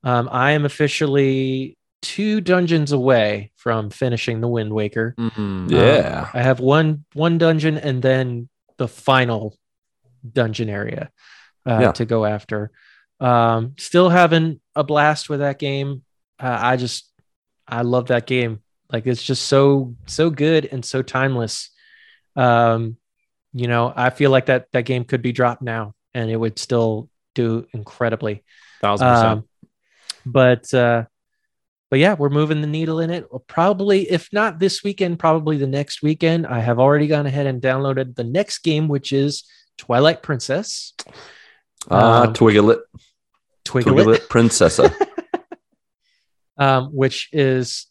Um, 0.03 0.29
I 0.31 0.51
am 0.53 0.65
officially 0.65 1.76
two 2.07 2.39
dungeons 2.39 2.93
away 2.93 3.51
from 3.57 3.89
finishing 3.89 4.39
the 4.39 4.47
Wind 4.47 4.71
Waker. 4.71 5.13
Mhm. 5.17 5.69
Yeah. 5.69 6.29
I 6.33 6.41
have 6.41 6.61
one 6.61 7.03
one 7.13 7.37
dungeon 7.37 7.77
and 7.77 8.01
then 8.01 8.47
the 8.77 8.87
final 8.87 9.57
dungeon 10.39 10.69
area 10.69 11.11
uh, 11.65 11.79
Yeah. 11.81 11.91
to 11.91 12.05
go 12.05 12.23
after. 12.23 12.71
Um, 13.19 13.73
still 13.77 14.07
having 14.09 14.61
a 14.73 14.83
blast 14.85 15.29
with 15.29 15.41
that 15.41 15.59
game. 15.59 16.03
Uh, 16.39 16.57
I 16.61 16.77
just 16.77 17.11
I 17.67 17.81
love 17.81 18.07
that 18.07 18.25
game. 18.25 18.61
Like 18.89 19.05
it's 19.05 19.21
just 19.23 19.47
so 19.47 19.95
so 20.05 20.29
good 20.29 20.65
and 20.71 20.85
so 20.85 21.01
timeless. 21.01 21.71
Um, 22.37 22.95
you 23.51 23.67
know, 23.67 23.91
I 23.93 24.11
feel 24.11 24.31
like 24.31 24.45
that 24.45 24.67
that 24.71 24.85
game 24.85 25.03
could 25.03 25.21
be 25.21 25.33
dropped 25.33 25.61
now 25.61 25.93
and 26.13 26.29
it 26.31 26.37
would 26.37 26.57
still 26.57 27.09
do 27.35 27.67
incredibly. 27.73 28.43
Thousand 28.81 29.07
percent. 29.09 29.27
Um, 29.39 29.47
but 30.25 30.73
uh, 30.73 31.05
but 31.89 31.99
yeah, 31.99 32.15
we're 32.15 32.29
moving 32.29 32.61
the 32.61 32.67
needle 32.67 32.99
in 32.99 33.09
it. 33.09 33.25
Probably, 33.47 34.09
if 34.11 34.29
not 34.33 34.59
this 34.59 34.83
weekend, 34.83 35.19
probably 35.19 35.57
the 35.57 35.67
next 35.67 36.01
weekend. 36.01 36.45
I 36.45 36.59
have 36.59 36.79
already 36.79 37.07
gone 37.07 37.25
ahead 37.25 37.47
and 37.47 37.61
downloaded 37.61 38.15
the 38.15 38.23
next 38.23 38.59
game, 38.59 38.87
which 38.87 39.13
is 39.13 39.43
Twilight 39.77 40.21
Princess. 40.21 40.93
Ah, 41.89 42.23
Um, 42.23 42.33
Twiglet. 42.33 42.79
Twiglet, 43.65 43.83
Twiglet 43.83 44.27
Princessa. 44.27 44.93
um, 46.57 46.87
which 46.93 47.29
is 47.31 47.87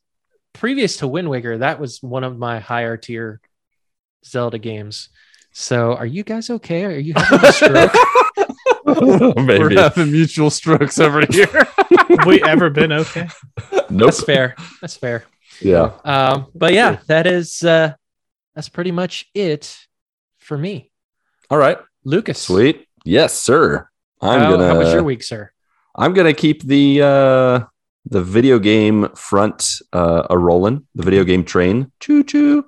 previous 0.52 0.98
to 0.98 1.08
Wind 1.08 1.30
Waker. 1.30 1.58
That 1.58 1.80
was 1.80 2.02
one 2.02 2.24
of 2.24 2.38
my 2.38 2.60
higher 2.60 2.96
tier 2.96 3.40
Zelda 4.24 4.58
games. 4.58 5.08
So, 5.52 5.94
are 5.94 6.06
you 6.06 6.22
guys 6.22 6.50
okay? 6.50 6.84
Are 6.84 6.98
you 6.98 7.14
having 7.16 7.48
a 7.48 7.52
stroke? 7.52 7.92
We're 8.84 9.70
having 9.80 10.12
mutual 10.12 10.50
strokes 10.50 10.98
over 10.98 11.24
here. 11.30 11.66
Have 11.90 12.26
we 12.26 12.42
ever 12.42 12.70
been 12.70 12.92
okay? 12.92 13.28
Nope. 13.90 14.10
That's 14.10 14.22
fair. 14.22 14.56
That's 14.80 14.96
fair. 14.96 15.24
Yeah. 15.60 15.92
Um, 16.04 16.46
but 16.54 16.72
yeah, 16.72 16.98
that 17.06 17.26
is 17.26 17.62
uh, 17.62 17.94
that's 18.54 18.68
pretty 18.68 18.92
much 18.92 19.26
it 19.34 19.78
for 20.38 20.56
me, 20.56 20.90
All 21.50 21.58
right. 21.58 21.78
Lucas. 22.04 22.40
Sweet. 22.40 22.86
Yes, 23.04 23.34
sir. 23.34 23.88
I'm 24.20 24.40
how, 24.40 24.50
gonna. 24.52 24.68
how 24.68 24.78
was 24.78 24.92
your 24.92 25.02
week, 25.02 25.22
sir? 25.22 25.50
I'm 25.94 26.14
gonna 26.14 26.34
keep 26.34 26.62
the 26.62 27.02
uh, 27.02 27.60
the 28.04 28.22
video 28.22 28.58
game 28.58 29.08
front 29.14 29.80
uh, 29.92 30.26
a 30.30 30.38
rolling. 30.38 30.86
The 30.94 31.02
video 31.02 31.24
game 31.24 31.44
train. 31.44 31.92
Choo 32.00 32.22
choo. 32.22 32.64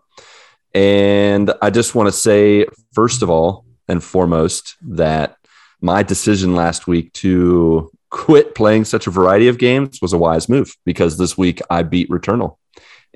And 0.74 1.52
I 1.62 1.70
just 1.70 1.94
want 1.94 2.08
to 2.08 2.12
say, 2.12 2.66
first 2.92 3.22
of 3.22 3.30
all 3.30 3.64
and 3.88 4.02
foremost, 4.02 4.76
that 4.82 5.36
my 5.80 6.02
decision 6.02 6.54
last 6.54 6.86
week 6.86 7.12
to 7.14 7.90
quit 8.28 8.54
playing 8.54 8.84
such 8.84 9.06
a 9.06 9.10
variety 9.10 9.48
of 9.48 9.56
games 9.56 10.02
was 10.02 10.12
a 10.12 10.18
wise 10.18 10.50
move 10.50 10.76
because 10.84 11.16
this 11.16 11.38
week 11.38 11.62
I 11.70 11.82
beat 11.82 12.10
Returnal 12.10 12.58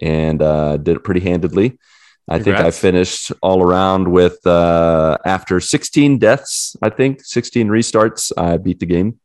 and 0.01 0.41
uh, 0.41 0.79
did 0.79 0.97
it 0.97 1.05
pretty 1.05 1.21
handedly. 1.21 1.79
I 2.27 2.39
think 2.39 2.57
I 2.57 2.71
finished 2.71 3.31
all 3.43 3.63
around 3.63 4.09
with 4.11 4.47
uh, 4.47 5.19
after 5.27 5.61
16 5.61 6.17
deaths, 6.19 6.77
I 6.81 6.89
think 6.89 7.23
16 7.23 7.69
restarts, 7.69 8.33
I 8.39 8.57
beat 8.57 8.81
the 8.81 8.87
game. 8.87 9.21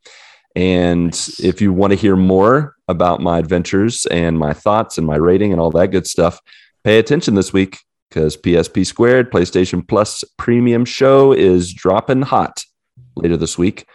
And 0.54 1.04
Nice. 1.04 1.40
if 1.40 1.62
you 1.62 1.72
want 1.72 1.92
to 1.92 1.98
hear 1.98 2.16
more 2.16 2.74
about 2.86 3.22
my 3.22 3.38
adventures 3.38 4.04
and 4.10 4.38
my 4.38 4.52
thoughts 4.52 4.98
and 4.98 5.06
my 5.06 5.16
rating 5.16 5.52
and 5.52 5.60
all 5.60 5.70
that 5.70 5.88
good 5.88 6.06
stuff, 6.06 6.38
pay 6.84 6.98
attention 6.98 7.34
this 7.34 7.50
week 7.50 7.78
because 8.10 8.36
PSP 8.36 8.84
Squared 8.84 9.32
PlayStation 9.32 9.88
Plus 9.88 10.22
Premium 10.36 10.84
Show 10.84 11.32
is 11.32 11.72
dropping 11.72 12.20
hot 12.20 12.66
later 13.16 13.38
this 13.38 13.56
week. 13.56 13.86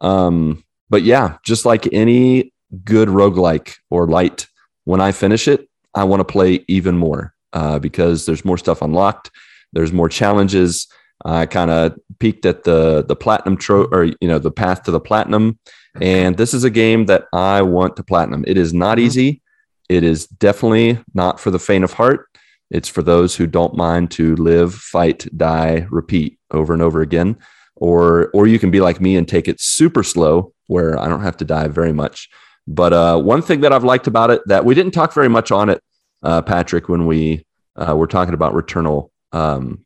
Um, 0.00 0.64
but 0.88 1.02
yeah, 1.02 1.38
just 1.44 1.64
like 1.64 1.92
any 1.92 2.52
good 2.84 3.08
roguelike 3.08 3.74
or 3.90 4.06
light, 4.06 4.46
when 4.84 5.00
I 5.00 5.12
finish 5.12 5.48
it, 5.48 5.68
I 5.94 6.04
want 6.04 6.20
to 6.20 6.24
play 6.24 6.64
even 6.68 6.96
more 6.96 7.34
uh, 7.52 7.78
because 7.78 8.26
there's 8.26 8.44
more 8.44 8.58
stuff 8.58 8.82
unlocked. 8.82 9.30
There's 9.72 9.92
more 9.92 10.08
challenges. 10.08 10.86
I 11.24 11.46
kind 11.46 11.70
of 11.70 11.98
peeked 12.18 12.44
at 12.46 12.64
the 12.64 13.04
the 13.06 13.16
platinum 13.16 13.56
tro 13.56 13.84
or 13.84 14.04
you 14.04 14.16
know 14.28 14.38
the 14.38 14.50
path 14.50 14.82
to 14.84 14.90
the 14.90 15.00
platinum, 15.00 15.58
and 16.00 16.36
this 16.36 16.52
is 16.54 16.64
a 16.64 16.70
game 16.70 17.06
that 17.06 17.24
I 17.32 17.62
want 17.62 17.96
to 17.96 18.02
platinum. 18.02 18.44
It 18.46 18.56
is 18.58 18.72
not 18.72 18.98
Mhm. 18.98 19.02
easy. 19.02 19.42
It 19.88 20.02
is 20.02 20.26
definitely 20.26 20.98
not 21.14 21.40
for 21.40 21.50
the 21.50 21.58
faint 21.58 21.84
of 21.84 21.94
heart. 21.94 22.26
It's 22.70 22.88
for 22.88 23.02
those 23.02 23.36
who 23.36 23.46
don't 23.46 23.76
mind 23.76 24.10
to 24.12 24.34
live, 24.36 24.74
fight, 24.74 25.26
die, 25.36 25.86
repeat 25.90 26.38
over 26.50 26.72
and 26.72 26.82
over 26.82 27.00
again. 27.00 27.36
Or 27.76 28.30
or 28.32 28.46
you 28.46 28.58
can 28.58 28.70
be 28.70 28.80
like 28.80 29.00
me 29.00 29.16
and 29.16 29.28
take 29.28 29.48
it 29.48 29.60
super 29.60 30.02
slow, 30.02 30.52
where 30.66 30.98
I 30.98 31.08
don't 31.08 31.22
have 31.22 31.36
to 31.38 31.44
dive 31.44 31.74
very 31.74 31.92
much. 31.92 32.28
But 32.66 32.92
uh, 32.92 33.20
one 33.20 33.42
thing 33.42 33.60
that 33.60 33.72
I've 33.72 33.84
liked 33.84 34.06
about 34.06 34.30
it 34.30 34.40
that 34.46 34.64
we 34.64 34.74
didn't 34.74 34.92
talk 34.92 35.12
very 35.12 35.28
much 35.28 35.52
on 35.52 35.68
it, 35.68 35.82
uh, 36.22 36.42
Patrick, 36.42 36.88
when 36.88 37.06
we 37.06 37.44
uh, 37.76 37.94
were 37.94 38.06
talking 38.06 38.34
about 38.34 38.54
Returnal, 38.54 39.10
um, 39.32 39.84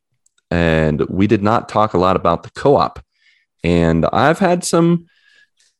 and 0.49 1.01
we 1.01 1.27
did 1.27 1.43
not 1.43 1.69
talk 1.69 1.93
a 1.93 1.99
lot 1.99 2.15
about 2.15 2.43
the 2.43 2.51
co-op. 2.51 3.03
And 3.63 4.05
I've 4.11 4.39
had 4.39 4.63
some, 4.63 5.05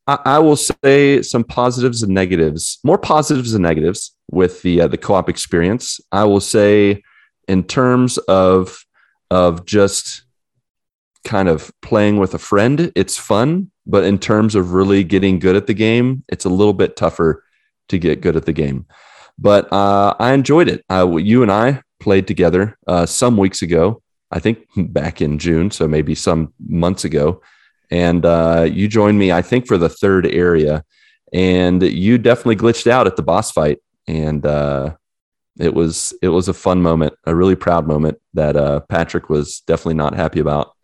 I, 0.06 0.20
I 0.26 0.40
will 0.40 0.58
say, 0.58 1.22
some 1.22 1.44
positives 1.44 2.04
and 2.04 2.14
negatives, 2.14 2.80
more 2.84 2.98
positives 2.98 3.54
than 3.54 3.64
negatives 3.64 4.16
with 4.30 4.62
the 4.62 4.82
uh, 4.82 4.88
the 4.88 4.98
co-op 4.98 5.30
experience. 5.30 6.00
I 6.12 6.26
will 6.26 6.42
say, 6.42 7.02
in 7.48 7.64
terms 7.64 8.18
of 8.20 8.86
of 9.32 9.66
just 9.66 10.24
kind 11.24 11.50
of 11.50 11.72
playing 11.82 12.18
with 12.18 12.34
a 12.34 12.40
friend, 12.40 12.92
it's 12.96 13.18
fun. 13.18 13.72
But 13.86 14.04
in 14.04 14.20
terms 14.20 14.56
of 14.56 14.74
really 14.74 15.04
getting 15.04 15.40
good 15.40 15.56
at 15.56 15.68
the 15.68 15.74
game, 15.74 16.24
it's 16.30 16.46
a 16.46 16.50
little 16.50 16.74
bit 16.74 16.96
tougher 16.96 17.44
to 17.90 17.98
get 17.98 18.22
good 18.22 18.36
at 18.36 18.46
the 18.46 18.54
game. 18.54 18.86
But 19.38 19.72
uh, 19.74 20.14
I 20.20 20.34
enjoyed 20.34 20.70
it. 20.70 20.84
You 20.90 21.42
and 21.42 21.52
I 21.52 21.82
played 22.00 22.28
together 22.28 22.78
uh, 22.88 23.06
some 23.06 23.38
weeks 23.38 23.62
ago. 23.62 24.02
I 24.32 24.40
think 24.40 24.60
back 24.78 25.22
in 25.22 25.40
June, 25.40 25.72
so 25.72 25.88
maybe 25.88 26.16
some 26.16 26.54
months 26.60 27.04
ago. 27.04 27.42
And 27.90 28.26
uh, 28.26 28.68
you 28.72 28.88
joined 28.88 29.20
me, 29.20 29.32
I 29.32 29.42
think, 29.42 29.68
for 29.68 29.78
the 29.78 29.90
third 29.90 30.26
area. 30.26 30.84
And 31.34 31.82
you 31.84 32.18
definitely 32.18 32.56
glitched 32.56 32.88
out 32.88 33.08
at 33.08 33.16
the 33.16 33.24
boss 33.24 33.52
fight. 33.52 33.80
And 34.08 34.46
uh, 34.46 34.96
it 35.60 35.74
was 35.74 36.14
it 36.22 36.30
was 36.30 36.48
a 36.48 36.54
fun 36.54 36.82
moment, 36.82 37.14
a 37.26 37.36
really 37.36 37.56
proud 37.56 37.88
moment 37.88 38.20
that 38.34 38.56
uh, 38.56 38.82
Patrick 38.82 39.30
was 39.30 39.62
definitely 39.62 39.96
not 39.96 40.16
happy 40.16 40.40
about. 40.40 40.76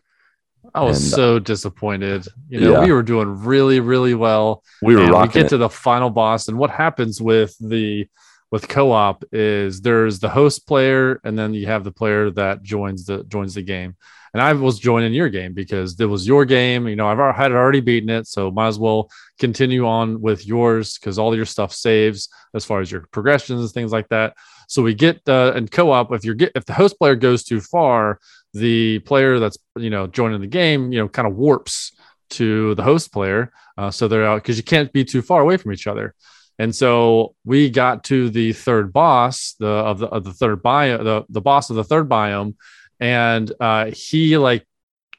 I 0.73 0.83
was 0.83 1.03
And, 1.03 1.13
uh, 1.13 1.15
so 1.15 1.39
disappointed. 1.39 2.27
You 2.49 2.59
know, 2.61 2.71
Yeah. 2.73 2.85
we 2.85 2.91
were 2.91 3.03
doing 3.03 3.43
really, 3.43 3.79
really 3.79 4.13
well. 4.13 4.63
We 4.81 4.95
were 4.95 5.05
we 5.21 5.27
get 5.27 5.45
it. 5.45 5.49
to 5.49 5.57
the 5.57 5.69
final 5.69 6.09
boss, 6.09 6.47
and 6.47 6.57
what 6.57 6.69
happens 6.69 7.21
with 7.21 7.55
the 7.59 8.07
with 8.49 8.69
co-op 8.69 9.25
is 9.33 9.81
there's 9.81 10.19
the 10.19 10.29
host 10.29 10.65
player, 10.67 11.19
and 11.25 11.37
then 11.37 11.53
you 11.53 11.67
have 11.67 11.83
the 11.83 11.91
player 11.91 12.31
that 12.31 12.63
joins 12.63 13.05
the 13.05 13.23
joins 13.25 13.53
the 13.55 13.61
game. 13.61 13.95
and 14.33 14.41
I 14.41 14.53
was 14.53 14.77
joining 14.77 15.13
your 15.13 15.29
game 15.29 15.53
because 15.53 15.99
it 15.99 16.05
was 16.05 16.27
your 16.27 16.45
game. 16.45 16.87
You 16.87 16.95
know, 16.95 17.07
I've 17.07 17.35
had 17.35 17.51
already 17.53 17.79
beaten 17.79 18.09
it, 18.09 18.27
so 18.27 18.51
might 18.51 18.67
as 18.67 18.77
well 18.77 19.09
continue 19.39 19.87
on 19.87 20.21
with 20.21 20.45
yours 20.45 20.97
because 20.97 21.17
all 21.17 21.35
your 21.35 21.45
stuff 21.45 21.73
saves 21.73 22.29
as 22.53 22.63
far 22.65 22.81
as 22.81 22.91
your 22.91 23.05
progressions, 23.11 23.61
and 23.61 23.71
things 23.71 23.91
like 23.91 24.09
that. 24.09 24.35
So 24.67 24.81
we 24.83 24.93
get 24.93 25.21
uh, 25.27 25.53
in 25.55 25.67
co-op. 25.69 26.11
If 26.11 26.23
you're 26.25 26.35
get 26.35 26.51
if 26.55 26.65
the 26.65 26.73
host 26.73 26.99
player 26.99 27.15
goes 27.15 27.43
too 27.43 27.61
far, 27.61 28.19
the 28.57 28.99
player 28.99 29.39
that's 29.39 29.57
you 29.77 29.89
know 29.89 30.07
joining 30.07 30.41
the 30.41 30.47
game, 30.47 30.91
you 30.91 30.99
know, 30.99 31.07
kind 31.07 31.27
of 31.27 31.35
warps 31.35 31.93
to 32.31 32.75
the 32.75 32.83
host 32.83 33.11
player. 33.11 33.51
Uh, 33.77 33.91
so 33.91 34.07
they're 34.07 34.25
out 34.25 34.41
because 34.41 34.57
you 34.57 34.63
can't 34.63 34.91
be 34.91 35.05
too 35.05 35.21
far 35.21 35.41
away 35.41 35.57
from 35.57 35.71
each 35.71 35.87
other. 35.87 36.15
And 36.59 36.75
so 36.75 37.35
we 37.45 37.69
got 37.69 38.03
to 38.05 38.29
the 38.29 38.53
third 38.53 38.91
boss, 38.91 39.55
the 39.59 39.67
of 39.67 39.99
the 39.99 40.07
of 40.07 40.23
the 40.23 40.33
third 40.33 40.63
biome, 40.63 41.03
the, 41.03 41.25
the 41.29 41.41
boss 41.41 41.69
of 41.69 41.75
the 41.75 41.83
third 41.83 42.09
biome, 42.09 42.55
and 42.99 43.51
uh, 43.59 43.91
he 43.93 44.37
like 44.37 44.65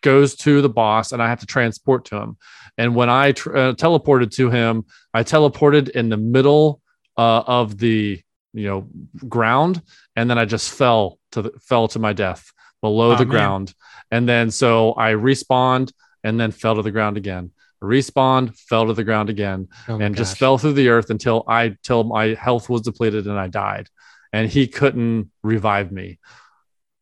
goes 0.01 0.35
to 0.37 0.61
the 0.61 0.69
boss, 0.69 1.13
and 1.13 1.23
I 1.23 1.29
have 1.29 1.41
to 1.41 1.47
transport 1.47 2.07
to 2.07 2.17
him. 2.17 2.37
And 2.77 2.95
when 2.95 3.09
I 3.09 3.33
tr- 3.33 3.57
uh, 3.57 3.73
teleported 3.75 4.33
to 4.33 4.51
him, 4.51 4.85
I 5.15 5.23
teleported 5.23 5.91
in 5.91 6.09
the 6.09 6.17
middle 6.17 6.81
uh, 7.17 7.43
of 7.47 7.79
the 7.79 8.21
you 8.53 8.67
know 8.67 8.89
ground, 9.29 9.81
and 10.17 10.29
then 10.29 10.39
I 10.39 10.45
just 10.45 10.73
fell 10.73 11.21
to 11.33 11.43
the, 11.43 11.53
fell 11.61 11.87
to 11.89 12.01
my 12.01 12.13
death 12.13 12.53
below 12.81 13.13
Oh, 13.13 13.17
the 13.17 13.25
man. 13.27 13.29
ground. 13.29 13.75
And 14.11 14.29
then 14.29 14.51
so 14.51 14.95
I 14.97 15.13
respawned 15.13 15.93
and 16.25 16.39
then 16.41 16.51
fell 16.51 16.77
to 16.77 16.83
the 16.83 16.91
ground 16.91 17.17
again. 17.17 17.51
Respawned, 17.83 18.57
fell 18.59 18.87
to 18.87 18.93
the 18.95 19.05
ground 19.05 19.31
again 19.31 19.69
Oh 19.89 19.99
my 19.99 20.05
and 20.05 20.17
just 20.17 20.37
fell 20.37 20.59
through 20.59 20.73
the 20.73 20.89
earth 20.89 21.11
until 21.11 21.45
I 21.47 21.77
till 21.83 22.05
my 22.05 22.35
health 22.35 22.69
was 22.69 22.83
depleted 22.83 23.27
and 23.27 23.39
I 23.39 23.47
died. 23.49 23.89
And 24.33 24.51
he 24.51 24.67
couldn't 24.67 25.31
revive 25.43 25.91
me. 25.93 26.19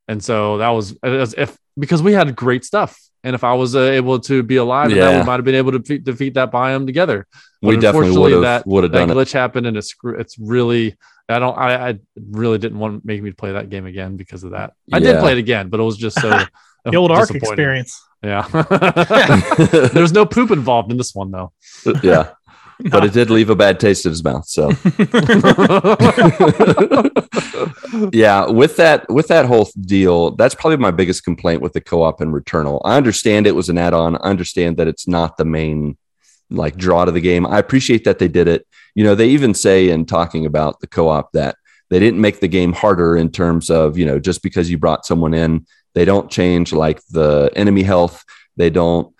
And 0.08 0.22
so 0.22 0.58
that 0.58 0.68
was 0.70 0.96
as 1.02 1.34
if 1.36 1.56
because 1.78 2.02
we 2.02 2.12
had 2.12 2.36
great 2.36 2.64
stuff. 2.64 2.98
And 3.24 3.34
if 3.34 3.42
I 3.42 3.54
was 3.54 3.74
uh, 3.74 3.80
able 3.80 4.20
to 4.20 4.42
be 4.44 4.54
alive, 4.56 4.88
then 4.90 4.98
Yeah. 4.98 5.20
we 5.20 5.26
might 5.26 5.34
have 5.36 5.44
been 5.44 5.56
able 5.56 5.72
to 5.72 5.80
defeat, 5.80 6.04
defeat 6.04 6.34
that 6.34 6.52
biome 6.52 6.86
together. 6.86 7.26
We 7.60 7.74
But 7.74 7.80
definitely 7.80 8.08
unfortunately, 8.10 8.20
would 8.20 8.32
have 8.32 8.42
that- 8.42 8.66
would 8.68 8.82
have 8.84 8.92
That 8.92 8.98
done 9.08 9.10
it. 9.10 9.14
glitch 9.14 9.32
happened, 9.32 9.66
and 9.66 9.76
it's 9.76 9.88
screw- 9.88 10.16
it's 10.16 10.38
really 10.38 10.96
I 11.28 11.38
don't 11.38 11.58
I, 11.58 11.88
I 11.88 11.98
really 12.30 12.58
didn't 12.58 12.78
want 12.78 13.02
to 13.02 13.06
make 13.06 13.22
me 13.22 13.32
play 13.32 13.52
that 13.52 13.68
game 13.68 13.86
again 13.86 14.16
because 14.16 14.44
of 14.44 14.52
that. 14.52 14.74
I 14.92 15.00
did 15.00 15.18
play 15.20 15.32
it 15.32 15.38
again, 15.38 15.68
but 15.68 15.80
it 15.80 15.82
was 15.82 15.96
just 15.96 16.20
so 16.20 16.44
The 16.84 16.96
old 16.96 17.10
Ark 17.10 17.28
disappointing. 17.28 17.52
experience. 17.52 18.02
Yeah, 18.22 18.46
there's 19.92 20.12
no 20.12 20.24
poop 20.24 20.50
involved 20.50 20.90
in 20.90 20.98
this 20.98 21.14
one 21.14 21.32
though. 21.32 21.52
yeah, 22.02 22.30
but 22.90 23.04
it 23.04 23.12
did 23.12 23.28
leave 23.28 23.50
a 23.50 23.56
bad 23.56 23.80
taste 23.80 24.06
in 24.06 24.10
his 24.10 24.22
mouth. 24.22 24.46
So 24.46 24.68
yeah, 28.12 28.46
with 28.48 28.76
that 28.76 29.06
with 29.08 29.28
that 29.28 29.46
whole 29.46 29.68
deal, 29.80 30.30
that's 30.32 30.54
probably 30.54 30.76
my 30.76 30.90
biggest 30.92 31.24
complaint 31.24 31.60
with 31.60 31.72
the 31.72 31.80
co-op 31.80 32.20
and 32.20 32.32
Returnal. 32.32 32.80
I 32.84 32.96
understand 32.96 33.46
it 33.46 33.54
was 33.54 33.68
an 33.68 33.78
add-on. 33.78 34.16
I 34.16 34.30
understand 34.30 34.76
that 34.76 34.88
it's 34.88 35.08
not 35.08 35.36
the 35.36 35.44
main 35.44 35.96
like 36.50 36.76
draw 36.76 37.04
to 37.04 37.10
the 37.10 37.20
game. 37.20 37.46
I 37.46 37.58
appreciate 37.58 38.04
that 38.04 38.18
they 38.18 38.28
did 38.28 38.48
it. 38.48 38.66
You 38.96 39.04
know, 39.04 39.14
they 39.14 39.28
even 39.28 39.52
say 39.52 39.90
in 39.90 40.06
talking 40.06 40.46
about 40.46 40.80
the 40.80 40.86
co-op 40.86 41.30
that 41.32 41.56
they 41.90 42.00
didn't 42.00 42.20
make 42.20 42.40
the 42.40 42.48
game 42.48 42.72
harder 42.72 43.16
in 43.16 43.30
terms 43.30 43.70
of, 43.70 43.96
you 43.96 44.06
know, 44.06 44.18
just 44.18 44.42
because 44.42 44.70
you 44.70 44.78
brought 44.78 45.06
someone 45.06 45.34
in, 45.34 45.66
they 45.94 46.06
don't 46.06 46.30
change 46.30 46.72
like 46.72 47.00
the 47.10 47.52
enemy 47.54 47.82
health. 47.82 48.24
They 48.56 48.70
don't 48.70 49.14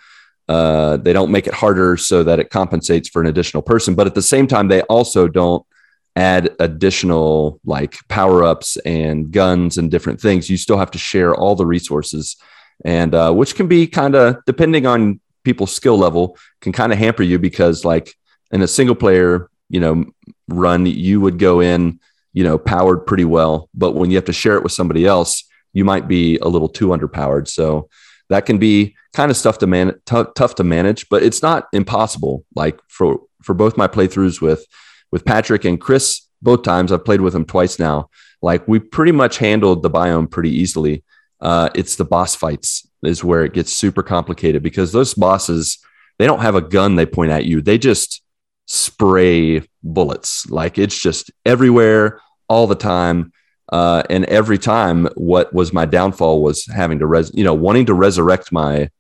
uh, 0.49 0.97
they 0.99 1.13
don't 1.13 1.31
make 1.31 1.47
it 1.47 1.55
harder 1.55 1.97
so 1.97 2.23
that 2.23 2.39
it 2.39 2.51
compensates 2.51 3.09
for 3.09 3.21
an 3.21 3.27
additional 3.27 3.63
person. 3.63 3.95
But 3.95 4.07
at 4.07 4.15
the 4.15 4.23
same 4.23 4.47
time, 4.47 4.69
they 4.69 4.83
also 4.83 5.29
don't 5.29 5.65
add 6.15 6.55
additional 6.61 7.61
like 7.65 7.97
power 8.09 8.45
ups 8.45 8.77
and 8.79 9.31
guns 9.31 9.77
and 9.77 9.91
different 9.91 10.21
things. 10.21 10.49
You 10.49 10.57
still 10.57 10.79
have 10.79 10.93
to 10.93 10.99
share 10.99 11.35
all 11.35 11.55
the 11.55 11.67
resources, 11.67 12.37
and 12.85 13.15
uh, 13.15 13.33
which 13.33 13.57
can 13.57 13.69
be 13.69 13.87
kind 13.87 14.15
of 14.15 14.37
depending 14.47 14.87
on 14.87 15.21
people's 15.45 15.73
skill 15.73 15.99
level, 15.99 16.39
can 16.61 16.73
kind 16.73 16.93
of 16.93 16.99
hamper 16.99 17.23
you 17.23 17.39
because 17.39 17.85
like 17.85 18.15
in 18.51 18.63
a 18.63 18.69
single 18.69 18.95
player, 18.95 19.51
you 19.69 19.81
know, 19.81 20.05
run, 20.49 20.87
you 20.87 21.21
would 21.21 21.39
go 21.39 21.61
in, 21.61 22.01
you 22.33 22.45
know, 22.45 22.59
powered 22.59 23.07
pretty 23.07 23.25
well, 23.25 23.69
but 23.75 23.95
when 23.95 24.11
you 24.11 24.17
have 24.17 24.27
to 24.27 24.33
share 24.33 24.57
it 24.57 24.63
with 24.63 24.73
somebody 24.73 25.07
else, 25.07 25.45
you 25.73 25.85
might 25.85 26.09
be 26.09 26.39
a 26.39 26.49
little 26.49 26.69
too 26.69 26.89
underpowered. 26.89 27.49
So 27.49 27.89
that 28.29 28.47
can 28.47 28.59
be 28.59 28.97
kind 29.15 29.31
of 29.31 29.37
stuff 29.37 29.59
to 29.59 29.67
man 29.67 29.95
t- 30.05 30.25
tough 30.35 30.55
to 30.57 30.65
manage, 30.65 31.09
but 31.09 31.23
it's 31.23 31.43
not 31.43 31.67
impossible. 31.73 32.45
Like 32.55 32.81
for 32.89 33.21
for 33.43 33.55
both 33.55 33.77
my 33.77 33.87
playthroughs 33.87 34.41
with 34.41 34.67
with 35.13 35.25
Patrick 35.25 35.65
and 35.65 35.81
Chris, 35.81 36.23
both 36.43 36.63
times 36.63 36.93
I've 36.93 37.05
played 37.05 37.21
with 37.21 37.33
them 37.33 37.45
twice 37.45 37.79
now. 37.79 38.11
Like 38.43 38.67
we 38.67 38.79
pretty 38.79 39.13
much 39.13 39.39
handled 39.39 39.83
the 39.83 39.91
biome 39.91 40.31
pretty 40.31 40.51
easily. 40.51 41.05
Uh, 41.41 41.71
it's 41.75 41.97
the 41.97 42.05
boss 42.05 42.35
fights 42.35 42.89
is 43.03 43.23
where 43.23 43.45
it 43.45 43.53
gets 43.53 43.73
super 43.73 44.03
complicated 44.03 44.63
because 44.63 44.93
those 44.93 45.15
bosses 45.15 45.79
they 46.19 46.27
don't 46.27 46.41
have 46.41 46.55
a 46.55 46.63
gun 46.63 46.95
they 46.95 47.07
point 47.07 47.31
at 47.31 47.45
you. 47.45 47.61
They 47.61 47.79
just 47.79 48.23
spray 48.67 49.63
bullets. 49.83 50.49
Like 50.51 50.79
it's 50.79 51.01
just 51.01 51.31
everywhere 51.45 52.21
all 52.49 52.67
the 52.67 52.75
time. 52.75 53.33
Uh, 53.73 54.03
and 54.09 54.25
every 54.27 54.59
time, 54.59 55.09
what 55.17 55.53
was 55.53 55.73
my 55.73 55.85
downfall 55.85 56.43
was 56.43 56.67
having 56.67 57.01
to 57.01 57.07
res, 57.07 57.33
you 57.35 57.43
know, 57.43 57.55
wanting 57.55 57.87
to 57.87 57.95
resurrect 57.95 58.53
my 58.53 58.91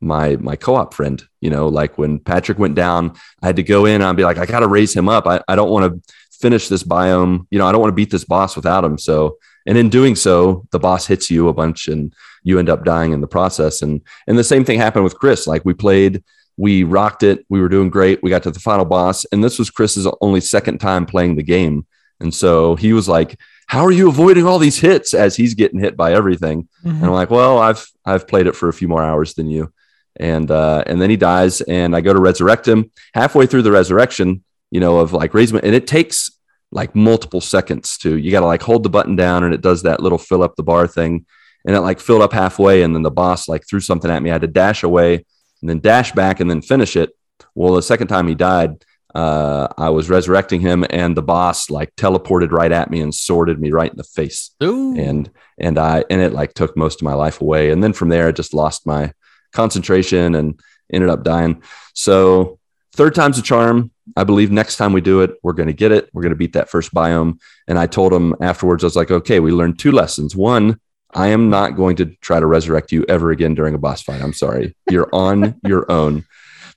my 0.00 0.36
my 0.36 0.56
co-op 0.56 0.94
friend. 0.94 1.22
You 1.40 1.50
know, 1.50 1.68
like 1.68 1.98
when 1.98 2.18
Patrick 2.18 2.58
went 2.58 2.74
down, 2.74 3.16
I 3.42 3.46
had 3.46 3.56
to 3.56 3.62
go 3.62 3.84
in. 3.84 3.96
and 3.96 4.04
I'd 4.04 4.16
be 4.16 4.24
like, 4.24 4.38
I 4.38 4.46
got 4.46 4.60
to 4.60 4.68
raise 4.68 4.94
him 4.94 5.08
up. 5.08 5.26
I, 5.26 5.42
I 5.48 5.56
don't 5.56 5.70
want 5.70 5.92
to 5.92 6.14
finish 6.30 6.68
this 6.68 6.82
biome. 6.82 7.46
You 7.50 7.58
know, 7.58 7.66
I 7.66 7.72
don't 7.72 7.80
want 7.80 7.90
to 7.90 7.96
beat 7.96 8.10
this 8.10 8.24
boss 8.24 8.56
without 8.56 8.84
him. 8.84 8.98
So, 8.98 9.38
and 9.66 9.76
in 9.76 9.88
doing 9.88 10.14
so, 10.16 10.66
the 10.70 10.78
boss 10.78 11.06
hits 11.06 11.30
you 11.30 11.48
a 11.48 11.54
bunch, 11.54 11.88
and 11.88 12.14
you 12.42 12.58
end 12.58 12.70
up 12.70 12.84
dying 12.84 13.12
in 13.12 13.20
the 13.20 13.26
process. 13.26 13.82
And 13.82 14.00
and 14.26 14.38
the 14.38 14.44
same 14.44 14.64
thing 14.64 14.78
happened 14.78 15.04
with 15.04 15.18
Chris. 15.18 15.46
Like 15.46 15.64
we 15.64 15.74
played, 15.74 16.22
we 16.56 16.84
rocked 16.84 17.22
it. 17.22 17.44
We 17.48 17.60
were 17.60 17.68
doing 17.68 17.90
great. 17.90 18.22
We 18.22 18.30
got 18.30 18.42
to 18.44 18.50
the 18.50 18.60
final 18.60 18.84
boss, 18.84 19.24
and 19.26 19.44
this 19.44 19.58
was 19.58 19.70
Chris's 19.70 20.08
only 20.20 20.40
second 20.40 20.78
time 20.78 21.06
playing 21.06 21.36
the 21.36 21.42
game. 21.42 21.86
And 22.20 22.32
so 22.34 22.76
he 22.76 22.92
was 22.92 23.08
like, 23.08 23.38
"How 23.66 23.84
are 23.84 23.92
you 23.92 24.08
avoiding 24.08 24.46
all 24.46 24.58
these 24.58 24.78
hits?" 24.78 25.12
As 25.12 25.36
he's 25.36 25.54
getting 25.54 25.80
hit 25.80 25.96
by 25.96 26.14
everything. 26.14 26.68
And 26.96 27.04
I'm 27.04 27.12
like, 27.12 27.30
well, 27.30 27.58
I've 27.58 27.86
I've 28.04 28.26
played 28.26 28.46
it 28.46 28.56
for 28.56 28.68
a 28.68 28.72
few 28.72 28.88
more 28.88 29.02
hours 29.02 29.34
than 29.34 29.50
you, 29.50 29.72
and 30.18 30.50
uh, 30.50 30.82
and 30.86 31.00
then 31.00 31.10
he 31.10 31.16
dies, 31.16 31.60
and 31.60 31.94
I 31.94 32.00
go 32.00 32.14
to 32.14 32.20
resurrect 32.20 32.66
him. 32.66 32.90
Halfway 33.14 33.46
through 33.46 33.62
the 33.62 33.72
resurrection, 33.72 34.42
you 34.70 34.80
know, 34.80 34.98
of 34.98 35.12
like 35.12 35.34
raising, 35.34 35.60
and 35.60 35.74
it 35.74 35.86
takes 35.86 36.30
like 36.72 36.94
multiple 36.94 37.42
seconds 37.42 37.98
to. 37.98 38.16
You 38.16 38.30
got 38.30 38.40
to 38.40 38.46
like 38.46 38.62
hold 38.62 38.82
the 38.82 38.90
button 38.90 39.14
down, 39.14 39.44
and 39.44 39.52
it 39.52 39.60
does 39.60 39.82
that 39.82 40.00
little 40.00 40.18
fill 40.18 40.42
up 40.42 40.56
the 40.56 40.62
bar 40.62 40.86
thing, 40.86 41.26
and 41.66 41.76
it 41.76 41.80
like 41.80 42.00
filled 42.00 42.22
up 42.22 42.32
halfway, 42.32 42.82
and 42.82 42.94
then 42.94 43.02
the 43.02 43.10
boss 43.10 43.46
like 43.46 43.66
threw 43.68 43.80
something 43.80 44.10
at 44.10 44.22
me. 44.22 44.30
I 44.30 44.34
had 44.34 44.42
to 44.42 44.48
dash 44.48 44.82
away, 44.82 45.26
and 45.60 45.68
then 45.70 45.80
dash 45.80 46.12
back, 46.12 46.40
and 46.40 46.50
then 46.50 46.62
finish 46.62 46.96
it. 46.96 47.10
Well, 47.54 47.74
the 47.74 47.82
second 47.82 48.08
time 48.08 48.28
he 48.28 48.34
died, 48.34 48.84
uh, 49.14 49.68
I 49.78 49.88
was 49.90 50.10
resurrecting 50.10 50.60
him, 50.60 50.84
and 50.90 51.16
the 51.16 51.22
boss 51.22 51.70
like 51.70 51.94
teleported 51.96 52.50
right 52.52 52.72
at 52.72 52.90
me 52.90 53.00
and 53.00 53.14
sworded 53.14 53.58
me 53.58 53.70
right 53.70 53.90
in 53.90 53.96
the 53.96 54.04
face 54.04 54.50
Ooh. 54.62 54.94
and 54.98 55.30
and 55.58 55.78
I 55.78 56.04
and 56.10 56.20
it 56.20 56.34
like 56.34 56.52
took 56.52 56.76
most 56.76 57.00
of 57.00 57.04
my 57.04 57.14
life 57.14 57.40
away. 57.40 57.70
And 57.70 57.82
then 57.82 57.94
from 57.94 58.10
there, 58.10 58.28
I 58.28 58.32
just 58.32 58.52
lost 58.52 58.86
my 58.86 59.12
concentration 59.52 60.34
and 60.34 60.60
ended 60.92 61.08
up 61.08 61.24
dying. 61.24 61.62
So 61.94 62.58
third 62.92 63.14
time's 63.14 63.38
a 63.38 63.42
charm. 63.42 63.90
I 64.16 64.24
believe 64.24 64.50
next 64.50 64.76
time 64.76 64.92
we 64.92 65.00
do 65.00 65.22
it, 65.22 65.36
we're 65.42 65.54
going 65.54 65.68
to 65.68 65.72
get 65.72 65.92
it. 65.92 66.10
We're 66.12 66.22
going 66.22 66.30
to 66.30 66.36
beat 66.36 66.52
that 66.52 66.68
first 66.68 66.92
biome. 66.94 67.40
And 67.66 67.78
I 67.78 67.86
told 67.86 68.12
him 68.12 68.34
afterwards, 68.40 68.84
I 68.84 68.86
was 68.86 68.96
like, 68.96 69.10
okay, 69.10 69.40
we 69.40 69.50
learned 69.50 69.78
two 69.78 69.92
lessons. 69.92 70.36
One, 70.36 70.78
I 71.14 71.28
am 71.28 71.50
not 71.50 71.76
going 71.76 71.96
to 71.96 72.06
try 72.20 72.40
to 72.40 72.46
resurrect 72.46 72.92
you 72.92 73.04
ever 73.08 73.30
again 73.30 73.54
during 73.54 73.74
a 73.74 73.78
boss 73.78 74.02
fight. 74.02 74.22
I'm 74.22 74.32
sorry. 74.32 74.74
You're 74.90 75.08
on 75.14 75.58
your 75.66 75.90
own. 75.90 76.24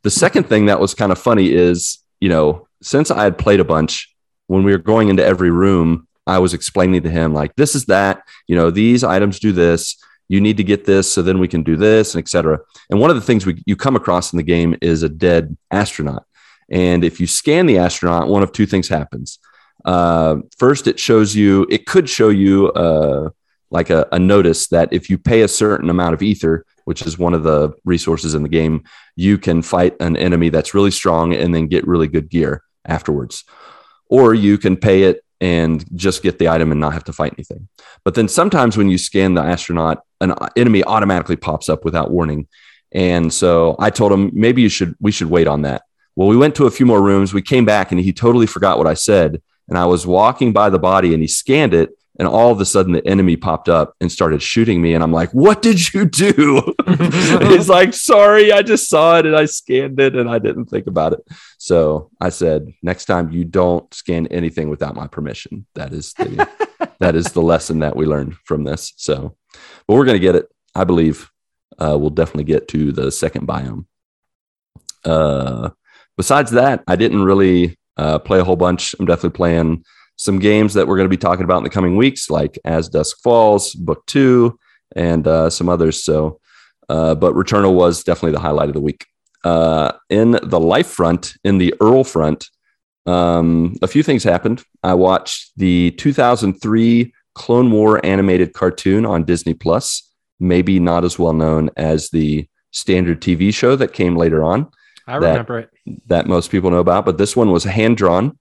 The 0.04 0.10
second 0.10 0.48
thing 0.48 0.68
that 0.68 0.80
was 0.80 0.94
kind 0.94 1.12
of 1.12 1.20
funny 1.20 1.52
is, 1.52 2.00
you 2.20 2.30
know, 2.30 2.68
since 2.82 3.12
I 3.12 3.24
had 3.24 3.38
played 3.38 3.60
a 3.60 3.66
bunch, 3.66 4.14
when 4.48 4.64
we 4.64 4.72
were 4.72 4.78
going 4.78 5.10
into 5.10 5.26
every 5.26 5.52
room, 5.52 6.08
I 6.26 6.40
was 6.40 6.54
explaining 6.54 7.04
to 7.04 7.10
him, 7.10 7.34
like, 7.34 7.56
this 7.56 7.76
is 7.76 7.86
that, 7.86 8.24
you 8.48 8.56
know, 8.56 8.70
these 8.70 9.04
items 9.04 9.40
do 9.40 9.52
this. 9.52 9.98
You 10.28 10.40
need 10.40 10.58
to 10.58 10.64
get 10.64 10.86
this 10.86 11.12
so 11.12 11.22
then 11.22 11.40
we 11.40 11.48
can 11.48 11.64
do 11.64 11.76
this 11.76 12.14
and 12.14 12.22
etc. 12.22 12.60
And 12.90 13.00
one 13.00 13.10
of 13.10 13.16
the 13.16 13.22
things 13.22 13.46
we, 13.46 13.62
you 13.66 13.76
come 13.76 13.96
across 13.96 14.32
in 14.32 14.38
the 14.38 14.44
game 14.44 14.76
is 14.82 15.04
a 15.04 15.10
dead 15.10 15.58
astronaut. 15.72 16.24
And 16.70 17.04
if 17.04 17.20
you 17.20 17.28
scan 17.28 17.66
the 17.66 17.80
astronaut, 17.80 18.28
one 18.28 18.44
of 18.44 18.52
two 18.52 18.68
things 18.68 18.88
happens. 18.88 19.40
Uh, 19.86 20.38
first, 20.58 20.88
it 20.88 21.00
shows 21.00 21.36
you, 21.36 21.66
it 21.70 21.88
could 21.88 22.08
show 22.08 22.30
you 22.30 22.72
uh, 22.74 23.30
like 23.72 23.90
a, 23.90 24.08
a 24.12 24.20
notice 24.20 24.68
that 24.68 24.92
if 24.92 25.10
you 25.10 25.18
pay 25.18 25.42
a 25.42 25.48
certain 25.48 25.90
amount 25.90 26.14
of 26.14 26.22
ether, 26.22 26.66
which 26.86 27.04
is 27.04 27.20
one 27.20 27.34
of 27.34 27.44
the 27.44 27.72
resources 27.86 28.34
in 28.34 28.44
the 28.44 28.50
game, 28.50 28.84
you 29.16 29.38
can 29.38 29.62
fight 29.62 29.96
an 30.00 30.18
enemy 30.18 30.50
that's 30.50 30.74
really 30.74 30.92
strong 30.92 31.34
and 31.34 31.54
then 31.54 31.68
get 31.68 31.88
really 31.88 32.08
good 32.08 32.30
gear 32.30 32.64
afterwards. 32.86 33.44
Or 34.08 34.34
you 34.34 34.58
can 34.58 34.76
pay 34.76 35.04
it 35.04 35.24
and 35.42 35.86
just 35.96 36.24
get 36.24 36.40
the 36.40 36.50
item 36.50 36.72
and 36.72 36.82
not 36.82 36.94
have 36.94 37.04
to 37.06 37.14
fight 37.14 37.34
anything. 37.38 37.68
But 38.04 38.16
then 38.16 38.28
sometimes 38.28 38.76
when 38.76 38.90
you 38.90 38.98
scan 38.98 39.36
the 39.36 39.42
astronaut, 39.42 40.04
an 40.20 40.34
enemy 40.58 40.84
automatically 40.84 41.36
pops 41.36 41.70
up 41.70 41.86
without 41.86 42.12
warning. 42.12 42.48
And 42.92 43.32
so 43.32 43.76
I 43.80 43.90
told 43.90 44.12
him 44.12 44.32
maybe 44.34 44.62
you 44.62 44.70
should 44.70 44.96
we 45.00 45.12
should 45.12 45.30
wait 45.30 45.48
on 45.48 45.62
that. 45.62 45.84
Well, 46.16 46.28
we 46.28 46.36
went 46.36 46.56
to 46.56 46.66
a 46.66 46.72
few 46.72 46.86
more 46.86 47.02
rooms. 47.02 47.34
We 47.34 47.42
came 47.42 47.66
back 47.66 47.92
and 47.92 48.02
he 48.02 48.12
totally 48.12 48.48
forgot 48.48 48.78
what 48.78 48.88
I 48.88 48.96
said. 48.96 49.42
And 49.68 49.78
I 49.78 49.86
was 49.86 50.08
walking 50.08 50.52
by 50.52 50.70
the 50.70 50.80
body 50.80 51.14
and 51.14 51.22
he 51.22 51.28
scanned 51.28 51.74
it 51.74 51.92
and 52.20 52.28
all 52.28 52.52
of 52.52 52.60
a 52.60 52.66
sudden 52.66 52.92
the 52.92 53.08
enemy 53.08 53.38
popped 53.38 53.70
up 53.70 53.96
and 54.02 54.12
started 54.12 54.44
shooting 54.44 54.82
me. 54.82 54.94
And 54.94 55.04
i'm 55.04 55.12
like 55.12 55.32
what 55.32 55.62
did 55.62 55.94
you 55.94 56.06
do? 56.06 56.76
He's 57.48 57.70
like 57.70 57.94
sorry 57.94 58.52
i 58.52 58.62
just 58.62 58.90
saw 58.90 59.18
it 59.18 59.26
and 59.26 59.36
i 59.36 59.46
scanned 59.46 60.00
it 60.00 60.16
and 60.16 60.30
i 60.30 60.38
didn't 60.38 60.66
think 60.66 60.88
about 60.88 61.14
it. 61.14 61.20
So 61.58 62.12
i 62.22 62.30
said 62.30 62.72
next 62.84 63.06
time 63.06 63.32
you 63.32 63.46
don't 63.46 63.92
scan 63.94 64.28
anything 64.28 64.70
without 64.70 64.96
my 64.96 65.08
permission. 65.08 65.66
That 65.76 65.94
is 65.94 66.14
the 66.14 66.48
that 67.00 67.16
is 67.16 67.26
the 67.28 67.42
lesson 67.42 67.80
that 67.80 67.96
we 67.96 68.06
learned 68.06 68.36
from 68.46 68.64
this. 68.64 68.94
So 68.98 69.36
but 69.88 69.96
we're 69.96 70.06
going 70.06 70.20
to 70.22 70.28
get 70.28 70.36
it 70.36 70.48
i 70.76 70.84
believe. 70.84 71.32
Uh, 71.78 71.98
we'll 71.98 72.10
definitely 72.10 72.44
get 72.44 72.68
to 72.68 72.92
the 72.92 73.10
second 73.10 73.48
biome. 73.48 73.86
Uh, 75.06 75.70
besides 76.18 76.52
that 76.52 76.84
i 76.88 76.96
didn't 76.98 77.24
really 77.24 77.78
uh, 78.00 78.18
play 78.18 78.40
a 78.40 78.44
whole 78.44 78.56
bunch. 78.56 78.96
I'm 78.98 79.06
definitely 79.06 79.36
playing 79.36 79.84
some 80.20 80.38
games 80.38 80.74
that 80.74 80.86
we're 80.86 80.98
going 80.98 81.06
to 81.06 81.10
be 81.10 81.16
talking 81.16 81.46
about 81.46 81.60
in 81.60 81.64
the 81.64 81.70
coming 81.70 81.96
weeks, 81.96 82.30
like 82.30 82.60
As 82.66 82.90
Dusk 82.90 83.18
Falls, 83.24 83.74
Book 83.74 84.06
Two, 84.06 84.60
and 84.94 85.26
uh, 85.26 85.50
some 85.50 85.70
others. 85.70 86.04
So, 86.04 86.42
uh, 86.90 87.16
but 87.16 87.34
Returnal 87.36 87.74
was 87.74 88.04
definitely 88.04 88.34
the 88.34 88.42
highlight 88.42 88.68
of 88.68 88.74
the 88.76 88.82
week. 88.82 89.06
Uh, 89.46 89.94
in 90.10 90.32
the 90.44 90.60
life 90.60 90.88
front, 90.88 91.36
in 91.46 91.58
the 91.58 91.74
Earl 91.80 92.04
front, 92.04 92.50
um, 93.06 93.78
a 93.82 93.88
few 93.88 94.04
things 94.04 94.26
happened. 94.26 94.62
I 94.84 94.94
watched 94.94 95.54
the 95.56 95.92
2003 95.92 97.14
Clone 97.36 97.72
War 97.72 98.06
animated 98.06 98.52
cartoon 98.52 99.06
on 99.06 99.24
Disney 99.24 99.54
Plus, 99.54 100.04
maybe 100.42 100.82
not 100.82 101.06
as 101.06 101.18
well 101.18 101.32
known 101.34 101.70
as 101.78 102.10
the 102.10 102.46
standard 102.72 103.22
TV 103.22 103.54
show 103.54 103.78
that 103.78 103.94
came 103.94 104.18
later 104.18 104.44
on. 104.44 104.68
I 105.08 105.18
That- 105.20 105.30
remember 105.30 105.60
it. 105.60 105.70
that 106.08 106.28
most 106.28 106.52
people 106.52 106.70
know 106.72 106.80
about, 106.80 107.06
but 107.06 107.18
this 107.18 107.38
one 107.38 107.52
was 107.52 107.64
hand 107.64 107.96
drawn 107.96 108.38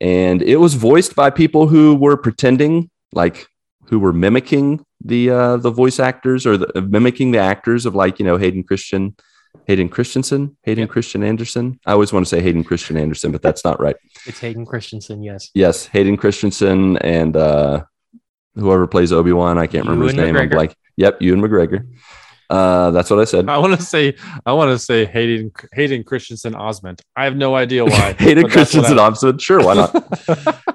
and 0.00 0.42
it 0.42 0.56
was 0.56 0.74
voiced 0.74 1.14
by 1.14 1.30
people 1.30 1.66
who 1.68 1.94
were 1.94 2.16
pretending 2.16 2.90
like 3.12 3.46
who 3.86 3.98
were 3.98 4.12
mimicking 4.12 4.84
the 5.04 5.30
uh 5.30 5.56
the 5.56 5.70
voice 5.70 5.98
actors 6.00 6.46
or 6.46 6.56
the, 6.56 6.82
mimicking 6.82 7.30
the 7.32 7.38
actors 7.38 7.86
of 7.86 7.94
like 7.94 8.18
you 8.18 8.24
know 8.24 8.36
Hayden 8.36 8.62
Christian 8.64 9.14
Hayden 9.66 9.88
Christensen 9.88 10.56
Hayden 10.64 10.82
Yep. 10.82 10.90
Christian 10.90 11.22
Anderson 11.22 11.78
I 11.86 11.92
always 11.92 12.12
want 12.12 12.26
to 12.26 12.28
say 12.30 12.40
Hayden 12.40 12.64
Christian 12.64 12.96
Anderson 12.96 13.30
but 13.32 13.42
that's 13.42 13.64
not 13.64 13.80
right 13.80 13.96
It's 14.26 14.40
Hayden 14.40 14.66
Christensen. 14.66 15.22
Yes. 15.22 15.50
yes 15.54 15.86
Hayden 15.86 16.16
Christensen 16.16 16.96
and 16.98 17.36
uh 17.36 17.84
whoever 18.56 18.86
plays 18.86 19.12
Obi-Wan 19.12 19.58
I 19.58 19.66
can't 19.66 19.84
remember 19.84 20.06
his 20.06 20.14
name 20.14 20.36
I'm 20.36 20.48
McGregor. 20.48 20.52
blank 20.52 20.74
yep 20.96 21.20
Ewan 21.22 21.40
McGregor 21.40 21.86
uh 22.54 22.90
that's 22.90 23.10
what 23.10 23.18
I 23.18 23.24
said 23.24 23.48
I 23.48 23.58
want 23.58 23.78
to 23.78 23.84
say 23.84 24.14
I 24.46 24.52
want 24.52 24.70
to 24.70 24.78
say 24.78 25.04
Hayden 25.04 25.52
Hayden 25.72 26.04
Christensen 26.04 26.54
Osment. 26.54 27.00
I 27.16 27.24
have 27.24 27.36
no 27.36 27.54
idea 27.54 27.84
why. 27.84 28.12
Hayden 28.18 28.44
but 28.44 28.52
that's 28.52 28.72
Christensen 28.72 28.98
Osment 28.98 29.40
sure 29.40 29.60
why 29.66 29.74
not 29.74 29.92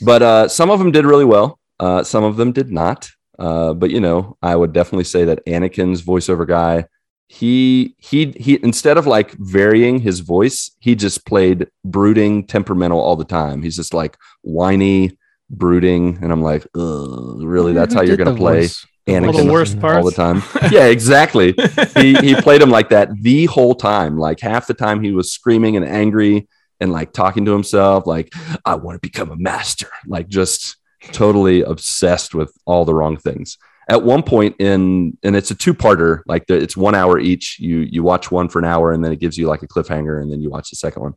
but 0.00 0.22
uh, 0.22 0.48
some 0.48 0.70
of 0.70 0.78
them 0.78 0.90
did 0.90 1.04
really 1.04 1.24
well. 1.24 1.58
Uh, 1.78 2.02
some 2.02 2.24
of 2.24 2.36
them 2.36 2.52
did 2.52 2.70
not. 2.70 3.10
Uh, 3.38 3.74
but 3.74 3.90
you 3.90 4.00
know, 4.00 4.36
I 4.42 4.56
would 4.56 4.72
definitely 4.72 5.04
say 5.04 5.24
that 5.26 5.44
Anakin's 5.46 6.02
voiceover 6.02 6.46
guy, 6.46 6.86
he 7.28 7.94
he 7.98 8.32
he 8.36 8.58
instead 8.62 8.96
of 8.96 9.06
like 9.06 9.32
varying 9.32 10.00
his 10.00 10.20
voice, 10.20 10.70
he 10.78 10.94
just 10.94 11.26
played 11.26 11.68
brooding, 11.84 12.46
temperamental 12.46 13.00
all 13.00 13.16
the 13.16 13.24
time. 13.24 13.62
He's 13.62 13.76
just 13.76 13.92
like 13.92 14.16
whiny, 14.42 15.18
brooding, 15.50 16.18
and 16.22 16.32
I'm 16.32 16.42
like, 16.42 16.66
Ugh, 16.74 17.42
really? 17.42 17.72
That's 17.72 17.92
how 17.92 18.02
you're 18.02 18.16
gonna 18.16 18.36
play 18.36 18.68
All 19.08 19.32
the 19.32 19.50
worst 19.50 19.76
worst 19.76 19.96
all 19.96 20.04
the 20.04 20.10
time? 20.10 20.42
yeah, 20.72 20.86
exactly. 20.86 21.54
he 21.96 22.14
he 22.14 22.34
played 22.34 22.60
him 22.60 22.70
like 22.70 22.88
that 22.88 23.10
the 23.20 23.46
whole 23.46 23.74
time. 23.74 24.18
Like 24.18 24.40
half 24.40 24.66
the 24.66 24.74
time 24.74 25.02
he 25.02 25.12
was 25.12 25.30
screaming 25.30 25.76
and 25.76 25.84
angry 25.84 26.48
and 26.80 26.92
like 26.92 27.12
talking 27.12 27.44
to 27.44 27.52
himself, 27.52 28.06
like, 28.06 28.32
I 28.64 28.74
want 28.74 28.96
to 28.96 29.00
become 29.00 29.30
a 29.30 29.36
master. 29.36 29.88
Like 30.06 30.28
just 30.28 30.76
totally 31.12 31.62
obsessed 31.62 32.34
with 32.34 32.52
all 32.66 32.84
the 32.84 32.94
wrong 32.94 33.16
things. 33.16 33.58
At 33.88 34.02
one 34.02 34.24
point 34.24 34.56
in 34.58 35.16
and 35.22 35.36
it's 35.36 35.52
a 35.52 35.54
two-parter, 35.54 36.22
like 36.26 36.46
the, 36.46 36.56
it's 36.56 36.76
one 36.76 36.96
hour 36.96 37.20
each. 37.20 37.58
You 37.60 37.78
you 37.78 38.02
watch 38.02 38.32
one 38.32 38.48
for 38.48 38.58
an 38.58 38.64
hour 38.64 38.92
and 38.92 39.04
then 39.04 39.12
it 39.12 39.20
gives 39.20 39.38
you 39.38 39.46
like 39.46 39.62
a 39.62 39.68
cliffhanger 39.68 40.20
and 40.20 40.32
then 40.32 40.40
you 40.40 40.50
watch 40.50 40.70
the 40.70 40.76
second 40.76 41.02
one. 41.02 41.14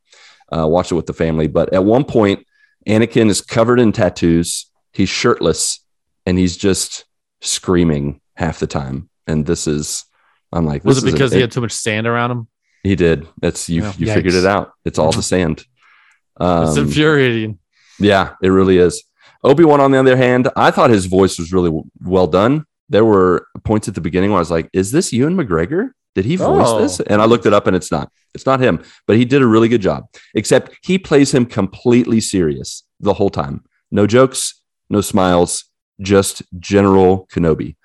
Uh, 0.55 0.67
watch 0.67 0.91
it 0.91 0.95
with 0.95 1.07
the 1.07 1.13
family. 1.13 1.47
But 1.47 1.73
at 1.73 1.83
one 1.83 2.03
point, 2.03 2.45
Anakin 2.87 3.29
is 3.29 3.41
covered 3.41 3.79
in 3.79 3.91
tattoos. 3.91 4.67
He's 4.93 5.09
shirtless 5.09 5.83
and 6.27 6.37
he's 6.37 6.57
just 6.57 7.05
screaming 7.41 8.21
half 8.35 8.59
the 8.59 8.67
time. 8.67 9.09
And 9.27 9.45
this 9.45 9.67
is, 9.67 10.05
I'm 10.51 10.65
like, 10.65 10.83
Was 10.83 11.01
this 11.01 11.09
it 11.09 11.13
because 11.13 11.31
he 11.31 11.41
had 11.41 11.51
too 11.51 11.61
much 11.61 11.71
sand 11.71 12.07
around 12.07 12.31
him? 12.31 12.47
he 12.83 12.95
did. 12.95 13.27
That's 13.41 13.67
you. 13.69 13.83
Yeah. 13.83 13.93
You 13.97 14.13
figured 14.13 14.33
it 14.33 14.45
out. 14.45 14.71
It's 14.85 14.97
all 14.99 15.11
the 15.11 15.21
sand. 15.33 15.59
It's 15.59 15.67
Um, 16.77 16.77
infuriating. 16.85 17.59
yeah, 17.99 18.35
it 18.41 18.49
really 18.49 18.77
is. 18.77 19.03
Obi 19.43 19.63
Wan, 19.65 19.79
on 19.81 19.91
the 19.91 19.99
other 19.99 20.15
hand, 20.17 20.49
I 20.55 20.71
thought 20.71 20.89
his 20.89 21.05
voice 21.05 21.37
was 21.37 21.51
really 21.53 21.67
w- 21.69 21.83
well 22.03 22.27
done. 22.27 22.65
There 22.89 23.05
were 23.05 23.45
points 23.63 23.87
at 23.87 23.95
the 23.95 24.01
beginning 24.01 24.31
where 24.31 24.37
I 24.37 24.39
was 24.41 24.51
like, 24.51 24.69
"Is 24.73 24.91
this 24.91 25.13
Ewan 25.13 25.35
McGregor? 25.35 25.91
Did 26.15 26.25
he 26.25 26.35
voice 26.37 26.65
Oh. 26.67 26.81
this?" 26.81 26.99
And 27.01 27.21
I 27.21 27.25
looked 27.25 27.45
it 27.45 27.53
up, 27.53 27.67
and 27.67 27.75
it's 27.75 27.91
not. 27.91 28.11
It's 28.33 28.45
not 28.45 28.59
him. 28.59 28.81
But 29.07 29.15
he 29.17 29.25
did 29.25 29.41
a 29.41 29.47
really 29.47 29.67
good 29.69 29.81
job. 29.81 30.05
Except 30.33 30.75
he 30.81 30.97
plays 30.97 31.33
him 31.33 31.45
completely 31.45 32.19
serious 32.19 32.83
the 32.99 33.13
whole 33.13 33.29
time. 33.29 33.63
No 33.91 34.07
jokes, 34.07 34.61
no 34.89 35.01
smiles, 35.01 35.65
just 36.01 36.43
General 36.59 37.27
Kenobi. 37.31 37.75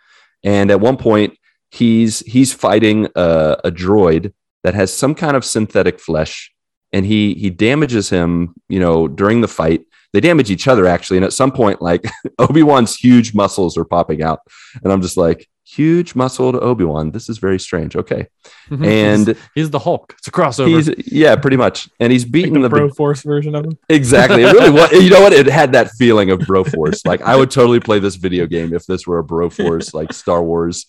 And 0.43 0.71
at 0.71 0.81
one 0.81 0.97
point, 0.97 1.39
he's 1.71 2.21
he's 2.21 2.53
fighting 2.53 3.09
a, 3.15 3.57
a 3.65 3.71
droid 3.71 4.33
that 4.63 4.75
has 4.75 4.93
some 4.93 5.15
kind 5.15 5.37
of 5.37 5.45
synthetic 5.45 5.99
flesh, 6.01 6.53
and 6.93 7.07
he 7.07 7.35
he 7.35 7.51
damages 7.51 8.11
him. 8.11 8.55
You 8.69 8.81
know, 8.81 9.09
during 9.09 9.41
the 9.41 9.49
fight, 9.49 9.87
they 10.13 10.21
damage 10.21 10.51
each 10.51 10.69
other 10.69 10.87
actually. 10.87 11.17
And 11.19 11.27
at 11.27 11.33
some 11.33 11.53
point, 11.53 11.83
like 11.83 12.05
Obi 12.39 12.63
Wan's 12.63 12.97
huge 12.97 13.35
muscles 13.35 13.77
are 13.77 13.85
popping 13.85 14.23
out, 14.23 14.41
and 14.83 14.93
I'm 14.93 15.03
just 15.03 15.17
like, 15.17 15.49
huge 15.65 16.15
muscled 16.15 16.57
Obi 16.57 16.85
Wan. 16.85 17.11
This 17.11 17.29
is 17.29 17.39
very 17.39 17.59
strange. 17.59 17.97
Okay, 17.97 18.29
mm-hmm. 18.69 18.85
and 18.85 19.27
he's, 19.29 19.37
he's 19.55 19.71
the 19.71 19.79
Hulk. 19.79 20.15
It's 20.19 20.29
a 20.29 20.31
crossover. 20.31 20.69
he's 20.69 21.13
yeah, 21.13 21.37
pretty 21.37 21.57
much, 21.57 21.89
and 21.99 22.13
he's 22.13 22.25
Like 22.25 22.53
the 22.53 22.69
the, 22.69 22.69
Bro 22.69 22.91
Force 22.91 23.23
version 23.23 23.55
of 23.55 23.65
him. 23.65 23.79
Exactly. 23.89 24.43
It 24.43 24.53
really 24.53 24.71
was. 24.71 24.93
You 25.05 25.11
know 25.11 25.21
what? 25.21 25.33
It 25.33 25.47
had 25.47 25.73
that 25.73 25.91
feeling 25.93 26.31
of 26.31 26.41
Bro 26.41 26.65
Force. 26.65 27.05
Like 27.05 27.23
I 27.23 27.37
would 27.37 27.51
totally 27.51 27.81
play 27.81 27.99
this 27.99 28.17
video 28.17 28.47
game 28.47 28.73
if 28.73 28.87
this 28.87 29.07
were 29.07 29.19
a 29.19 29.25
Bro 29.25 29.51
Force, 29.51 29.93
like 29.93 30.13
Star 30.13 30.43
Wars, 30.43 30.87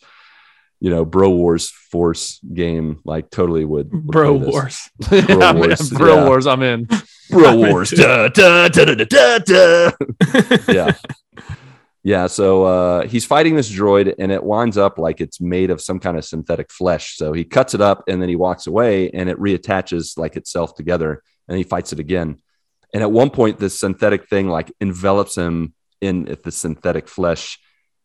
you 0.79 0.89
know, 0.89 1.05
Bro 1.05 1.31
Wars 1.31 1.69
Force 1.69 2.39
game. 2.39 3.01
Like 3.03 3.29
totally 3.29 3.65
would. 3.65 3.91
would 3.91 4.07
Bro 4.07 4.37
play 4.37 4.45
this. 4.45 4.53
Wars. 4.53 4.89
Yeah, 5.11 5.25
Bro 5.35 5.53
Wars, 5.57 5.89
Bro. 5.89 6.25
Wars. 6.27 6.47
I'm 6.47 6.61
in. 6.61 6.87
Bro 7.29 7.55
Wars. 7.55 7.89
Da, 7.89 8.27
da, 8.27 8.67
da. 8.69 9.91
yeah. 10.67 10.93
Yeah. 12.05 12.27
So 12.27 12.65
uh, 12.65 13.07
he's 13.07 13.25
fighting 13.25 13.55
this 13.55 13.71
droid 13.71 14.13
and 14.19 14.31
it 14.31 14.43
winds 14.43 14.77
up 14.77 14.99
like 14.99 15.21
it's 15.21 15.41
made 15.41 15.71
of 15.71 15.81
some 15.81 15.99
kind 15.99 16.19
of 16.19 16.23
synthetic 16.23 16.71
flesh. 16.71 17.17
So 17.17 17.33
he 17.33 17.43
cuts 17.43 17.73
it 17.73 17.81
up 17.81 18.03
and 18.07 18.21
then 18.21 18.29
he 18.29 18.35
walks 18.35 18.67
away 18.67 19.09
and 19.09 19.27
it 19.27 19.39
reattaches 19.39 20.15
like 20.15 20.35
itself 20.35 20.75
together 20.75 21.23
and 21.47 21.57
he 21.57 21.63
fights 21.63 21.93
it 21.93 21.99
again. 21.99 22.37
And 22.93 23.01
at 23.01 23.11
one 23.11 23.31
point, 23.31 23.57
this 23.57 23.79
synthetic 23.79 24.29
thing 24.29 24.47
like 24.47 24.71
envelops 24.79 25.35
him 25.35 25.73
in 25.99 26.37
the 26.43 26.51
synthetic 26.51 27.07
flesh 27.07 27.57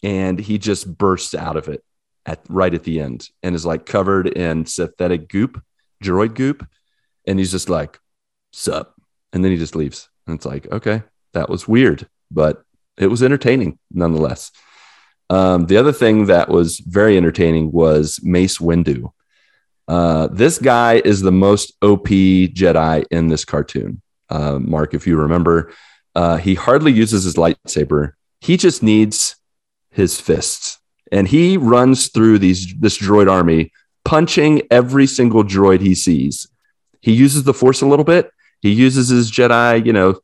and 0.03 0.39
he 0.39 0.57
just 0.57 0.97
bursts 0.97 1.35
out 1.35 1.59
of 1.59 1.69
it 1.69 1.85
at 2.25 2.41
right 2.49 2.73
at 2.73 2.85
the 2.85 3.01
end 3.01 3.29
and 3.43 3.55
is 3.55 3.67
like 3.67 3.85
covered 3.85 4.29
in 4.29 4.65
synthetic 4.65 5.29
goop, 5.29 5.63
droid 6.03 6.33
goop. 6.33 6.67
And 7.27 7.39
he's 7.39 7.51
just 7.51 7.69
like, 7.69 8.01
sup. 8.51 8.95
And 9.35 9.45
then 9.45 9.53
he 9.53 9.59
just 9.59 9.77
leaves. 9.77 10.09
And 10.27 10.37
it's 10.37 10.47
like, 10.47 10.73
okay, 10.73 11.03
that 11.35 11.51
was 11.51 11.69
weird, 11.69 12.09
but 12.31 12.65
it 13.01 13.09
was 13.09 13.23
entertaining 13.23 13.79
nonetheless. 13.91 14.53
Um, 15.31 15.67
the 15.67 15.77
other 15.77 15.93
thing 15.93 16.27
that 16.27 16.49
was 16.49 16.81
very 16.81 17.17
entertaining 17.17 17.73
was 17.73 18.21
Mace 18.23 18.59
Windu. 18.59 19.13
Uh, 19.89 20.29
this 20.29 20.59
guy 20.59 21.01
is 21.05 21.21
the 21.21 21.33
most 21.33 21.73
OP 21.83 22.09
Jedi 22.09 23.05
in 23.11 23.29
this 23.29 23.45
cartoon. 23.45 24.03
Uh, 24.29 24.59
Marc, 24.61 24.95
if 24.95 25.07
you 25.07 25.17
remember, 25.17 25.73
uh, 26.15 26.37
he 26.37 26.55
hardly 26.55 26.93
uses 26.93 27.25
his 27.25 27.35
lightsaber. 27.35 28.13
He 28.41 28.57
just 28.57 28.83
needs 28.83 29.37
his 29.91 30.21
fists, 30.21 30.79
and 31.11 31.27
he 31.27 31.57
runs 31.57 32.09
through 32.09 32.39
these 32.39 32.75
this 32.79 32.99
droid 32.99 33.31
army, 33.31 33.73
punching 34.05 34.63
every 34.71 35.07
single 35.07 35.43
droid 35.43 35.81
he 35.81 35.95
sees. 35.95 36.47
He 37.01 37.13
uses 37.13 37.45
the 37.45 37.55
Force 37.55 37.83
a 37.83 37.87
little 37.87 38.05
bit. 38.05 38.31
He 38.61 38.71
uses 38.71 39.09
his 39.09 39.31
Jedi, 39.31 39.85
you 39.85 39.93
know, 39.93 40.21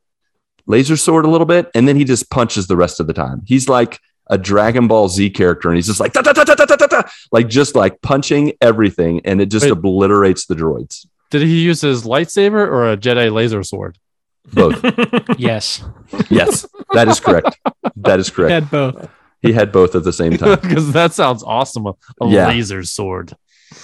laser 0.67 0.97
sword 0.97 1.25
a 1.25 1.29
little 1.29 1.47
bit, 1.47 1.71
and 1.73 1.87
then 1.87 1.95
he 1.95 2.03
just 2.03 2.29
punches 2.29 2.67
the 2.67 2.77
rest 2.77 2.99
of 2.99 3.07
the 3.07 3.13
time. 3.13 3.41
He's 3.45 3.67
like 3.67 3.99
a 4.27 4.37
Dragon 4.37 4.87
Ball 4.87 5.09
Z 5.09 5.31
character, 5.31 5.69
and 5.69 5.77
he's 5.77 5.87
just 5.87 5.99
like 5.99 6.13
da, 6.13 6.21
da, 6.21 6.33
da, 6.33 6.43
da, 6.43 6.55
da, 6.55 6.65
da, 6.65 6.87
da, 6.87 7.01
like 7.31 7.47
just 7.47 7.75
like 7.75 8.01
punching 8.01 8.53
everything, 8.61 9.21
and 9.25 9.41
it 9.41 9.47
just 9.47 9.65
Wait. 9.65 9.71
obliterates 9.71 10.45
the 10.45 10.55
droids. 10.55 11.07
Did 11.29 11.41
he 11.41 11.61
use 11.63 11.81
his 11.81 12.03
lightsaber 12.03 12.67
or 12.67 12.91
a 12.91 12.97
Jedi 12.97 13.31
laser 13.31 13.63
sword? 13.63 13.97
Both. 14.53 14.81
yes. 15.37 15.83
Yes, 16.29 16.65
that 16.93 17.07
is 17.07 17.19
correct. 17.19 17.59
That 17.97 18.19
is 18.19 18.29
correct. 18.29 18.49
He 18.49 18.53
had 18.53 18.71
both. 18.71 19.09
He 19.41 19.53
had 19.53 19.71
both 19.71 19.95
at 19.95 20.03
the 20.03 20.13
same 20.13 20.37
time. 20.37 20.59
Because 20.61 20.93
that 20.93 21.13
sounds 21.13 21.43
awesome. 21.43 21.87
A, 21.87 21.95
yeah. 22.25 22.47
laser 22.47 22.83
sword. 22.83 23.35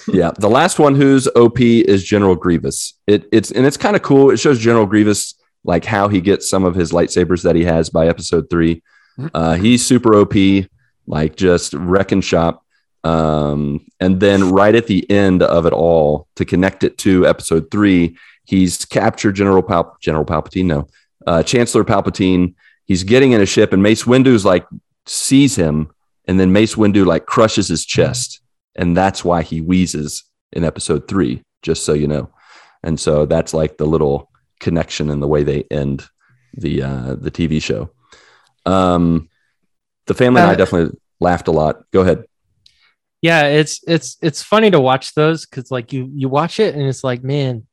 yeah. 0.07 0.31
The 0.37 0.49
last 0.49 0.79
one 0.79 0.95
who's 0.95 1.27
OP 1.35 1.59
is 1.59 2.03
General 2.03 2.35
Grievous. 2.35 2.93
It, 3.07 3.25
it's 3.31 3.51
and 3.51 3.65
it's 3.65 3.77
kind 3.77 3.95
of 3.95 4.01
cool. 4.01 4.31
It 4.31 4.37
shows 4.37 4.59
General 4.59 4.85
Grievous 4.85 5.35
like 5.63 5.85
how 5.85 6.07
he 6.07 6.21
gets 6.21 6.49
some 6.49 6.65
of 6.65 6.75
his 6.75 6.91
lightsabers 6.91 7.43
that 7.43 7.55
he 7.55 7.63
has 7.63 7.89
by 7.89 8.07
episode 8.07 8.49
three 8.49 8.81
Uh, 9.33 9.53
he's 9.55 9.85
super 9.85 10.15
OP, 10.15 10.33
like 11.05 11.35
just 11.35 11.73
wrecking 11.73 12.21
shop. 12.21 12.63
Um, 13.03 13.85
and 13.99 14.19
then 14.19 14.51
right 14.51 14.73
at 14.73 14.87
the 14.87 15.09
end 15.09 15.43
of 15.43 15.65
it 15.65 15.73
all, 15.73 16.27
to 16.35 16.45
connect 16.45 16.83
it 16.83 16.97
to 16.99 17.27
episode 17.27 17.69
three, 17.69 18.17
he's 18.45 18.85
captured 18.85 19.33
General 19.35 19.61
Pal- 19.61 19.97
General 20.01 20.25
Palpatine, 20.25 20.65
no, 20.65 20.87
uh, 21.27 21.43
Chancellor 21.43 21.83
Palpatine. 21.83 22.55
He's 22.85 23.03
getting 23.03 23.33
in 23.33 23.41
a 23.41 23.45
ship, 23.45 23.71
and 23.73 23.83
Mace 23.83 24.03
Windu's 24.05 24.45
like 24.45 24.65
sees 25.05 25.55
him, 25.55 25.91
and 26.27 26.39
then 26.39 26.51
Mace 26.51 26.75
Windu 26.75 27.05
like 27.05 27.25
crushes 27.25 27.67
his 27.67 27.85
chest, 27.85 28.41
and 28.75 28.97
that's 28.97 29.23
why 29.23 29.43
he 29.43 29.61
wheezes 29.61 30.23
in 30.51 30.63
episode 30.63 31.07
three. 31.07 31.43
Just 31.61 31.85
so 31.85 31.93
you 31.93 32.07
know, 32.07 32.29
and 32.83 32.99
so 32.99 33.25
that's 33.25 33.53
like 33.53 33.77
the 33.77 33.85
little 33.85 34.31
connection 34.63 35.09
in 35.09 35.19
the 35.19 35.27
way 35.27 35.43
they 35.43 35.63
end 35.69 36.07
the 36.55 36.81
uh, 36.83 37.15
the 37.15 37.31
TV 37.31 37.61
show. 37.61 37.91
Um, 38.65 39.29
the 40.07 40.13
family 40.13 40.41
and 40.41 40.49
I 40.51 40.53
Uh, 40.53 40.55
definitely 40.55 40.97
laughed 41.19 41.47
a 41.47 41.51
lot. 41.51 41.83
Go 41.91 42.01
ahead. 42.01 42.23
yeah 43.21 43.43
it's 43.61 43.79
it's 43.87 44.17
it's 44.21 44.43
funny 44.43 44.69
to 44.71 44.79
watch 44.79 45.13
those 45.15 45.45
because 45.45 45.71
like 45.71 45.93
you 45.93 46.09
you 46.13 46.27
watch 46.29 46.59
it 46.59 46.75
and 46.75 46.83
it's 46.83 47.03
like 47.03 47.23
man 47.23 47.65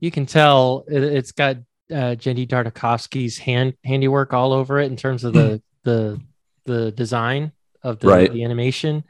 you 0.00 0.10
can 0.10 0.26
tell 0.26 0.84
it, 0.88 1.02
it's 1.02 1.32
got 1.32 1.56
uh 1.90 2.14
Genndy 2.22 2.46
Tartakovsky's 2.46 3.38
hand 3.38 3.74
handiwork 3.84 4.32
all 4.32 4.52
over 4.52 4.78
it 4.78 4.90
in 4.90 4.96
terms 4.96 5.24
of 5.24 5.32
the 5.32 5.60
the 5.84 6.20
the 6.66 6.92
design 6.92 7.52
of 7.82 7.98
the, 8.00 8.08
Right. 8.08 8.32
the 8.32 8.44
animation 8.44 9.04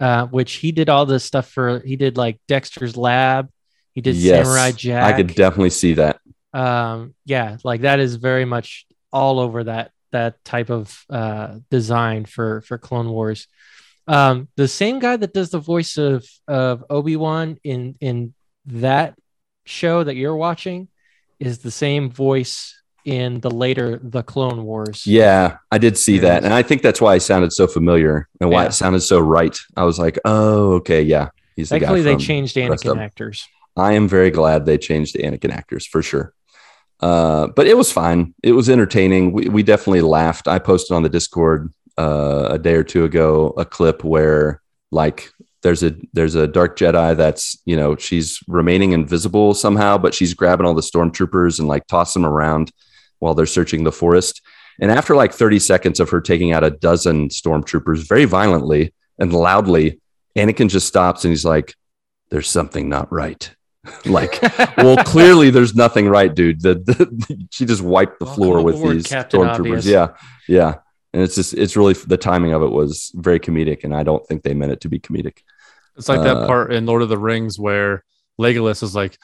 uh 0.00 0.26
which 0.26 0.52
he 0.54 0.70
did 0.72 0.88
all 0.88 1.06
this 1.06 1.24
stuff 1.24 1.48
for 1.50 1.80
he 1.80 1.96
did 1.96 2.16
like 2.16 2.38
dexter's 2.48 2.96
lab 2.96 3.48
he 3.94 4.00
did 4.00 4.16
Yes, 4.16 4.46
samurai 4.46 4.72
jack 4.72 5.04
I 5.04 5.12
could 5.16 5.28
definitely 5.34 5.70
see 5.70 5.94
that. 5.94 6.20
um 6.52 7.14
yeah 7.24 7.56
like 7.64 7.82
that 7.82 7.98
is 8.00 8.16
very 8.16 8.44
much 8.44 8.86
all 9.12 9.38
over 9.40 9.64
that 9.64 9.90
that 10.12 10.42
type 10.44 10.70
of 10.70 11.04
uh 11.10 11.58
design 11.70 12.24
for 12.24 12.60
for 12.62 12.78
clone 12.78 13.08
wars 13.08 13.48
um 14.06 14.48
the 14.56 14.68
same 14.68 14.98
guy 14.98 15.16
that 15.16 15.32
does 15.32 15.50
the 15.50 15.58
voice 15.58 15.96
of 15.96 16.24
of 16.46 16.84
obi-wan 16.90 17.56
in 17.64 17.96
in 18.00 18.34
that 18.66 19.14
show 19.64 20.04
that 20.04 20.14
you're 20.16 20.36
watching 20.36 20.88
is 21.40 21.58
the 21.60 21.70
same 21.70 22.10
voice 22.10 22.80
in 23.04 23.40
the 23.40 23.50
later 23.50 23.98
the 24.02 24.22
clone 24.22 24.64
wars 24.64 25.06
Yeah, 25.06 25.56
I 25.70 25.76
did 25.78 25.98
see 25.98 26.18
that, 26.20 26.42
and 26.44 26.54
I 26.54 26.62
think 26.62 26.80
that's 26.80 27.00
why 27.02 27.16
it 27.16 27.20
sounded 27.20 27.52
so 27.52 27.66
familiar 27.66 28.28
and 28.40 28.50
why 28.50 28.62
Yeah. 28.62 28.68
it 28.68 28.72
sounded 28.72 29.00
so 29.00 29.18
right. 29.20 29.54
I 29.76 29.84
was 29.84 29.98
like, 29.98 30.18
oh, 30.24 30.74
okay, 30.80 31.02
yeah, 31.02 31.28
he's 31.56 31.68
the 31.68 31.78
thankfully 31.80 32.02
guy. 32.02 32.14
they 32.14 32.16
changed 32.16 32.56
anakin 32.56 32.98
actors 32.98 33.46
I 33.76 33.92
am 33.92 34.08
very 34.08 34.30
glad 34.30 34.66
they 34.66 34.78
changed 34.78 35.14
the 35.14 35.22
Anakin 35.22 35.50
actors 35.50 35.86
for 35.86 36.02
sure. 36.02 36.32
Uh, 37.00 37.48
but 37.48 37.66
it 37.66 37.76
was 37.76 37.90
fine. 37.90 38.34
It 38.42 38.52
was 38.52 38.70
entertaining. 38.70 39.32
We, 39.32 39.48
we 39.48 39.62
definitely 39.62 40.02
laughed. 40.02 40.48
I 40.48 40.58
posted 40.58 40.94
on 40.94 41.02
the 41.02 41.08
Discord 41.08 41.72
uh, 41.98 42.48
a 42.50 42.58
day 42.58 42.74
or 42.74 42.84
two 42.84 43.04
ago 43.04 43.52
a 43.56 43.64
clip 43.64 44.04
where 44.04 44.62
like 44.90 45.30
there's 45.62 45.82
a 45.82 45.94
there's 46.12 46.34
a 46.34 46.46
dark 46.46 46.78
Jedi 46.78 47.16
that's 47.16 47.60
you 47.64 47.76
know 47.76 47.96
she's 47.96 48.40
remaining 48.46 48.92
invisible 48.92 49.54
somehow, 49.54 49.98
but 49.98 50.14
she's 50.14 50.34
grabbing 50.34 50.66
all 50.66 50.74
the 50.74 50.82
stormtroopers 50.82 51.58
and 51.58 51.68
like 51.68 51.86
toss 51.86 52.14
them 52.14 52.24
around 52.24 52.70
while 53.18 53.34
they're 53.34 53.46
searching 53.46 53.84
the 53.84 53.92
forest. 53.92 54.40
And 54.80 54.90
after 54.90 55.14
like 55.14 55.32
30 55.32 55.60
seconds 55.60 56.00
of 56.00 56.10
her 56.10 56.20
taking 56.20 56.52
out 56.52 56.64
a 56.64 56.70
dozen 56.70 57.28
stormtroopers 57.28 58.08
very 58.08 58.24
violently 58.24 58.92
and 59.18 59.32
loudly, 59.32 60.00
Anakin 60.36 60.68
just 60.68 60.88
stops 60.88 61.24
and 61.24 61.32
he's 61.32 61.44
like, 61.44 61.74
"There's 62.30 62.48
something 62.48 62.88
not 62.88 63.12
right." 63.12 63.53
Like 64.06 64.40
well 64.78 64.96
clearly 65.04 65.50
there's 65.50 65.74
nothing 65.74 66.08
right 66.08 66.34
dude 66.34 66.60
the, 66.62 66.74
the 66.74 67.46
she 67.50 67.64
just 67.66 67.82
wiped 67.82 68.18
the 68.18 68.24
Welcome 68.24 68.42
floor 68.42 68.62
with 68.62 68.76
aboard, 68.76 68.96
these 68.96 69.06
Captain 69.06 69.40
stormtroopers 69.40 69.58
Obvious. 69.58 69.86
yeah 69.86 70.08
yeah 70.48 70.74
and 71.12 71.22
it's 71.22 71.34
just 71.34 71.54
it's 71.54 71.76
really 71.76 71.94
the 71.94 72.16
timing 72.16 72.52
of 72.52 72.62
it 72.62 72.70
was 72.70 73.12
very 73.14 73.38
comedic 73.40 73.84
and 73.84 73.94
i 73.94 74.02
don't 74.02 74.26
think 74.26 74.42
they 74.42 74.54
meant 74.54 74.72
it 74.72 74.80
to 74.82 74.88
be 74.88 74.98
comedic 74.98 75.38
It's 75.96 76.08
like 76.08 76.20
Uh, 76.20 76.24
that 76.34 76.46
part 76.48 76.72
in 76.72 76.86
Lord 76.86 77.02
of 77.02 77.08
the 77.08 77.18
Rings 77.18 77.58
where 77.58 78.04
Legolas 78.40 78.82
is 78.82 78.94
like, 78.96 79.16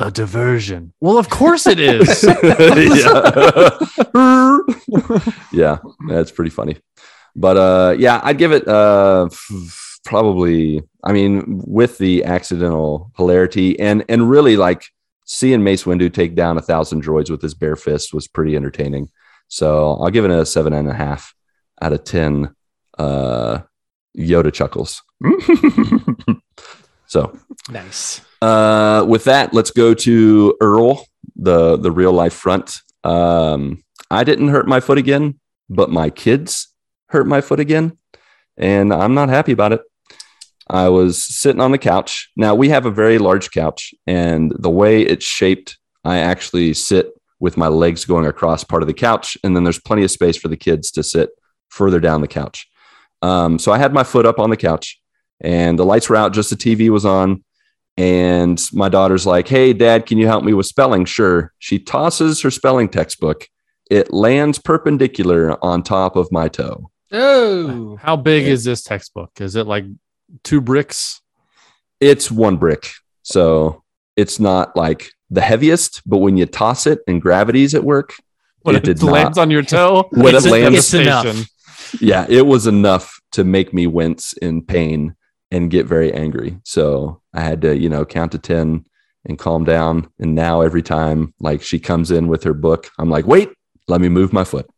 a 0.00 0.10
diversion. 0.10 0.92
Well, 1.00 1.16
of 1.18 1.28
course 1.28 1.66
it 1.66 1.80
is. 1.80 2.22
yeah. 2.42 3.78
yeah, 5.52 5.78
that's 6.08 6.30
pretty 6.30 6.50
funny. 6.50 6.76
But 7.34 7.56
uh, 7.56 7.96
yeah, 7.98 8.20
I'd 8.22 8.38
give 8.38 8.52
it 8.52 8.66
uh, 8.68 9.28
f- 9.32 9.87
probably. 10.04 10.82
I 11.04 11.12
mean, 11.12 11.62
with 11.66 11.98
the 11.98 12.24
accidental 12.24 13.10
hilarity 13.16 13.78
and 13.78 14.04
and 14.08 14.28
really 14.28 14.56
like 14.56 14.84
seeing 15.24 15.62
Mace 15.62 15.84
Windu 15.84 16.12
take 16.12 16.34
down 16.34 16.58
a 16.58 16.62
thousand 16.62 17.04
droids 17.04 17.30
with 17.30 17.42
his 17.42 17.54
bare 17.54 17.76
fist 17.76 18.12
was 18.14 18.28
pretty 18.28 18.56
entertaining. 18.56 19.10
So 19.48 19.92
I'll 20.00 20.10
give 20.10 20.24
it 20.24 20.30
a 20.30 20.44
seven 20.44 20.72
and 20.72 20.88
a 20.88 20.94
half 20.94 21.34
out 21.80 21.92
of 21.92 22.04
ten. 22.04 22.54
Uh, 22.98 23.60
Yoda 24.16 24.52
chuckles. 24.52 25.02
so 27.06 27.38
nice 27.70 28.20
uh, 28.40 29.04
with 29.08 29.24
that, 29.24 29.52
let's 29.52 29.70
go 29.70 29.94
to 29.94 30.56
Earl, 30.60 31.04
the 31.36 31.76
the 31.76 31.90
real 31.90 32.12
life 32.12 32.34
front. 32.34 32.80
Um, 33.04 33.82
I 34.10 34.24
didn't 34.24 34.48
hurt 34.48 34.68
my 34.68 34.80
foot 34.80 34.98
again, 34.98 35.40
but 35.68 35.90
my 35.90 36.10
kids 36.10 36.68
hurt 37.08 37.26
my 37.26 37.40
foot 37.40 37.60
again, 37.60 37.97
and 38.58 38.92
I'm 38.92 39.14
not 39.14 39.28
happy 39.28 39.52
about 39.52 39.72
it. 39.72 39.80
I 40.70 40.88
was 40.88 41.24
sitting 41.24 41.62
on 41.62 41.72
the 41.72 41.78
couch. 41.78 42.30
Now 42.36 42.54
we 42.54 42.68
have 42.68 42.84
a 42.84 42.90
very 42.90 43.18
large 43.18 43.50
couch, 43.50 43.94
and 44.06 44.52
the 44.58 44.70
way 44.70 45.02
it's 45.02 45.24
shaped, 45.24 45.78
I 46.04 46.18
actually 46.18 46.74
sit 46.74 47.12
with 47.40 47.56
my 47.56 47.68
legs 47.68 48.04
going 48.04 48.26
across 48.26 48.64
part 48.64 48.82
of 48.82 48.88
the 48.88 48.94
couch, 48.94 49.38
and 49.42 49.56
then 49.56 49.64
there's 49.64 49.80
plenty 49.80 50.04
of 50.04 50.10
space 50.10 50.36
for 50.36 50.48
the 50.48 50.56
kids 50.56 50.90
to 50.90 51.02
sit 51.02 51.30
further 51.68 52.00
down 52.00 52.20
the 52.20 52.28
couch. 52.28 52.68
Um, 53.22 53.58
so 53.58 53.72
I 53.72 53.78
had 53.78 53.92
my 53.92 54.04
foot 54.04 54.26
up 54.26 54.38
on 54.38 54.50
the 54.50 54.56
couch, 54.56 55.00
and 55.40 55.78
the 55.78 55.84
lights 55.84 56.08
were 56.08 56.16
out, 56.16 56.32
just 56.32 56.50
the 56.50 56.56
TV 56.56 56.90
was 56.90 57.04
on. 57.04 57.44
And 57.96 58.62
my 58.72 58.88
daughter's 58.88 59.26
like, 59.26 59.48
Hey, 59.48 59.72
dad, 59.72 60.06
can 60.06 60.18
you 60.18 60.26
help 60.28 60.44
me 60.44 60.54
with 60.54 60.66
spelling? 60.66 61.04
Sure. 61.04 61.52
She 61.58 61.80
tosses 61.80 62.42
her 62.42 62.50
spelling 62.50 62.88
textbook. 62.88 63.48
It 63.90 64.12
lands 64.12 64.60
perpendicular 64.60 65.62
on 65.64 65.82
top 65.82 66.14
of 66.14 66.30
my 66.30 66.46
toe. 66.46 66.92
Oh 67.12 67.96
How 68.00 68.16
big 68.16 68.46
is 68.46 68.64
this 68.64 68.82
textbook? 68.82 69.30
Is 69.40 69.56
it 69.56 69.66
like 69.66 69.84
two 70.44 70.60
bricks? 70.60 71.20
It's 72.00 72.30
one 72.30 72.56
brick. 72.56 72.90
So 73.22 73.82
it's 74.16 74.38
not 74.40 74.76
like 74.76 75.10
the 75.30 75.40
heaviest, 75.40 76.02
but 76.06 76.18
when 76.18 76.36
you 76.36 76.46
toss 76.46 76.86
it 76.86 77.00
and 77.06 77.20
gravity's 77.20 77.74
at 77.74 77.84
work, 77.84 78.14
When 78.62 78.74
It 78.76 78.86
it, 78.88 78.94
did 78.98 79.02
not. 79.04 79.12
lands 79.12 79.38
on 79.38 79.50
your 79.50 79.62
toe? 79.62 80.08
When 80.12 80.34
it's 80.34 80.44
it 80.46 80.50
lands- 80.50 80.94
enough. 80.94 81.46
yeah, 82.00 82.26
it 82.28 82.46
was 82.46 82.66
enough 82.66 83.20
to 83.32 83.44
make 83.44 83.72
me 83.74 83.86
wince 83.86 84.32
in 84.34 84.62
pain 84.62 85.14
and 85.50 85.70
get 85.70 85.86
very 85.86 86.12
angry. 86.12 86.58
So 86.64 87.20
I 87.34 87.40
had 87.40 87.62
to, 87.62 87.76
you 87.76 87.88
know, 87.88 88.04
count 88.04 88.32
to 88.32 88.38
10 88.38 88.84
and 89.24 89.38
calm 89.38 89.64
down. 89.64 90.08
And 90.18 90.34
now 90.34 90.60
every 90.60 90.82
time 90.82 91.34
like 91.40 91.62
she 91.62 91.78
comes 91.78 92.10
in 92.10 92.28
with 92.28 92.42
her 92.44 92.54
book, 92.54 92.90
I'm 92.98 93.10
like, 93.10 93.26
wait, 93.26 93.50
let 93.86 94.00
me 94.00 94.08
move 94.08 94.32
my 94.32 94.44
foot. 94.44 94.68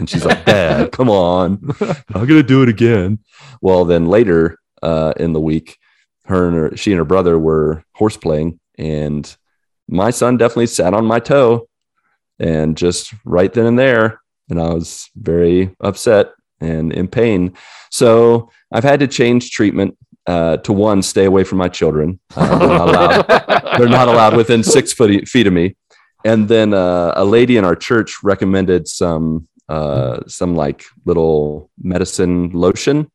And 0.00 0.08
she's 0.08 0.24
like, 0.24 0.46
Dad, 0.46 0.92
come 0.92 1.10
on. 1.10 1.74
I'm 2.14 2.26
gonna 2.26 2.42
do 2.42 2.62
it 2.62 2.70
again. 2.70 3.18
Well, 3.60 3.84
then 3.84 4.06
later 4.06 4.58
uh, 4.82 5.12
in 5.18 5.34
the 5.34 5.40
week, 5.40 5.78
her 6.24 6.48
and 6.48 6.56
her, 6.56 6.76
she 6.76 6.90
and 6.90 6.98
her 6.98 7.04
brother 7.04 7.38
were 7.38 7.84
horse 7.92 8.16
playing, 8.16 8.58
and 8.78 9.36
my 9.86 10.08
son 10.10 10.38
definitely 10.38 10.68
sat 10.68 10.94
on 10.94 11.04
my 11.04 11.20
toe, 11.20 11.68
and 12.38 12.78
just 12.78 13.12
right 13.26 13.52
then 13.52 13.66
and 13.66 13.78
there, 13.78 14.22
and 14.48 14.58
I 14.58 14.72
was 14.72 15.10
very 15.14 15.76
upset 15.80 16.30
and 16.60 16.92
in 16.94 17.06
pain. 17.06 17.52
So 17.90 18.50
I've 18.72 18.84
had 18.84 19.00
to 19.00 19.06
change 19.06 19.50
treatment 19.50 19.98
uh, 20.26 20.56
to 20.58 20.72
one, 20.72 21.02
stay 21.02 21.26
away 21.26 21.44
from 21.44 21.58
my 21.58 21.68
children. 21.68 22.20
Uh, 22.34 22.58
they're 22.58 22.68
not 22.68 22.88
allowed 22.88 23.76
they're 23.78 23.88
not 23.88 24.08
allowed 24.08 24.36
within 24.36 24.62
six 24.62 24.94
foot 24.94 25.28
feet 25.28 25.46
of 25.46 25.52
me. 25.52 25.76
And 26.24 26.48
then 26.48 26.74
uh, 26.74 27.12
a 27.16 27.24
lady 27.24 27.56
in 27.56 27.64
our 27.64 27.76
church 27.76 28.22
recommended 28.22 28.88
some 28.88 29.48
uh, 29.70 30.20
some 30.26 30.56
like 30.56 30.84
little 31.06 31.70
medicine 31.80 32.50
lotion, 32.50 33.10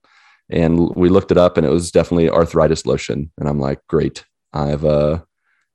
and 0.50 0.96
we 0.96 1.10
looked 1.10 1.32
it 1.32 1.38
up, 1.38 1.58
and 1.58 1.66
it 1.68 1.70
was 1.72 1.92
definitely 1.92 2.30
arthritis 2.30 2.86
lotion. 2.86 3.32
And 3.38 3.50
I'm 3.50 3.60
like, 3.60 3.80
great, 3.88 4.26
I've 4.54 4.86
uh, 4.86 5.20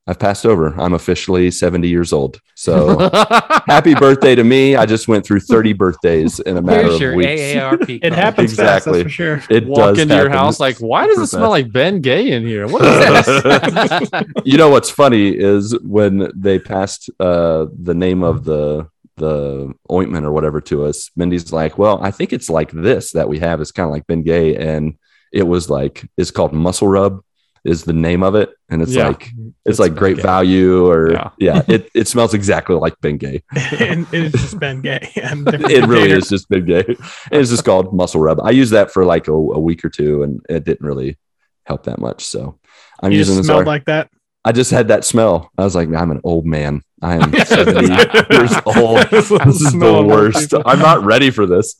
I've 0.06 0.18
passed 0.18 0.46
over. 0.46 0.74
I'm 0.80 0.94
officially 0.94 1.50
70 1.50 1.86
years 1.88 2.12
old. 2.12 2.40
So 2.56 2.98
happy 3.66 3.94
birthday 3.94 4.34
to 4.34 4.42
me! 4.42 4.74
I 4.74 4.86
just 4.86 5.06
went 5.06 5.24
through 5.24 5.40
30 5.40 5.72
birthdays 5.74 6.40
in 6.40 6.56
a 6.56 6.62
matter 6.62 6.82
here's 6.82 6.94
of 6.94 7.00
your 7.00 7.14
weeks. 7.14 7.40
aarp 7.42 8.00
It 8.02 8.12
happens 8.12 8.56
fast, 8.56 8.86
Exactly. 8.86 9.02
that's 9.02 9.02
for 9.04 9.08
sure. 9.10 9.42
It 9.50 9.60
does. 9.60 9.68
Walk 9.68 9.94
does 9.94 9.98
into 10.00 10.16
your 10.16 10.30
house 10.30 10.58
like, 10.58 10.78
why 10.78 11.06
does 11.06 11.18
it 11.18 11.26
super 11.26 11.40
smell 11.40 11.50
like 11.50 11.70
Ben 11.72 12.00
Gay 12.00 12.30
in 12.32 12.44
here? 12.46 12.66
What 12.66 12.82
is 12.82 13.26
this? 13.42 14.10
you 14.44 14.56
know 14.58 14.70
what's 14.70 14.90
funny 14.90 15.28
is 15.36 15.78
when 15.80 16.30
they 16.34 16.58
passed 16.58 17.10
uh, 17.20 17.66
the 17.78 17.94
name 17.94 18.22
of 18.22 18.44
the 18.44 18.88
the 19.20 19.72
ointment 19.90 20.26
or 20.26 20.32
whatever 20.32 20.60
to 20.62 20.84
us, 20.86 21.10
Mindy's 21.16 21.52
like, 21.52 21.78
"Well, 21.78 22.02
I 22.02 22.10
think 22.10 22.32
it's 22.32 22.50
like 22.50 22.70
this 22.72 23.12
that 23.12 23.28
we 23.28 23.38
have. 23.38 23.60
It's 23.60 23.72
kind 23.72 23.86
of 23.86 23.92
like 23.92 24.06
Ben 24.08 24.22
Gay, 24.22 24.56
and 24.56 24.98
it 25.32 25.44
was 25.46 25.70
like 25.70 26.08
it's 26.16 26.30
called 26.32 26.52
Muscle 26.52 26.88
Rub." 26.88 27.20
is 27.62 27.84
the 27.84 27.92
name 27.92 28.22
of 28.22 28.34
it, 28.34 28.48
and 28.70 28.80
it's 28.80 28.94
Yeah. 28.94 29.08
like 29.08 29.24
it's, 29.26 29.54
It's 29.66 29.78
like 29.78 29.94
great 29.94 30.16
Bengay. 30.16 30.22
value 30.22 30.86
or 30.90 31.12
Yeah. 31.12 31.28
yeah, 31.38 31.60
it, 31.68 31.90
it 31.94 32.08
smells 32.08 32.32
exactly 32.32 32.74
like 32.74 32.94
Bengay. 33.02 33.42
and 33.78 34.06
it's 34.12 34.32
just 34.40 34.58
been 34.58 34.80
gay. 34.80 35.10
It 35.14 35.86
really 35.86 36.10
is 36.10 36.30
just 36.30 36.48
Bengay. 36.48 36.96
It's 37.30 37.50
just 37.50 37.66
called 37.66 37.94
Muscle 37.94 38.22
Rub. 38.22 38.40
I 38.40 38.50
used 38.52 38.72
that 38.72 38.90
for 38.90 39.04
like 39.04 39.28
a, 39.28 39.32
a 39.34 39.60
week 39.60 39.84
or 39.84 39.90
two, 39.90 40.22
and 40.22 40.40
it 40.48 40.64
didn't 40.64 40.86
really 40.86 41.18
help 41.64 41.84
that 41.84 41.98
much. 41.98 42.24
So 42.24 42.58
I'm 43.02 43.12
You 43.12 43.18
using 43.18 43.32
just 43.34 43.40
this. 43.40 43.46
smelled 43.48 43.68
ar- 43.68 43.74
like 43.74 43.84
that. 43.84 44.08
I 44.44 44.52
just 44.52 44.70
had 44.70 44.88
that 44.88 45.04
smell. 45.04 45.50
I 45.58 45.64
was 45.64 45.74
like, 45.74 45.88
I'm 45.92 46.10
an 46.10 46.20
old 46.24 46.46
man. 46.46 46.82
I 47.02 47.16
am 47.16 47.32
70 47.44 47.88
years 47.88 48.52
old. 48.66 49.00
This 49.10 49.30
is 49.30 49.72
the 49.72 50.04
worst. 50.06 50.54
I'm 50.64 50.78
not 50.78 51.04
ready 51.04 51.30
for 51.30 51.46
this. 51.46 51.74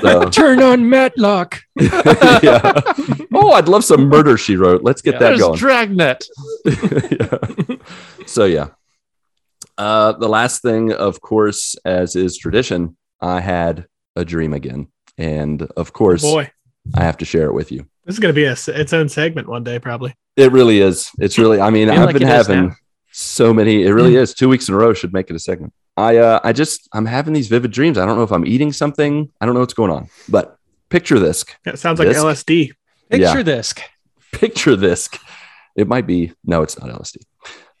So, 0.00 0.24
Turn 0.30 0.62
on 0.62 0.88
Matlock. 0.88 1.60
yeah. 1.76 2.72
Oh, 3.34 3.50
I'd 3.52 3.68
love 3.68 3.84
some 3.84 4.08
murder 4.08 4.36
she 4.36 4.56
wrote. 4.56 4.82
Let's 4.82 5.02
get 5.02 5.12
that 5.18 5.30
There's 5.30 5.40
going. 5.40 5.58
Dragnet. 5.58 6.26
Yeah. 6.64 7.76
So 8.26 8.44
yeah. 8.44 8.68
Uh, 9.76 10.12
the 10.12 10.28
last 10.28 10.60
thing, 10.62 10.92
of 10.92 11.20
course, 11.20 11.76
as 11.84 12.16
is 12.16 12.36
tradition, 12.36 12.96
I 13.20 13.40
had 13.40 13.86
a 14.16 14.24
dream 14.24 14.52
again, 14.52 14.88
and 15.16 15.62
of 15.76 15.92
course, 15.92 16.22
Boy, 16.22 16.50
I 16.94 17.04
have 17.04 17.18
to 17.18 17.24
share 17.24 17.46
it 17.46 17.54
with 17.54 17.70
you. 17.70 17.86
This 18.08 18.16
is 18.16 18.20
gonna 18.20 18.32
be 18.32 18.44
a, 18.44 18.52
s- 18.52 18.68
its 18.68 18.92
own 18.94 19.08
segment 19.08 19.48
one 19.48 19.62
day, 19.62 19.78
probably. 19.78 20.14
It 20.34 20.50
really 20.50 20.80
is. 20.80 21.10
It's 21.18 21.38
really. 21.38 21.60
I 21.60 21.68
mean, 21.68 21.90
I've 21.90 22.06
like 22.06 22.14
been 22.18 22.26
having 22.26 22.74
so 23.12 23.52
many. 23.52 23.84
It 23.84 23.92
really 23.92 24.16
is. 24.16 24.32
Two 24.32 24.48
weeks 24.48 24.66
in 24.68 24.74
a 24.74 24.78
row 24.78 24.94
should 24.94 25.12
make 25.12 25.28
it 25.28 25.36
a 25.36 25.38
segment. 25.38 25.74
I 25.96 26.16
uh, 26.16 26.40
I 26.42 26.52
just 26.54 26.88
I'm 26.94 27.04
having 27.06 27.34
these 27.34 27.48
vivid 27.48 27.70
dreams. 27.70 27.98
I 27.98 28.06
don't 28.06 28.16
know 28.16 28.22
if 28.22 28.32
I'm 28.32 28.46
eating 28.46 28.72
something. 28.72 29.30
I 29.40 29.44
don't 29.46 29.54
know 29.54 29.60
what's 29.60 29.74
going 29.74 29.90
on. 29.90 30.08
But 30.28 30.56
picture 30.88 31.18
this. 31.18 31.44
It 31.66 31.78
sounds 31.78 31.98
like 31.98 32.08
This- 32.08 32.16
LSD. 32.16 32.72
Yeah. 33.10 33.18
Picture 33.32 33.42
this. 33.42 33.74
Picture 34.32 34.74
this. 34.76 35.08
It 35.76 35.86
might 35.86 36.06
be. 36.06 36.32
No, 36.44 36.62
it's 36.62 36.78
not 36.78 36.88
LSD. 36.88 37.18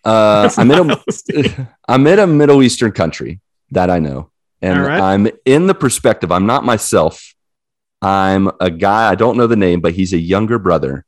Uh, 0.04 0.50
I'm 0.58 0.70
in 0.70 0.78
a 0.90 0.96
LSD. 0.96 1.68
I'm 1.88 2.06
in 2.06 2.18
a 2.18 2.26
Middle 2.26 2.62
Eastern 2.62 2.92
country 2.92 3.40
that 3.70 3.88
I 3.90 3.98
know, 3.98 4.30
and 4.62 4.78
All 4.78 4.84
right. 4.86 5.00
I'm 5.00 5.28
in 5.44 5.66
the 5.68 5.74
perspective. 5.74 6.30
I'm 6.32 6.46
not 6.46 6.64
myself. 6.64 7.34
I'm 8.00 8.50
a 8.60 8.70
guy. 8.70 9.10
I 9.10 9.14
don't 9.14 9.36
know 9.36 9.46
the 9.46 9.56
name, 9.56 9.80
but 9.80 9.94
he's 9.94 10.12
a 10.12 10.18
younger 10.18 10.58
brother, 10.58 11.04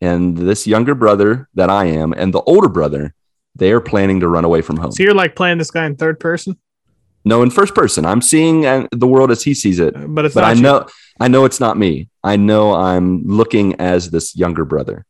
and 0.00 0.36
this 0.36 0.66
younger 0.66 0.94
brother 0.94 1.48
that 1.54 1.70
I 1.70 1.86
am, 1.86 2.12
and 2.12 2.34
the 2.34 2.40
older 2.42 2.68
brother, 2.68 3.14
they 3.54 3.70
are 3.72 3.80
planning 3.80 4.20
to 4.20 4.28
run 4.28 4.44
away 4.44 4.62
from 4.62 4.76
home. 4.76 4.92
So 4.92 5.02
you're 5.02 5.14
like 5.14 5.36
playing 5.36 5.58
this 5.58 5.70
guy 5.70 5.86
in 5.86 5.96
third 5.96 6.18
person, 6.18 6.56
No, 7.24 7.42
in 7.42 7.50
first 7.50 7.74
person. 7.74 8.04
I'm 8.04 8.22
seeing 8.22 8.66
uh, 8.66 8.88
the 8.90 9.06
world 9.06 9.30
as 9.30 9.42
he 9.44 9.54
sees 9.54 9.78
it, 9.78 9.94
but 10.14 10.24
it's 10.24 10.34
but 10.34 10.40
not 10.40 10.50
I 10.50 10.52
you. 10.54 10.62
know 10.62 10.86
I 11.20 11.28
know 11.28 11.44
it's 11.44 11.60
not 11.60 11.76
me. 11.78 12.08
I 12.24 12.36
know 12.36 12.74
I'm 12.74 13.22
looking 13.26 13.80
as 13.80 14.10
this 14.10 14.34
younger 14.36 14.64
brother. 14.64 15.04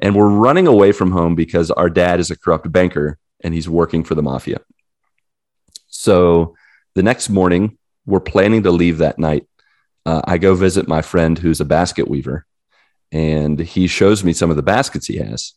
And 0.00 0.14
we're 0.16 0.28
running 0.28 0.66
away 0.66 0.90
from 0.92 1.12
home 1.12 1.34
because 1.36 1.70
our 1.70 1.88
dad 1.88 2.18
is 2.20 2.30
a 2.30 2.36
corrupt 2.36 2.70
banker 2.70 3.16
and 3.42 3.54
he's 3.54 3.68
working 3.68 4.02
for 4.02 4.14
the 4.16 4.22
mafia. 4.22 4.60
So 5.86 6.56
the 6.94 7.02
next 7.02 7.28
morning, 7.30 7.78
we're 8.04 8.20
planning 8.20 8.64
to 8.64 8.70
leave 8.72 8.98
that 8.98 9.18
night. 9.18 9.46
Uh, 10.06 10.22
I 10.24 10.38
go 10.38 10.54
visit 10.54 10.88
my 10.88 11.02
friend 11.02 11.38
who's 11.38 11.60
a 11.60 11.64
basket 11.64 12.08
weaver, 12.08 12.46
and 13.12 13.58
he 13.58 13.86
shows 13.86 14.24
me 14.24 14.32
some 14.32 14.50
of 14.50 14.56
the 14.56 14.62
baskets 14.62 15.06
he 15.06 15.16
has. 15.16 15.52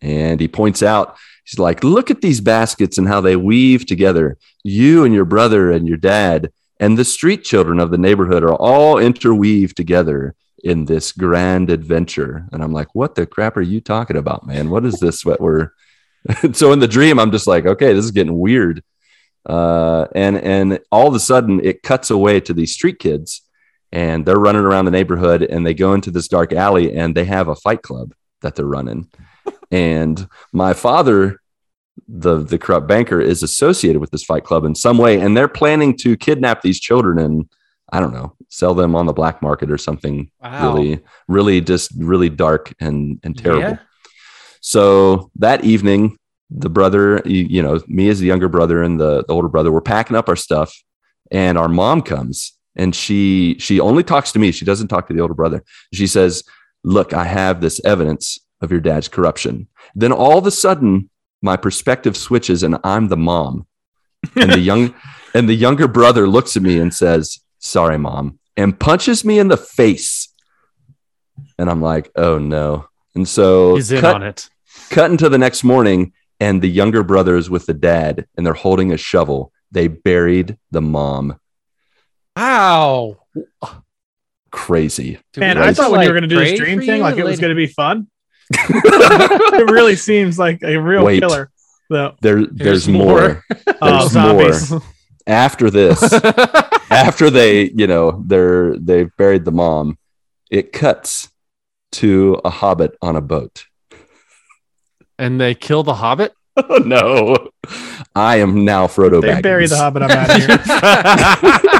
And 0.00 0.40
he 0.40 0.48
points 0.48 0.82
out, 0.82 1.16
he's 1.44 1.58
like, 1.58 1.84
Look 1.84 2.10
at 2.10 2.22
these 2.22 2.40
baskets 2.40 2.96
and 2.96 3.06
how 3.06 3.20
they 3.20 3.36
weave 3.36 3.86
together. 3.86 4.38
You 4.64 5.04
and 5.04 5.14
your 5.14 5.26
brother 5.26 5.70
and 5.70 5.86
your 5.86 5.98
dad 5.98 6.52
and 6.78 6.96
the 6.96 7.04
street 7.04 7.44
children 7.44 7.78
of 7.78 7.90
the 7.90 7.98
neighborhood 7.98 8.42
are 8.42 8.54
all 8.54 8.98
interweaved 8.98 9.76
together 9.76 10.34
in 10.64 10.86
this 10.86 11.12
grand 11.12 11.70
adventure. 11.70 12.46
And 12.52 12.62
I'm 12.62 12.72
like, 12.72 12.94
what 12.94 13.14
the 13.14 13.26
crap 13.26 13.56
are 13.56 13.62
you 13.62 13.80
talking 13.80 14.16
about, 14.16 14.46
man? 14.46 14.70
What 14.70 14.84
is 14.84 14.98
this? 14.98 15.24
What 15.24 15.40
we're 15.40 15.70
so 16.52 16.72
in 16.72 16.78
the 16.78 16.88
dream, 16.88 17.18
I'm 17.18 17.32
just 17.32 17.46
like, 17.46 17.66
okay, 17.66 17.92
this 17.92 18.04
is 18.04 18.10
getting 18.10 18.38
weird. 18.38 18.82
Uh, 19.46 20.06
and 20.14 20.36
and 20.36 20.80
all 20.92 21.08
of 21.08 21.14
a 21.14 21.20
sudden, 21.20 21.60
it 21.64 21.82
cuts 21.82 22.10
away 22.10 22.40
to 22.40 22.52
these 22.52 22.74
street 22.74 22.98
kids, 22.98 23.42
and 23.92 24.24
they're 24.24 24.38
running 24.38 24.62
around 24.62 24.84
the 24.84 24.90
neighborhood, 24.90 25.42
and 25.42 25.66
they 25.66 25.74
go 25.74 25.94
into 25.94 26.10
this 26.10 26.28
dark 26.28 26.52
alley, 26.52 26.94
and 26.96 27.14
they 27.14 27.24
have 27.24 27.48
a 27.48 27.54
fight 27.56 27.82
club 27.82 28.12
that 28.42 28.54
they're 28.54 28.66
running. 28.66 29.08
and 29.70 30.28
my 30.52 30.72
father 30.72 31.40
the 32.08 32.38
the 32.38 32.58
corrupt 32.58 32.86
banker 32.88 33.20
is 33.20 33.42
associated 33.42 34.00
with 34.00 34.10
this 34.10 34.24
fight 34.24 34.42
club 34.44 34.64
in 34.64 34.74
some 34.74 34.96
way 34.98 35.20
and 35.20 35.36
they're 35.36 35.48
planning 35.48 35.96
to 35.96 36.16
kidnap 36.16 36.62
these 36.62 36.80
children 36.80 37.18
and 37.18 37.48
i 37.92 38.00
don't 38.00 38.12
know 38.14 38.34
sell 38.48 38.74
them 38.74 38.96
on 38.96 39.06
the 39.06 39.12
black 39.12 39.42
market 39.42 39.70
or 39.70 39.76
something 39.78 40.30
Wow. 40.42 40.72
really 40.72 41.00
really 41.28 41.60
just 41.60 41.92
really 41.98 42.28
dark 42.30 42.72
and 42.80 43.20
and 43.22 43.36
terrible 43.36 43.60
Yeah. 43.72 43.76
so 44.60 45.30
that 45.36 45.64
evening 45.64 46.16
the 46.50 46.70
brother 46.70 47.22
you, 47.24 47.44
you 47.48 47.62
know 47.62 47.80
me 47.86 48.08
as 48.08 48.18
the 48.18 48.26
younger 48.26 48.48
brother 48.48 48.82
and 48.82 48.98
the, 48.98 49.24
the 49.26 49.32
older 49.32 49.48
brother 49.48 49.70
we're 49.70 49.80
packing 49.82 50.16
up 50.16 50.28
our 50.28 50.36
stuff 50.36 50.74
and 51.30 51.56
our 51.58 51.68
mom 51.68 52.02
comes 52.02 52.54
and 52.80 52.96
she 52.96 53.56
she 53.58 53.78
only 53.78 54.02
talks 54.02 54.32
to 54.32 54.38
me. 54.38 54.50
She 54.52 54.64
doesn't 54.64 54.88
talk 54.88 55.06
to 55.06 55.12
the 55.12 55.20
older 55.20 55.34
brother. 55.34 55.62
She 55.92 56.06
says 56.06 56.42
look 56.82 57.12
i 57.12 57.24
have 57.24 57.60
this 57.60 57.78
evidence 57.84 58.38
of 58.62 58.70
your 58.70 58.80
dad's 58.80 59.06
corruption. 59.06 59.68
Then 59.94 60.12
all 60.12 60.38
of 60.38 60.46
a 60.46 60.50
sudden 60.50 61.10
my 61.42 61.56
perspective 61.56 62.16
switches 62.16 62.62
and 62.62 62.78
i'm 62.82 63.08
the 63.08 63.18
mom. 63.18 63.66
And 64.34 64.50
the 64.50 64.58
young 64.58 64.94
and 65.34 65.46
the 65.48 65.54
younger 65.54 65.86
brother 65.86 66.26
looks 66.26 66.56
at 66.56 66.62
me 66.62 66.78
and 66.78 66.92
says 66.92 67.40
sorry 67.58 67.98
mom 67.98 68.38
and 68.56 68.80
punches 68.80 69.24
me 69.24 69.38
in 69.38 69.48
the 69.48 69.58
face. 69.58 70.28
And 71.58 71.68
i'm 71.70 71.82
like 71.82 72.10
oh 72.16 72.38
no. 72.38 72.86
And 73.14 73.28
so 73.28 73.74
He's 73.74 73.92
in 73.92 74.00
cut, 74.00 74.14
on 74.14 74.22
it. 74.22 74.48
cut 74.88 75.10
into 75.10 75.28
the 75.28 75.38
next 75.38 75.64
morning 75.64 76.14
and 76.38 76.62
the 76.62 76.70
younger 76.70 77.02
brother 77.02 77.36
is 77.36 77.50
with 77.50 77.66
the 77.66 77.74
dad 77.74 78.26
and 78.36 78.46
they're 78.46 78.54
holding 78.54 78.90
a 78.90 78.96
shovel. 78.96 79.52
They 79.70 79.88
buried 79.88 80.56
the 80.70 80.80
mom 80.80 81.38
Wow. 82.40 83.18
crazy 84.50 85.18
Man, 85.36 85.58
we 85.58 85.64
I 85.64 85.74
thought 85.74 85.90
when 85.92 86.00
you 86.00 86.08
were 86.08 86.14
going 86.18 86.28
to 86.28 86.34
do 86.34 86.36
this 86.38 86.58
pray 86.58 86.74
dream 86.74 86.80
thing, 86.80 87.02
like 87.02 87.18
it 87.18 87.24
was 87.24 87.38
going 87.38 87.50
to 87.50 87.54
be 87.54 87.66
fun. 87.66 88.08
it 88.52 89.70
really 89.70 89.94
seems 89.94 90.38
like 90.38 90.62
a 90.62 90.76
real 90.78 91.04
Wait. 91.04 91.20
killer. 91.20 91.50
Though. 91.90 92.14
there 92.22 92.46
there's, 92.46 92.86
There's 92.86 92.88
more, 92.88 93.20
more. 93.20 93.44
Oh, 93.82 94.08
There's 94.08 94.12
zombies. 94.12 94.72
after 95.26 95.70
this 95.70 96.02
after 96.90 97.28
they 97.30 97.70
you 97.70 97.86
know 97.86 98.22
they're 98.26 98.76
they've 98.78 99.10
buried 99.18 99.44
the 99.44 99.52
mom 99.52 99.98
it 100.50 100.72
cuts 100.72 101.28
to 101.92 102.40
a 102.44 102.50
hobbit 102.50 102.96
on 103.02 103.16
a 103.16 103.20
boat 103.20 103.66
and 105.18 105.40
they 105.40 105.54
kill 105.54 105.82
the 105.82 105.94
Hobbit. 105.94 106.32
oh 106.56 106.78
no 106.78 107.36
i 108.14 108.36
am 108.36 108.64
now 108.64 108.86
frodo 108.86 109.20
They 109.20 109.28
baggins 109.28 109.42
bury 109.42 109.66
the 109.66 109.76
Hobbit. 109.76 110.02
I'm 110.02 110.10
out 110.10 110.30
of 110.30 110.36
here. 110.36 111.79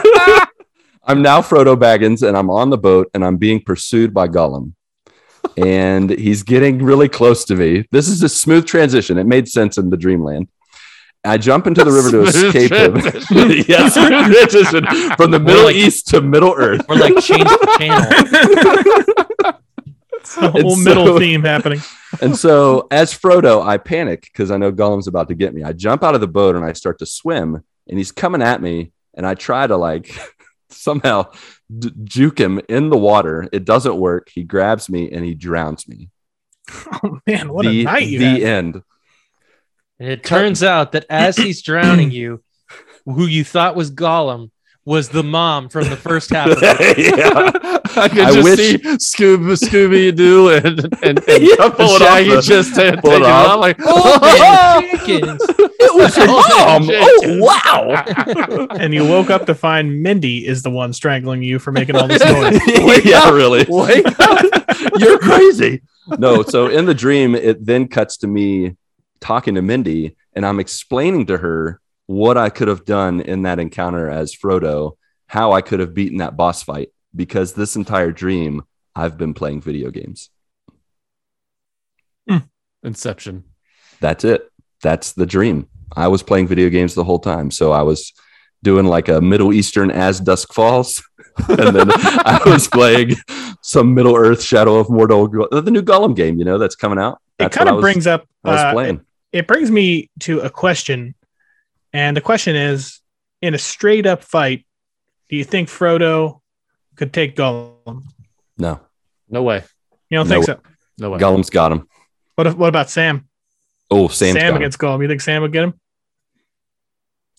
I'm 1.04 1.22
now 1.22 1.40
frodo 1.40 1.76
baggins 1.76 2.26
and 2.26 2.36
i'm 2.36 2.50
on 2.50 2.70
the 2.70 2.78
boat 2.78 3.10
and 3.14 3.24
i'm 3.24 3.36
being 3.36 3.60
pursued 3.60 4.12
by 4.14 4.26
gollum 4.28 4.72
and 5.56 6.10
he's 6.10 6.42
getting 6.42 6.78
really 6.78 7.08
close 7.08 7.44
to 7.44 7.56
me 7.56 7.84
this 7.90 8.08
is 8.08 8.22
a 8.22 8.28
smooth 8.28 8.66
transition 8.66 9.18
it 9.18 9.26
made 9.26 9.48
sense 9.48 9.78
in 9.78 9.90
the 9.90 9.96
dreamland 9.96 10.48
I 11.22 11.36
jump 11.36 11.66
into 11.66 11.84
the 11.84 11.92
river 11.92 12.10
to 12.12 12.22
escape 12.22 12.72
him. 12.72 12.96
yes, 13.68 13.92
transition 13.92 14.86
from 15.16 15.30
the 15.30 15.38
Middle 15.38 15.64
like- 15.64 15.76
East 15.76 16.08
to 16.08 16.22
Middle 16.22 16.54
Earth. 16.56 16.80
Or 16.88 16.96
like 16.96 17.12
change 17.22 17.44
the 17.44 17.76
channel. 17.78 19.54
It's 20.12 20.36
a 20.38 20.50
whole 20.50 20.72
It's 20.72 20.84
middle 20.84 21.06
so- 21.06 21.18
theme 21.18 21.42
happening. 21.42 21.80
And 22.22 22.36
so, 22.36 22.86
as 22.90 23.12
Frodo, 23.12 23.62
I 23.62 23.76
panic 23.78 24.22
because 24.22 24.50
I 24.50 24.56
know 24.56 24.72
Gollum's 24.72 25.08
about 25.08 25.28
to 25.28 25.34
get 25.34 25.52
me. 25.54 25.62
I 25.62 25.72
jump 25.72 26.02
out 26.02 26.14
of 26.14 26.20
the 26.22 26.28
boat 26.28 26.56
and 26.56 26.64
I 26.64 26.72
start 26.72 26.98
to 27.00 27.06
swim, 27.06 27.62
and 27.88 27.98
he's 27.98 28.12
coming 28.12 28.40
at 28.42 28.62
me. 28.62 28.92
And 29.14 29.26
I 29.26 29.34
try 29.34 29.66
to 29.66 29.76
like 29.76 30.18
somehow 30.72 31.30
d- 31.76 31.92
juke 32.04 32.38
him 32.40 32.60
in 32.68 32.90
the 32.90 32.96
water. 32.98 33.48
It 33.52 33.64
doesn't 33.64 33.96
work. 33.96 34.30
He 34.32 34.42
grabs 34.44 34.88
me 34.88 35.10
and 35.10 35.24
he 35.24 35.34
drowns 35.34 35.86
me. 35.88 36.08
Oh 37.02 37.20
man, 37.26 37.52
what 37.52 37.64
the 37.64 37.80
a 37.80 37.84
night 37.84 38.06
you 38.06 38.18
the 38.20 38.24
had. 38.26 38.42
end. 38.42 38.82
And 39.98 40.08
it 40.08 40.22
turns 40.22 40.62
out 40.62 40.92
that 40.92 41.04
as 41.10 41.36
he's 41.36 41.62
drowning 41.62 42.10
you, 42.10 42.42
who 43.04 43.26
you 43.26 43.44
thought 43.44 43.74
was 43.76 43.90
Gollum 43.90 44.50
was 44.90 45.08
the 45.08 45.22
mom 45.22 45.68
from 45.68 45.88
the 45.88 45.96
first 45.96 46.30
half 46.30 46.48
of 46.50 46.58
it. 46.60 46.98
yeah. 47.16 47.78
I 48.02 48.08
could 48.08 48.18
I 48.18 48.32
just 48.32 48.42
wish- 48.44 48.58
see 48.58 48.78
Scooby 48.78 49.54
Scooby 49.56 50.14
Doo 50.14 50.48
and 50.50 50.80
and, 51.04 51.18
and, 51.28 51.42
Yeah, 51.44 51.68
pull 51.70 51.94
it 51.94 52.02
off 52.02 52.08
Shaggy 52.08 52.30
the- 52.34 52.42
just 52.42 52.74
ta- 52.74 53.00
pull 53.00 53.10
taking 53.12 53.24
it 53.24 53.30
off. 53.30 53.48
out 53.50 53.60
like 53.60 53.76
Oh, 53.80 54.18
oh 54.20 54.80
man, 54.80 54.82
Jenkins. 55.06 55.40
It 55.82 55.94
was 55.94 56.16
your 56.16 56.26
Oh, 56.28 56.80
mom. 56.80 56.88
Oh 56.90 57.38
wow. 57.40 58.68
And 58.76 58.92
you 58.92 59.04
woke 59.06 59.30
up 59.30 59.46
to 59.46 59.54
find 59.54 60.02
Mindy 60.02 60.44
is 60.46 60.62
the 60.64 60.70
one 60.70 60.92
strangling 60.92 61.42
you 61.44 61.60
for 61.60 61.70
making 61.70 61.94
all 61.94 62.08
this 62.08 62.24
noise. 62.24 62.60
Wake 62.84 63.04
yeah, 63.04 63.20
up. 63.20 63.34
really. 63.34 63.64
Wake 63.68 64.04
You're 64.98 65.18
crazy. 65.18 65.82
No, 66.18 66.42
so 66.42 66.66
in 66.66 66.86
the 66.86 66.94
dream, 66.94 67.36
it 67.36 67.64
then 67.64 67.86
cuts 67.86 68.16
to 68.18 68.26
me 68.26 68.76
talking 69.20 69.54
to 69.54 69.62
Mindy, 69.62 70.16
and 70.34 70.44
I'm 70.44 70.58
explaining 70.58 71.26
to 71.26 71.38
her 71.38 71.80
what 72.10 72.36
I 72.36 72.50
could 72.50 72.66
have 72.66 72.84
done 72.84 73.20
in 73.20 73.42
that 73.42 73.60
encounter 73.60 74.10
as 74.10 74.34
Frodo, 74.34 74.96
how 75.28 75.52
I 75.52 75.60
could 75.60 75.78
have 75.78 75.94
beaten 75.94 76.18
that 76.18 76.36
boss 76.36 76.60
fight, 76.60 76.88
because 77.14 77.52
this 77.52 77.76
entire 77.76 78.10
dream, 78.10 78.64
I've 78.96 79.16
been 79.16 79.32
playing 79.32 79.60
video 79.60 79.92
games. 79.92 80.28
Hmm. 82.28 82.38
Inception. 82.82 83.44
That's 84.00 84.24
it. 84.24 84.50
That's 84.82 85.12
the 85.12 85.24
dream. 85.24 85.68
I 85.94 86.08
was 86.08 86.24
playing 86.24 86.48
video 86.48 86.68
games 86.68 86.96
the 86.96 87.04
whole 87.04 87.20
time. 87.20 87.52
So 87.52 87.70
I 87.70 87.82
was 87.82 88.12
doing 88.60 88.86
like 88.86 89.08
a 89.08 89.20
Middle 89.20 89.52
Eastern 89.52 89.92
As 89.92 90.18
Dusk 90.18 90.52
Falls. 90.52 91.00
and 91.48 91.76
then 91.76 91.90
I 91.92 92.42
was 92.44 92.66
playing 92.66 93.14
some 93.62 93.94
Middle 93.94 94.16
Earth 94.16 94.42
Shadow 94.42 94.78
of 94.78 94.88
Mordor, 94.88 95.48
the 95.48 95.70
new 95.70 95.82
Gollum 95.82 96.16
game, 96.16 96.40
you 96.40 96.44
know, 96.44 96.58
that's 96.58 96.74
coming 96.74 96.98
out. 96.98 97.20
It 97.38 97.52
kind 97.52 97.68
of 97.68 97.80
brings 97.80 98.08
up 98.08 98.26
I 98.42 98.50
was 98.50 98.60
uh, 98.60 98.72
playing. 98.72 99.06
it 99.30 99.46
brings 99.46 99.70
me 99.70 100.10
to 100.20 100.40
a 100.40 100.50
question. 100.50 101.14
And 101.92 102.16
the 102.16 102.20
question 102.20 102.56
is 102.56 103.00
in 103.42 103.54
a 103.54 103.58
straight 103.58 104.06
up 104.06 104.22
fight, 104.22 104.66
do 105.28 105.36
you 105.36 105.44
think 105.44 105.68
Frodo 105.68 106.40
could 106.96 107.12
take 107.12 107.36
Gollum? 107.36 108.02
No, 108.58 108.80
No 109.28 109.42
way. 109.42 109.64
You 110.10 110.18
don't 110.18 110.28
No. 110.28 110.34
think 110.34 110.44
so? 110.46 110.60
No 110.98 111.10
way. 111.10 111.18
Gollum's 111.18 111.50
got 111.50 111.72
him. 111.72 111.88
What 112.34 112.46
if, 112.46 112.54
what 112.56 112.68
about 112.68 112.90
Sam? 112.90 113.28
Oh, 113.90 114.08
Sam's 114.08 114.34
Sam 114.34 114.42
got 114.42 114.48
him. 114.50 114.56
against 114.56 114.78
Gollum. 114.78 115.02
You 115.02 115.08
think 115.08 115.20
Sam 115.20 115.42
would 115.42 115.52
get 115.52 115.64
him? 115.64 115.80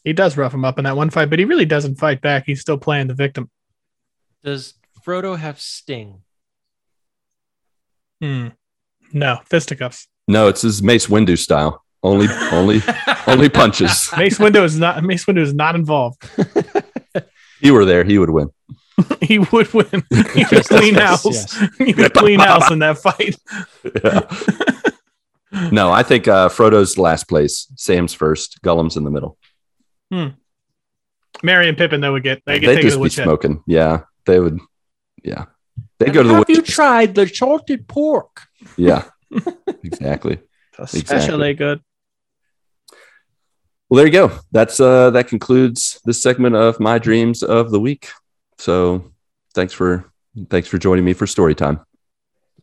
He 0.03 0.13
does 0.13 0.35
rough 0.35 0.53
him 0.53 0.65
up 0.65 0.77
in 0.79 0.85
that 0.85 0.97
one 0.97 1.09
fight, 1.11 1.29
but 1.29 1.37
he 1.39 1.45
really 1.45 1.65
doesn't 1.65 1.95
fight 1.95 2.21
back. 2.21 2.43
He's 2.45 2.59
still 2.61 2.77
playing 2.77 3.07
the 3.07 3.13
victim. 3.13 3.49
Does 4.43 4.73
Frodo 5.05 5.37
have 5.37 5.59
Sting? 5.59 6.21
Hmm. 8.21 8.47
No, 9.13 9.39
fisticuffs. 9.45 10.07
No, 10.27 10.47
it's 10.47 10.61
his 10.61 10.81
Mace 10.81 11.07
Windu 11.07 11.37
style. 11.37 11.83
Only, 12.03 12.27
only, 12.51 12.81
only 13.27 13.49
punches. 13.49 14.09
Mace 14.17 14.39
Windu 14.39 14.63
is 14.63 14.77
not 14.77 15.03
Mace 15.03 15.25
Windu 15.25 15.41
is 15.41 15.53
not 15.53 15.75
involved. 15.75 16.21
He 17.59 17.69
were 17.69 17.85
there, 17.85 18.03
he 18.03 18.17
would 18.17 18.31
win. 18.31 18.49
he 19.21 19.37
would 19.39 19.71
win. 19.73 20.03
He 20.33 20.45
would 20.51 20.65
clean 20.65 20.95
house. 20.95 21.25
Yes. 21.25 21.67
He 21.77 21.93
would 21.93 22.13
clean 22.13 22.39
house 22.39 22.71
in 22.71 22.79
that 22.79 22.97
fight. 22.97 23.35
Yeah. 24.03 25.69
no, 25.71 25.91
I 25.91 26.01
think 26.03 26.27
uh, 26.27 26.49
Frodo's 26.49 26.97
last 26.97 27.27
place. 27.27 27.71
Sam's 27.75 28.13
first. 28.13 28.61
Gollum's 28.63 28.97
in 28.97 29.03
the 29.03 29.11
middle. 29.11 29.37
Hmm. 30.11 30.27
Merry 31.43 31.69
and 31.69 31.77
Pippin 31.77 32.01
though 32.01 32.13
would 32.13 32.23
get 32.23 32.41
they 32.45 32.59
get 32.59 32.67
They'd 32.75 32.81
just 32.81 32.95
the 32.95 32.97
be 32.97 33.01
woodshed. 33.01 33.23
smoking. 33.25 33.63
Yeah, 33.67 34.01
they 34.25 34.39
would. 34.39 34.59
Yeah, 35.23 35.45
they 35.99 36.07
go 36.07 36.23
to 36.23 36.27
the 36.29 36.35
Have 36.35 36.49
you 36.49 36.57
woodshed. 36.57 36.73
tried 36.75 37.15
the 37.15 37.27
salted 37.27 37.87
pork? 37.87 38.41
Yeah, 38.75 39.05
exactly. 39.83 40.39
Especially 40.77 41.53
good. 41.53 41.81
Well, 43.91 43.97
there 43.97 44.05
you 44.05 44.13
go. 44.13 44.31
That's 44.53 44.79
uh 44.79 45.09
that 45.09 45.27
concludes 45.27 45.99
this 46.05 46.23
segment 46.23 46.55
of 46.55 46.79
my 46.79 46.97
dreams 46.97 47.43
of 47.43 47.71
the 47.71 47.79
week. 47.79 48.07
So 48.57 49.11
thanks 49.53 49.73
for 49.73 50.09
thanks 50.49 50.69
for 50.69 50.77
joining 50.77 51.03
me 51.03 51.11
for 51.11 51.27
story 51.27 51.53
time. 51.53 51.81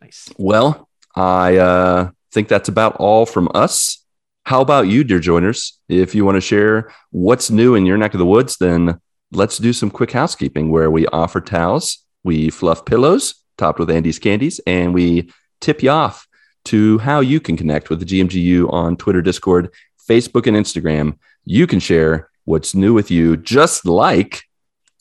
Nice. 0.00 0.30
Well, 0.38 0.88
I 1.14 1.58
uh, 1.58 2.10
think 2.32 2.48
that's 2.48 2.70
about 2.70 2.96
all 2.96 3.26
from 3.26 3.50
us. 3.54 4.02
How 4.44 4.62
about 4.62 4.88
you, 4.88 5.04
dear 5.04 5.18
joiners? 5.18 5.78
If 5.86 6.14
you 6.14 6.24
want 6.24 6.36
to 6.36 6.40
share 6.40 6.94
what's 7.10 7.50
new 7.50 7.74
in 7.74 7.84
your 7.84 7.98
neck 7.98 8.14
of 8.14 8.20
the 8.20 8.24
woods, 8.24 8.56
then 8.56 8.98
let's 9.30 9.58
do 9.58 9.74
some 9.74 9.90
quick 9.90 10.12
housekeeping 10.12 10.70
where 10.70 10.90
we 10.90 11.06
offer 11.08 11.42
towels, 11.42 11.98
we 12.24 12.48
fluff 12.48 12.86
pillows 12.86 13.34
topped 13.58 13.78
with 13.78 13.90
Andy's 13.90 14.18
candies, 14.18 14.62
and 14.66 14.94
we 14.94 15.30
tip 15.60 15.82
you 15.82 15.90
off 15.90 16.26
to 16.64 16.98
how 16.98 17.20
you 17.20 17.38
can 17.38 17.56
connect 17.56 17.90
with 17.90 18.00
the 18.00 18.06
GMGU 18.06 18.72
on 18.72 18.96
Twitter, 18.96 19.20
Discord, 19.20 19.70
Facebook, 20.08 20.46
and 20.46 20.56
Instagram. 20.56 21.18
You 21.44 21.66
can 21.66 21.80
share 21.80 22.30
what's 22.44 22.74
new 22.74 22.94
with 22.94 23.10
you, 23.10 23.36
just 23.36 23.86
like 23.86 24.42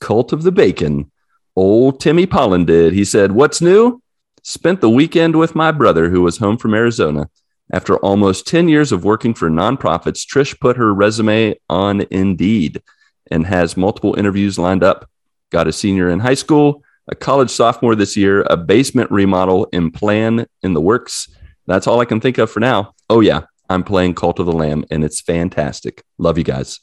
Cult 0.00 0.32
of 0.32 0.42
the 0.42 0.52
Bacon. 0.52 1.10
Old 1.56 1.98
Timmy 1.98 2.26
Pollen 2.26 2.64
did. 2.64 2.92
He 2.92 3.04
said, 3.04 3.32
What's 3.32 3.60
new? 3.60 4.02
Spent 4.42 4.80
the 4.80 4.90
weekend 4.90 5.36
with 5.36 5.54
my 5.54 5.72
brother 5.72 6.08
who 6.08 6.22
was 6.22 6.38
home 6.38 6.56
from 6.56 6.74
Arizona. 6.74 7.28
After 7.72 7.96
almost 7.98 8.46
10 8.46 8.68
years 8.68 8.92
of 8.92 9.04
working 9.04 9.34
for 9.34 9.50
nonprofits, 9.50 10.24
Trish 10.24 10.58
put 10.58 10.76
her 10.76 10.94
resume 10.94 11.56
on 11.68 12.06
Indeed 12.10 12.82
and 13.30 13.46
has 13.46 13.76
multiple 13.76 14.14
interviews 14.16 14.58
lined 14.58 14.82
up. 14.82 15.10
Got 15.50 15.68
a 15.68 15.72
senior 15.72 16.08
in 16.08 16.20
high 16.20 16.34
school, 16.34 16.82
a 17.08 17.14
college 17.14 17.50
sophomore 17.50 17.94
this 17.94 18.16
year, 18.16 18.42
a 18.48 18.56
basement 18.56 19.10
remodel 19.10 19.68
in 19.72 19.90
plan 19.90 20.46
in 20.62 20.74
the 20.74 20.80
works. 20.80 21.28
That's 21.66 21.86
all 21.86 22.00
I 22.00 22.06
can 22.06 22.20
think 22.20 22.38
of 22.38 22.50
for 22.50 22.60
now. 22.60 22.94
Oh, 23.10 23.20
yeah, 23.20 23.42
I'm 23.68 23.84
playing 23.84 24.14
Cult 24.14 24.38
of 24.38 24.46
the 24.46 24.52
Lamb 24.52 24.84
and 24.90 25.04
it's 25.04 25.20
fantastic. 25.20 26.02
Love 26.18 26.38
you 26.38 26.44
guys. 26.44 26.80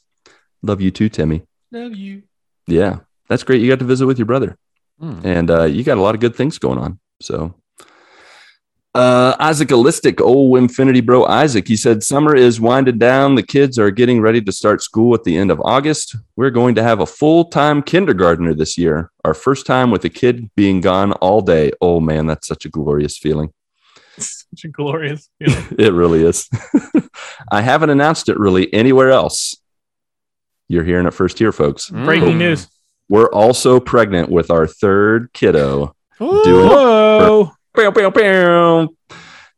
Love 0.62 0.80
you 0.80 0.90
too, 0.90 1.08
Timmy. 1.08 1.42
Love 1.72 1.94
you. 1.94 2.22
Yeah, 2.66 3.00
that's 3.28 3.42
great. 3.42 3.60
You 3.60 3.68
got 3.68 3.78
to 3.80 3.84
visit 3.84 4.06
with 4.06 4.18
your 4.18 4.26
brother 4.26 4.56
Hmm. 5.00 5.20
and 5.24 5.50
uh, 5.50 5.64
you 5.64 5.84
got 5.84 5.98
a 5.98 6.02
lot 6.02 6.14
of 6.14 6.20
good 6.22 6.34
things 6.34 6.58
going 6.58 6.78
on. 6.78 6.98
So, 7.20 7.54
uh, 8.94 9.36
Isaac 9.38 9.68
Allistic, 9.68 10.22
old 10.22 10.56
Infinity 10.56 11.02
Bro 11.02 11.26
Isaac, 11.26 11.68
he 11.68 11.76
said, 11.76 12.02
Summer 12.02 12.34
is 12.34 12.58
winding 12.62 12.96
down. 12.98 13.34
The 13.34 13.42
kids 13.42 13.78
are 13.78 13.90
getting 13.90 14.22
ready 14.22 14.40
to 14.40 14.50
start 14.52 14.80
school 14.80 15.12
at 15.14 15.24
the 15.24 15.36
end 15.36 15.50
of 15.50 15.60
August. 15.62 16.16
We're 16.34 16.48
going 16.50 16.74
to 16.76 16.82
have 16.82 17.00
a 17.00 17.06
full 17.06 17.44
time 17.44 17.82
kindergartner 17.82 18.54
this 18.54 18.78
year, 18.78 19.10
our 19.22 19.34
first 19.34 19.66
time 19.66 19.90
with 19.90 20.02
a 20.06 20.08
kid 20.08 20.50
being 20.56 20.80
gone 20.80 21.12
all 21.12 21.42
day. 21.42 21.72
Oh, 21.82 22.00
man, 22.00 22.26
that's 22.26 22.46
such 22.48 22.64
a 22.64 22.70
glorious 22.70 23.18
feeling. 23.18 23.52
Such 24.18 24.64
a 24.64 24.68
glorious 24.68 25.28
feeling. 25.38 25.66
It 25.78 25.92
really 25.92 26.24
is. 26.24 26.48
I 27.52 27.60
haven't 27.62 27.90
announced 27.90 28.28
it 28.28 28.38
really 28.38 28.72
anywhere 28.72 29.10
else. 29.10 29.56
You're 30.68 30.84
hearing 30.84 31.06
it 31.06 31.14
first 31.14 31.38
here, 31.38 31.52
folks. 31.52 31.90
Breaking 31.90 32.34
Mm. 32.34 32.38
news. 32.38 32.68
We're 33.08 33.30
also 33.30 33.78
pregnant 33.78 34.30
with 34.30 34.50
our 34.50 34.66
third 34.66 35.32
kiddo. 35.32 35.94
Whoa. 36.18 37.52
Pew, 37.76 37.92
pew, 37.92 38.10
pew. 38.10 38.96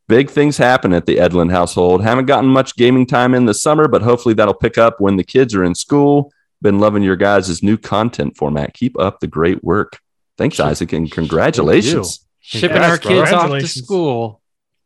Big 0.09 0.31
things 0.31 0.57
happen 0.57 0.93
at 0.93 1.07
the 1.07 1.17
Edlin 1.19 1.51
household. 1.51 2.03
Haven't 2.03 2.27
gotten 2.27 2.49
much 2.51 2.75
gaming 2.77 3.07
time 3.07 3.35
in 3.35 3.45
the 3.47 3.55
summer, 3.55 3.89
but 3.89 4.03
hopefully 4.03 4.35
that'll 4.35 4.55
pick 4.55 4.77
up 4.79 5.01
when 5.01 5.17
the 5.17 5.25
kids 5.25 5.55
are 5.55 5.65
in 5.65 5.75
school. 5.75 6.33
Been 6.61 6.79
loving 6.79 7.03
your 7.03 7.17
guys' 7.17 7.63
new 7.63 7.77
content 7.79 8.37
format. 8.37 8.75
Keep 8.75 8.99
up 8.99 9.21
the 9.21 9.27
great 9.27 9.63
work. 9.63 9.99
Thanks, 10.37 10.59
Isaac, 10.61 10.93
and 10.93 11.11
congratulations. 11.11 12.27
Shipping 12.41 12.71
Congrats, 12.79 12.91
our 12.91 12.99
kids 12.99 13.33
off 13.33 13.51
to 13.61 13.69
school 13.69 14.41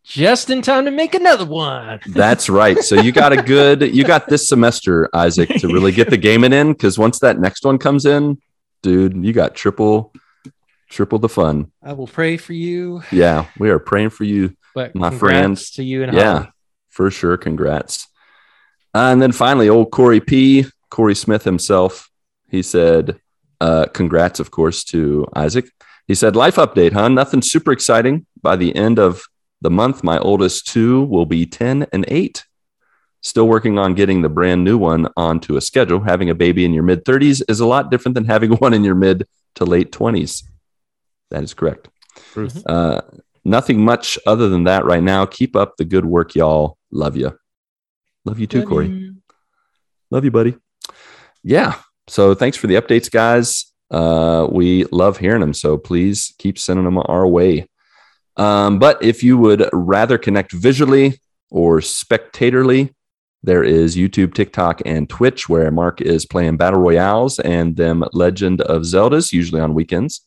just 0.04 0.50
in 0.50 0.62
time 0.62 0.84
to 0.86 0.90
make 0.90 1.14
another 1.14 1.44
one. 1.44 2.00
That's 2.06 2.48
right. 2.48 2.78
So 2.78 3.00
you 3.00 3.12
got 3.12 3.32
a 3.32 3.42
good, 3.42 3.94
you 3.94 4.04
got 4.04 4.28
this 4.28 4.48
semester, 4.48 5.08
Isaac, 5.14 5.48
to 5.60 5.68
really 5.68 5.92
get 5.92 6.10
the 6.10 6.16
gaming 6.16 6.52
in. 6.52 6.72
Because 6.72 6.98
once 6.98 7.18
that 7.20 7.38
next 7.38 7.64
one 7.64 7.78
comes 7.78 8.04
in, 8.04 8.38
dude, 8.82 9.24
you 9.24 9.32
got 9.32 9.54
triple, 9.54 10.12
triple 10.90 11.18
the 11.18 11.28
fun. 11.28 11.70
I 11.82 11.92
will 11.92 12.06
pray 12.08 12.36
for 12.36 12.52
you, 12.52 13.02
Yeah, 13.12 13.46
we 13.58 13.70
are 13.70 13.78
praying 13.78 14.10
for 14.10 14.24
you. 14.24 14.56
but 14.74 14.94
My 14.94 15.10
friends. 15.10 15.70
to 15.72 15.84
you 15.84 16.02
and 16.02 16.12
Yeah, 16.14 16.34
Holly. 16.34 16.48
for 16.90 17.10
sure. 17.10 17.36
Congrats. 17.36 18.08
Uh, 18.94 19.08
and 19.12 19.22
then 19.22 19.32
finally, 19.32 19.68
old 19.68 19.90
Corey 19.90 20.20
P. 20.20 20.66
Corey 20.90 21.14
Smith 21.14 21.44
himself. 21.44 22.10
He 22.50 22.60
said, 22.60 23.18
uh, 23.60 23.86
congrats, 23.94 24.40
of 24.40 24.50
course, 24.50 24.84
to 24.84 25.26
Isaac. 25.34 25.70
He 26.06 26.14
said, 26.14 26.36
life 26.36 26.56
update, 26.56 26.92
huh? 26.92 27.08
Nothing 27.08 27.40
super 27.40 27.72
exciting. 27.72 28.26
By 28.42 28.56
the 28.56 28.74
end 28.76 28.98
of 28.98 29.22
the 29.62 29.70
month, 29.70 30.02
my 30.02 30.18
oldest 30.18 30.66
two 30.66 31.04
will 31.04 31.24
be 31.24 31.46
10 31.46 31.86
and 31.92 32.04
8. 32.08 32.44
Still 33.22 33.46
working 33.46 33.78
on 33.78 33.94
getting 33.94 34.22
the 34.22 34.28
brand 34.28 34.64
new 34.64 34.76
one 34.76 35.06
onto 35.16 35.56
a 35.56 35.60
schedule. 35.60 36.00
Having 36.00 36.30
a 36.30 36.34
baby 36.34 36.64
in 36.64 36.74
your 36.74 36.82
mid 36.82 37.04
30s 37.04 37.42
is 37.48 37.60
a 37.60 37.66
lot 37.66 37.90
different 37.90 38.16
than 38.16 38.24
having 38.24 38.50
one 38.56 38.74
in 38.74 38.82
your 38.82 38.96
mid 38.96 39.26
to 39.54 39.64
late 39.64 39.92
20s. 39.92 40.42
That 41.30 41.44
is 41.44 41.54
correct. 41.54 41.88
Truth. 42.32 42.66
Uh, 42.66 43.02
nothing 43.44 43.84
much 43.84 44.18
other 44.26 44.48
than 44.48 44.64
that 44.64 44.84
right 44.84 45.02
now. 45.02 45.24
Keep 45.24 45.54
up 45.54 45.76
the 45.76 45.84
good 45.84 46.04
work, 46.04 46.34
y'all. 46.34 46.76
Love 46.90 47.16
you. 47.16 47.38
Love 48.24 48.40
you 48.40 48.48
too, 48.48 48.60
Love 48.60 48.68
Corey. 48.68 48.88
you. 48.88 49.16
Love 50.10 50.24
you, 50.24 50.30
buddy. 50.32 50.56
Yeah. 51.44 51.76
So 52.08 52.34
thanks 52.34 52.56
for 52.56 52.66
the 52.66 52.74
updates, 52.74 53.10
guys. 53.10 53.72
Uh, 53.90 54.48
we 54.50 54.84
love 54.86 55.18
hearing 55.18 55.40
them. 55.40 55.54
So 55.54 55.78
please 55.78 56.34
keep 56.38 56.58
sending 56.58 56.84
them 56.84 56.98
our 56.98 57.26
way. 57.26 57.68
Um, 58.36 58.78
but 58.78 59.02
if 59.02 59.22
you 59.22 59.36
would 59.38 59.68
rather 59.72 60.18
connect 60.18 60.52
visually 60.52 61.20
or 61.50 61.80
spectatorly, 61.80 62.94
there 63.42 63.64
is 63.64 63.96
YouTube, 63.96 64.34
TikTok, 64.34 64.82
and 64.86 65.08
Twitch 65.08 65.48
where 65.48 65.70
Marc 65.70 66.00
is 66.00 66.26
playing 66.26 66.56
battle 66.56 66.80
royales 66.80 67.38
and 67.40 67.76
them 67.76 68.04
Legend 68.12 68.60
of 68.62 68.82
Zeldas, 68.82 69.32
usually 69.32 69.60
on 69.60 69.74
weekends. 69.74 70.24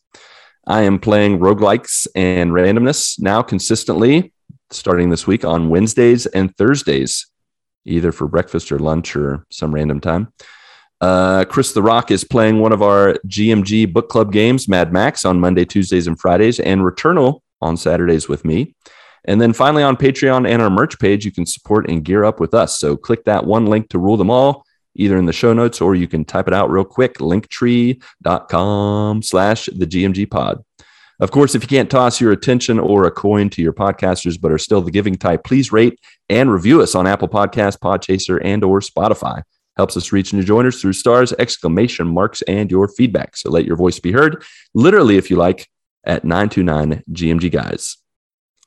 I 0.66 0.82
am 0.82 0.98
playing 0.98 1.38
roguelikes 1.38 2.06
and 2.14 2.50
randomness 2.50 3.20
now 3.20 3.40
consistently, 3.40 4.32
starting 4.70 5.10
this 5.10 5.26
week 5.26 5.44
on 5.44 5.70
Wednesdays 5.70 6.26
and 6.26 6.54
Thursdays, 6.56 7.26
either 7.86 8.12
for 8.12 8.28
breakfast 8.28 8.70
or 8.70 8.78
lunch 8.78 9.16
or 9.16 9.46
some 9.50 9.74
random 9.74 10.00
time. 10.00 10.32
Uh, 11.00 11.44
Chris 11.44 11.72
the 11.72 11.82
Rock 11.82 12.10
is 12.10 12.24
playing 12.24 12.58
one 12.58 12.72
of 12.72 12.82
our 12.82 13.14
GMG 13.26 13.90
book 13.92 14.08
club 14.08 14.32
games, 14.32 14.68
Mad 14.68 14.92
Max, 14.92 15.24
on 15.24 15.40
Monday, 15.40 15.64
Tuesdays, 15.64 16.06
and 16.06 16.18
Fridays, 16.18 16.58
and 16.58 16.80
Returnal 16.82 17.40
on 17.60 17.76
Saturdays 17.76 18.28
with 18.28 18.44
me. 18.44 18.74
And 19.26 19.40
then 19.40 19.52
finally 19.52 19.82
on 19.82 19.96
Patreon 19.96 20.48
and 20.48 20.62
our 20.62 20.70
merch 20.70 20.98
page, 20.98 21.24
you 21.24 21.32
can 21.32 21.46
support 21.46 21.90
and 21.90 22.04
gear 22.04 22.24
up 22.24 22.38
with 22.38 22.54
us. 22.54 22.78
So 22.78 22.96
click 22.96 23.24
that 23.24 23.44
one 23.44 23.66
link 23.66 23.88
to 23.90 23.98
rule 23.98 24.16
them 24.16 24.30
all, 24.30 24.64
either 24.94 25.18
in 25.18 25.26
the 25.26 25.32
show 25.32 25.52
notes 25.52 25.80
or 25.80 25.96
you 25.96 26.06
can 26.06 26.24
type 26.24 26.46
it 26.46 26.54
out 26.54 26.70
real 26.70 26.84
quick, 26.84 27.18
linktree.com 27.18 29.22
slash 29.22 29.66
the 29.66 29.86
GMG 29.86 30.30
pod. 30.30 30.62
Of 31.18 31.30
course, 31.30 31.54
if 31.54 31.62
you 31.62 31.68
can't 31.68 31.90
toss 31.90 32.20
your 32.20 32.32
attention 32.32 32.78
or 32.78 33.06
a 33.06 33.10
coin 33.10 33.48
to 33.50 33.62
your 33.62 33.72
podcasters, 33.72 34.38
but 34.38 34.52
are 34.52 34.58
still 34.58 34.82
the 34.82 34.90
giving 34.90 35.14
type, 35.14 35.44
please 35.44 35.72
rate 35.72 35.98
and 36.28 36.52
review 36.52 36.82
us 36.82 36.94
on 36.94 37.06
Apple 37.06 37.28
Podcasts, 37.28 37.78
Podchaser, 37.78 38.38
and 38.44 38.62
or 38.62 38.80
Spotify. 38.80 39.42
Helps 39.78 39.96
us 39.96 40.12
reach 40.12 40.34
new 40.34 40.42
joiners 40.42 40.80
through 40.80 40.92
stars, 40.92 41.32
exclamation 41.38 42.06
marks, 42.06 42.42
and 42.42 42.70
your 42.70 42.86
feedback. 42.86 43.36
So 43.36 43.50
let 43.50 43.64
your 43.64 43.76
voice 43.76 43.98
be 43.98 44.12
heard, 44.12 44.44
literally, 44.74 45.16
if 45.16 45.30
you 45.30 45.36
like, 45.36 45.68
at 46.06 46.24
929 46.24 47.02
GMG 47.12 47.50
Guys. 47.52 47.96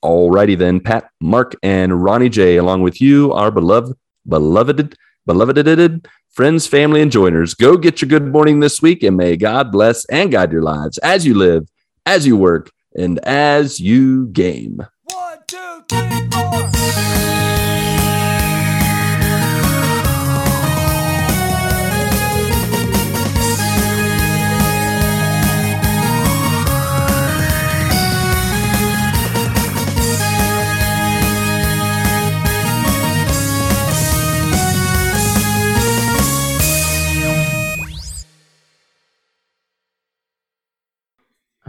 Alrighty 0.04 0.58
then, 0.58 0.80
Pat, 0.80 1.10
Marc, 1.20 1.56
and 1.62 2.04
Ronnie 2.04 2.30
J, 2.30 2.58
along 2.58 2.84
with 2.84 3.02
you, 3.02 3.34
our 3.34 3.52
beloved, 3.52 3.98
beloved, 4.28 4.96
beloved 5.26 6.08
friends, 6.30 6.68
family, 6.68 7.02
and 7.02 7.12
joiners. 7.12 7.54
Go 7.54 7.76
get 7.76 8.02
your 8.02 8.08
good 8.08 8.28
morning 8.28 8.62
this 8.62 8.82
week, 8.82 9.04
and 9.04 9.18
may 9.18 9.36
God 9.36 9.72
bless 9.72 10.06
and 10.06 10.32
guide 10.32 10.52
your 10.52 10.62
lives 10.62 10.98
as 11.00 11.26
you 11.26 11.34
live, 11.34 11.68
as 12.06 12.26
you 12.26 12.38
work, 12.38 12.72
and 12.96 13.20
as 13.20 13.80
you 13.80 14.28
game. 14.28 14.86
One, 15.04 15.40
two, 15.48 15.84
three, 15.90 16.30
four. 16.32 17.39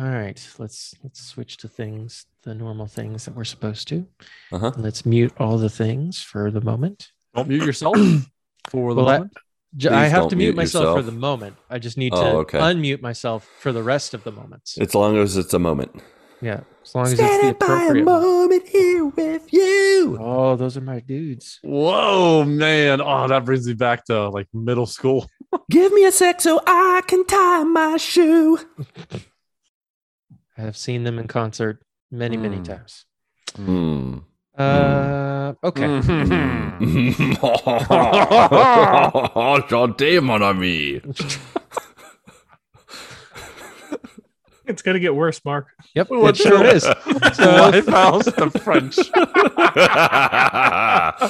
All 0.01 0.09
right, 0.09 0.41
let's 0.59 0.95
let's 1.05 1.21
switch 1.21 1.59
to 1.59 1.69
things, 1.69 2.25
the 2.43 2.55
normal 2.55 2.87
things 2.87 3.27
that 3.27 3.35
we're 3.37 3.45
supposed 3.45 3.87
to. 3.89 4.07
Uh-huh. 4.51 4.73
Let's 4.79 5.05
mute 5.05 5.33
all 5.39 5.59
the 5.59 5.69
things 5.69 6.23
for 6.23 6.51
the 6.51 6.63
moment. 6.63 7.09
Don't 7.35 7.49
mute 7.49 7.65
yourself 7.67 7.97
for 8.71 8.95
the 8.95 9.03
Well, 9.03 9.13
moment. 9.15 9.33
J- 9.77 9.89
Please 9.91 9.95
I 9.95 10.07
have 10.09 10.29
to 10.29 10.37
mute, 10.37 10.47
mute 10.47 10.57
myself 10.57 10.97
for 10.97 11.03
the 11.03 11.13
moment. 11.13 11.57
I 11.69 11.79
just 11.79 11.99
need 11.99 12.13
to 12.13 12.19
Oh, 12.19 12.39
okay. 12.39 12.59
unmute 12.59 13.03
myself 13.03 13.47
for 13.61 13.73
the 13.73 13.83
rest 13.83 14.15
of 14.15 14.25
the 14.25 14.33
moments. 14.33 14.79
As 14.79 14.95
long 14.95 15.19
as 15.19 15.37
it's 15.37 15.53
a 15.55 15.59
moment. 15.59 15.93
yeah, 16.41 16.61
as 16.83 16.95
long 16.95 17.05
as 17.05 17.13
it's 17.13 17.21
the 17.43 17.51
appropriate. 17.51 17.93
by 17.93 18.01
a 18.01 18.05
moment 18.05 18.69
here 18.69 19.05
with 19.07 19.53
you. 19.53 20.17
Oh, 20.19 20.57
those 20.57 20.79
are 20.79 20.81
my 20.81 21.01
dudes. 21.01 21.61
Whoa, 21.63 22.45
man! 22.45 23.03
Oh, 23.03 23.29
that 23.29 23.45
brings 23.45 23.67
me 23.67 23.75
back 23.75 24.07
to 24.07 24.31
like 24.31 24.49
middle 24.55 24.87
school. 24.87 25.29
Give 25.71 25.93
me 25.93 26.05
a 26.07 26.13
sec 26.13 26.41
so 26.41 26.61
I 26.67 27.03
can 27.07 27.27
tie 27.27 27.65
my 27.65 27.99
shoe. 27.99 28.59
I 30.61 30.65
have 30.65 30.77
seen 30.77 31.05
them 31.05 31.19
in 31.19 31.27
concert 31.27 31.81
many, 32.11 32.37
many 32.37 32.59
Mm. 32.59 32.65
times. 32.65 33.07
Hmm. 33.57 34.19
Uh, 34.59 35.55
okay. 35.65 35.87
Chantez, 39.71 40.23
mon 40.23 40.43
ami. 40.43 41.01
It's 44.67 44.83
gonna 44.83 44.99
get 45.01 45.15
worse, 45.15 45.41
Marc. 45.47 45.67
Yep, 45.95 46.11
What 46.11 46.39
it 46.39 46.43
sure 46.43 46.59
the- 46.63 46.75
is. 46.75 46.85
Lifehouse 46.85 48.25
the 48.37 48.51
French. 48.61 48.97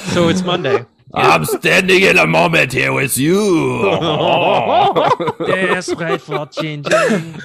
So 0.13 0.27
it's 0.29 0.43
Monday. 0.43 0.85
I'm 1.13 1.45
standing 1.45 2.01
in 2.03 2.17
a 2.17 2.27
moment 2.27 2.73
here 2.73 2.93
with 2.93 3.17
you. 3.17 3.81
Desperate 5.45 6.21
for 6.21 6.45
changing, 6.47 7.39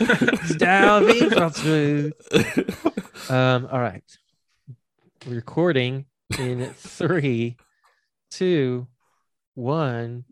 starving 0.44 1.30
for 1.30 1.50
truth. 1.50 3.30
Um, 3.30 3.68
all 3.70 3.80
right. 3.80 4.04
Recording 5.26 6.06
in 6.38 6.66
three, 6.74 7.56
two, 8.30 8.86
one. 9.54 10.24